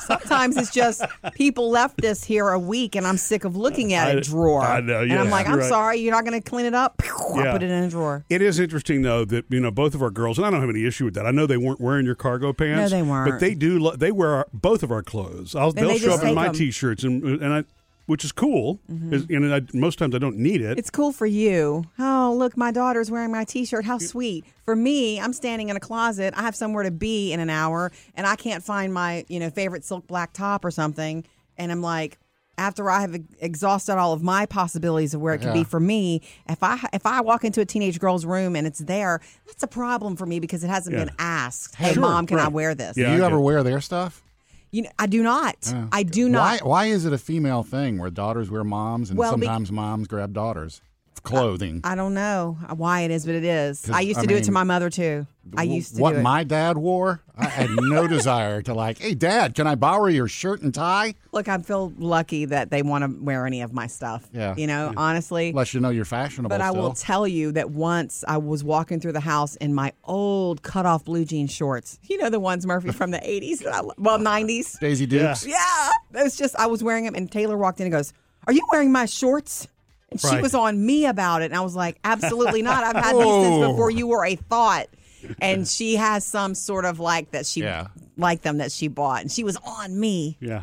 Sometimes 0.00 0.56
it's 0.56 0.72
just 0.72 1.02
people 1.34 1.70
left 1.70 2.00
this 2.00 2.24
here 2.24 2.48
a 2.48 2.58
week, 2.58 2.96
and 2.96 3.06
I'm 3.06 3.16
sick 3.16 3.44
of 3.44 3.56
looking 3.56 3.92
at 3.92 4.08
I- 4.08 4.10
a 4.12 4.20
drawer. 4.20 4.62
I 4.62 4.80
know, 4.80 5.02
and 5.02 5.12
I'm 5.12 5.30
like, 5.30 5.46
I'm 5.48 5.58
right. 5.58 5.68
sorry, 5.68 5.98
you're 5.98 6.12
not 6.12 6.24
going 6.24 6.40
to 6.40 6.48
clean 6.50 6.66
it 6.66 6.74
up. 6.74 7.00
I 7.34 7.44
Yeah. 7.44 7.52
put 7.52 7.62
it 7.62 7.70
in 7.70 7.84
a 7.84 7.88
drawer. 7.88 8.24
It 8.28 8.42
is 8.42 8.58
interesting 8.58 9.02
though 9.02 9.24
that 9.26 9.44
you 9.50 9.60
know 9.60 9.70
both 9.70 9.94
of 9.94 10.02
our 10.02 10.10
girls, 10.10 10.38
and 10.38 10.46
I 10.46 10.50
don't 10.50 10.60
have 10.60 10.70
any 10.70 10.84
issue 10.84 11.04
with 11.04 11.14
that. 11.14 11.26
I 11.26 11.30
know 11.30 11.46
they 11.46 11.56
weren't 11.56 11.80
wearing 11.80 12.04
your 12.06 12.14
cargo 12.14 12.52
pants. 12.52 12.90
No, 12.90 12.96
they 12.98 13.02
weren't. 13.02 13.30
But 13.30 13.40
they 13.40 13.54
do. 13.54 13.78
lo- 13.78 13.96
They 13.96 14.10
wear 14.12 14.30
our, 14.34 14.46
both 14.52 14.82
of 14.82 14.90
our 14.90 15.02
clothes. 15.02 15.54
I'll, 15.54 15.72
they'll 15.72 15.88
they 15.88 15.98
show 15.98 16.14
up 16.14 16.22
in 16.22 16.28
my 16.34 16.42
my 16.42 16.46
'em. 16.48 16.54
t-shirts, 16.54 17.04
and 17.04 17.22
and 17.24 17.52
I, 17.52 17.64
which 18.08 18.24
is 18.24 18.32
cool. 18.32 18.80
Mm-hmm. 18.90 19.14
Is- 19.14 19.26
And 19.30 19.54
I, 19.54 19.60
most 19.72 19.98
times 19.98 20.14
I 20.14 20.18
don't 20.18 20.38
need 20.38 20.60
it. 20.62 20.78
It's 20.78 20.90
cool 20.90 21.12
for 21.12 21.26
you. 21.26 21.84
Oh, 21.98 22.34
look, 22.36 22.56
my 22.56 22.72
daughter's 22.72 23.10
wearing 23.10 23.30
my 23.30 23.44
t-shirt. 23.44 23.84
How 23.84 23.98
sweet. 23.98 24.44
For 24.64 24.74
me, 24.74 25.20
I'm 25.20 25.32
standing 25.32 25.68
in 25.68 25.76
a 25.76 25.80
closet. 25.80 26.34
I 26.36 26.42
have 26.42 26.56
somewhere 26.56 26.82
to 26.84 26.90
be 26.90 27.32
in 27.32 27.38
an 27.40 27.50
hour 27.50 27.92
and 28.14 28.26
I 28.26 28.34
can't 28.36 28.64
find 28.64 28.92
my, 28.92 29.24
you 29.28 29.38
know, 29.38 29.50
favorite 29.50 29.84
silk 29.84 30.06
black 30.06 30.32
top 30.32 30.64
or 30.64 30.70
something. 30.70 31.24
And 31.56 31.70
I'm 31.70 31.82
like, 31.82 32.18
after 32.56 32.90
I 32.90 33.02
have 33.02 33.14
exhausted 33.40 33.98
all 33.98 34.12
of 34.12 34.22
my 34.22 34.44
possibilities 34.46 35.14
of 35.14 35.20
where 35.20 35.34
it 35.34 35.40
could 35.40 35.52
be 35.52 35.62
for 35.62 35.78
me, 35.78 36.22
if 36.48 36.62
I 36.62 36.76
if 36.92 37.06
I 37.06 37.20
walk 37.20 37.44
into 37.44 37.60
a 37.60 37.64
teenage 37.64 38.00
girl's 38.00 38.24
room 38.26 38.56
and 38.56 38.66
it's 38.66 38.80
there, 38.80 39.20
that's 39.46 39.62
a 39.62 39.68
problem 39.68 40.16
for 40.16 40.26
me 40.26 40.40
because 40.40 40.64
it 40.64 40.68
hasn't 40.68 40.96
Yeah. 40.96 41.04
been 41.04 41.14
asked. 41.20 41.76
Hey, 41.76 41.92
Sure, 41.92 42.00
mom, 42.02 42.26
can 42.26 42.38
I 42.40 42.48
wear 42.48 42.74
this? 42.74 42.96
Yeah, 42.96 43.04
Do 43.04 43.10
I 43.10 43.14
you 43.14 43.20
get 43.20 43.26
ever 43.26 43.36
it. 43.36 43.42
wear 43.42 43.62
their 43.62 43.80
stuff? 43.80 44.22
You 44.70 44.82
know, 44.82 44.90
I 44.98 45.06
do 45.06 45.22
not. 45.22 45.72
I 45.92 46.02
do 46.02 46.28
not. 46.28 46.60
Why, 46.62 46.68
why 46.68 46.86
is 46.86 47.04
it 47.06 47.12
a 47.12 47.18
female 47.18 47.62
thing 47.62 47.98
where 47.98 48.10
daughters 48.10 48.50
wear 48.50 48.64
moms 48.64 49.10
and 49.10 49.18
Well, 49.18 49.36
be- 49.36 49.46
sometimes 49.46 49.72
moms 49.72 50.08
grab 50.08 50.32
daughters' 50.34 50.82
clothing? 51.22 51.80
I 51.84 51.94
don't 51.94 52.14
know 52.14 52.56
why 52.74 53.02
it 53.02 53.10
is, 53.10 53.26
but 53.26 53.34
it 53.34 53.44
is. 53.44 53.88
I 53.90 54.00
used 54.00 54.18
I 54.18 54.22
to 54.22 54.28
do 54.28 54.36
it 54.36 54.44
to 54.44 54.52
my 54.52 54.64
mother 54.64 54.90
too. 54.90 55.26
I 55.56 55.62
used 55.62 55.96
to 55.96 56.02
what 56.02 56.12
do 56.12 56.18
it. 56.18 56.22
my 56.22 56.44
dad 56.44 56.76
wore, 56.76 57.22
I 57.36 57.46
had 57.46 57.70
no 57.70 58.06
desire 58.08 58.60
to 58.62 58.74
like, 58.74 58.98
hey, 58.98 59.14
dad, 59.14 59.54
can 59.54 59.66
I 59.66 59.76
borrow 59.76 60.06
your 60.06 60.28
shirt 60.28 60.60
and 60.60 60.74
tie? 60.74 61.14
Look, 61.32 61.48
I 61.48 61.56
feel 61.58 61.92
lucky 61.96 62.44
that 62.46 62.70
they 62.70 62.82
want 62.82 63.04
to 63.04 63.24
wear 63.24 63.46
any 63.46 63.62
of 63.62 63.72
my 63.72 63.86
stuff. 63.86 64.28
Yeah. 64.32 64.54
You 64.56 64.66
know, 64.66 64.92
honestly. 64.96 65.50
Unless 65.50 65.74
you 65.74 65.80
know 65.80 65.90
you're 65.90 66.04
fashionable 66.04 66.50
But 66.50 66.60
I 66.60 66.70
will 66.70 66.92
tell 66.92 67.26
you 67.26 67.52
that 67.52 67.70
once 67.70 68.24
I 68.28 68.36
was 68.38 68.62
walking 68.62 69.00
through 69.00 69.12
the 69.12 69.20
house 69.20 69.56
in 69.56 69.74
my 69.74 69.92
old 70.04 70.62
cut 70.62 70.86
off 70.86 71.04
blue 71.04 71.24
jean 71.24 71.46
shorts. 71.46 71.98
You 72.02 72.18
know, 72.18 72.30
the 72.30 72.40
ones, 72.40 72.66
Murphy, 72.66 72.92
from 72.92 73.10
the 73.10 73.18
80s, 73.18 73.60
that 73.60 73.74
I, 73.74 73.80
well, 73.96 74.18
90s. 74.18 74.78
Daisy 74.80 75.06
Dukes. 75.06 75.46
Yeah. 75.46 75.90
It 76.14 76.24
was 76.24 76.36
just, 76.36 76.56
I 76.56 76.66
was 76.66 76.82
wearing 76.82 77.04
them, 77.04 77.14
and 77.14 77.30
Taylor 77.30 77.56
walked 77.56 77.80
in 77.80 77.86
and 77.86 77.92
goes, 77.92 78.12
Are 78.46 78.52
you 78.52 78.66
wearing 78.70 78.92
my 78.92 79.06
shorts? 79.06 79.68
And 80.10 80.20
she 80.20 80.40
was 80.40 80.54
on 80.54 80.84
me 80.84 81.04
about 81.06 81.42
it. 81.42 81.46
And 81.46 81.54
I 81.56 81.60
was 81.60 81.76
like, 81.76 81.98
Absolutely 82.04 82.62
not. 82.62 82.82
I've 82.84 83.04
had 83.04 83.14
these 83.16 83.22
since 83.24 83.54
Oh. 83.64 83.70
before 83.72 83.90
you 83.90 84.06
were 84.06 84.24
a 84.24 84.36
thought. 84.36 84.86
And 85.40 85.66
she 85.68 85.96
has 85.96 86.24
some 86.26 86.54
sort 86.54 86.84
of 86.84 86.98
like 87.00 87.32
that 87.32 87.44
she 87.44 87.60
Yeah. 87.62 87.88
like 88.16 88.42
them 88.42 88.58
that 88.58 88.72
she 88.72 88.88
bought. 88.88 89.20
And 89.22 89.30
she 89.30 89.44
was 89.44 89.56
on 89.56 89.98
me. 89.98 90.36
yeah. 90.40 90.62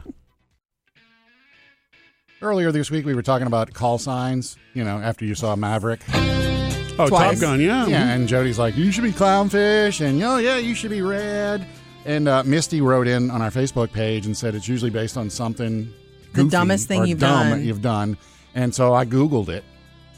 Earlier 2.42 2.72
this 2.72 2.92
week, 2.92 3.06
we 3.06 3.16
were 3.16 3.22
talking 3.22 3.48
about 3.48 3.74
call 3.74 3.98
signs, 3.98 4.58
you 4.74 4.84
know, 4.84 4.98
after 5.00 5.26
you 5.26 5.36
saw 5.36 5.56
Maverick. 5.56 6.02
Oh, 6.98 7.08
Twice. 7.08 7.40
Top 7.40 7.42
Gun. 7.42 7.60
Yeah. 7.62 7.88
Yeah, 7.88 8.10
and 8.14 8.28
Jody's 8.28 8.60
like, 8.60 8.76
you 8.78 8.92
should 8.92 9.04
be 9.04 9.12
clownfish, 9.12 10.02
and 10.06 10.22
oh, 10.22 10.38
yeah, 10.38 10.58
you 10.58 10.76
should 10.76 10.92
be 10.92 11.02
red. 11.02 11.66
And 12.06 12.28
uh, 12.28 12.44
Misty 12.44 12.82
wrote 12.82 13.08
in 13.08 13.32
on 13.32 13.42
our 13.42 13.50
Facebook 13.50 13.92
page 13.92 14.26
and 14.28 14.36
said 14.38 14.54
it's 14.54 14.68
usually 14.68 14.92
based 14.92 15.18
on 15.18 15.30
something 15.30 15.92
The 16.34 16.44
dumbest 16.44 16.88
thing 16.88 17.02
or 17.02 17.06
you've 17.06 17.20
dumb 17.20 17.50
done. 17.50 17.66
you've 17.66 17.82
done. 17.82 18.18
And 18.56 18.74
so 18.74 18.94
I 18.94 19.06
Googled 19.06 19.50
it 19.50 19.64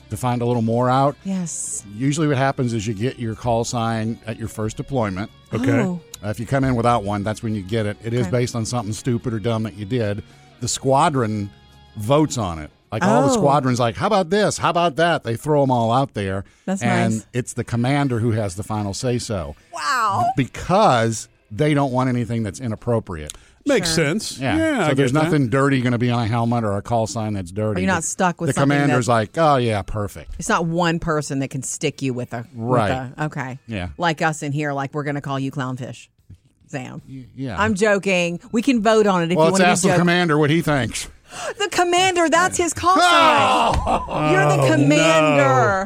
to 0.10 0.15
find 0.17 0.41
a 0.41 0.45
little 0.45 0.62
more 0.62 0.89
out. 0.89 1.15
Yes. 1.26 1.84
Usually, 1.95 2.28
what 2.28 2.38
happens 2.38 2.73
is 2.73 2.88
you 2.88 2.93
get 2.93 3.19
your 3.19 3.36
call 3.36 3.63
sign 3.65 4.19
at 4.26 4.38
your 4.39 4.47
first 4.47 4.78
deployment. 4.78 5.30
Okay. 5.54 5.71
Oh. 5.82 6.00
Uh, 6.23 6.30
if 6.30 6.39
you 6.39 6.45
come 6.45 6.63
in 6.63 6.76
without 6.76 7.04
one, 7.04 7.23
that's 7.23 7.43
when 7.43 7.54
you 7.56 7.62
get 7.62 7.86
it. 7.86 7.97
It 8.04 8.13
is 8.13 8.21
Okay. 8.28 8.32
based 8.32 8.56
on 8.56 8.65
something 8.65 8.93
stupid 8.93 9.34
or 9.34 9.39
dumb 9.39 9.63
that 9.63 9.76
you 9.76 9.86
did. 9.86 10.23
The 10.62 10.67
squadron 10.67 11.50
votes 11.97 12.38
on 12.38 12.60
it. 12.60 12.71
Like 12.91 13.04
all 13.04 13.23
the 13.23 13.32
Oh. 13.34 13.38
squadrons, 13.38 13.80
like, 13.82 13.97
how 13.97 14.08
about 14.08 14.30
this? 14.30 14.58
How 14.58 14.69
about 14.69 14.95
that? 14.95 15.23
They 15.26 15.36
throw 15.36 15.62
them 15.62 15.71
all 15.71 15.91
out 15.91 16.13
there. 16.13 16.45
That's 16.65 16.82
and 16.82 17.15
nice. 17.15 17.26
it's 17.34 17.54
the 17.54 17.65
commander 17.65 18.19
who 18.19 18.32
has 18.32 18.56
the 18.56 18.63
final 18.63 18.93
say 18.93 19.17
so 19.19 19.56
Wow. 19.73 20.32
because 20.38 21.28
they 21.52 21.73
don't 21.73 21.91
want 21.91 22.08
anything 22.10 22.43
that's 22.43 22.62
inappropriate. 22.62 23.34
Makes 23.68 23.94
Sure. 23.96 24.06
sense. 24.06 24.38
Yeah. 24.40 24.58
Yeah. 24.58 24.86
I 24.86 24.90
so 24.90 24.94
there's 24.96 25.12
get 25.12 25.20
that. 25.20 25.24
nothing 25.26 25.50
dirty 25.50 25.82
going 25.82 25.92
to 25.92 25.98
be 25.98 26.10
on 26.10 26.24
a 26.24 26.28
helmet 26.28 26.64
or 26.64 26.78
a 26.78 26.82
call 26.82 27.08
sign 27.08 27.34
that's 27.34 27.52
dirty. 27.52 27.80
Or 27.80 27.82
you're 27.84 27.88
not 27.94 28.02
The- 28.02 28.08
stuck 28.08 28.40
with 28.42 28.50
the 28.50 28.54
something 28.54 28.78
commander's 28.78 29.06
that- 29.08 29.12
like, 29.12 29.38
oh 29.38 29.58
yeah, 29.58 29.82
perfect. 29.82 30.32
It's 30.40 30.50
not 30.50 30.66
one 30.66 31.00
person 31.00 31.40
that 31.40 31.50
can 31.50 31.64
stick 31.64 32.02
you 32.02 32.14
with 32.14 32.34
a 32.34 32.46
with 32.54 32.70
Right. 32.70 32.92
a- 33.18 33.26
okay. 33.26 33.60
Yeah. 33.68 33.90
Like 33.98 34.22
us 34.22 34.42
in 34.44 34.52
here, 34.52 34.74
like 34.74 34.94
we're 34.94 35.04
going 35.04 35.16
to 35.16 35.22
call 35.22 35.40
you 35.40 35.52
clownfish, 35.52 36.08
Sam. 36.68 37.02
Yeah. 37.36 37.62
I'm 37.62 37.76
joking. 37.76 38.40
We 38.52 38.62
can 38.62 38.82
vote 38.82 39.08
on 39.08 39.24
it 39.24 39.32
if 39.32 39.38
well, 39.38 39.48
you 39.48 39.52
let's 39.52 39.62
want 39.62 39.64
to 39.64 39.68
ask 39.72 39.84
be 39.84 39.88
the 39.90 39.94
joking. 39.94 40.02
commander 40.02 40.38
what 40.38 40.50
he 40.50 40.62
thinks. 40.62 41.08
The 41.60 41.68
commander, 41.70 42.30
that's 42.30 42.56
his 42.58 42.74
call 42.74 42.96
sign. 42.98 43.74
You're 44.32 44.48
the 44.48 44.62
Oh, 44.64 44.72
commander. 44.72 45.86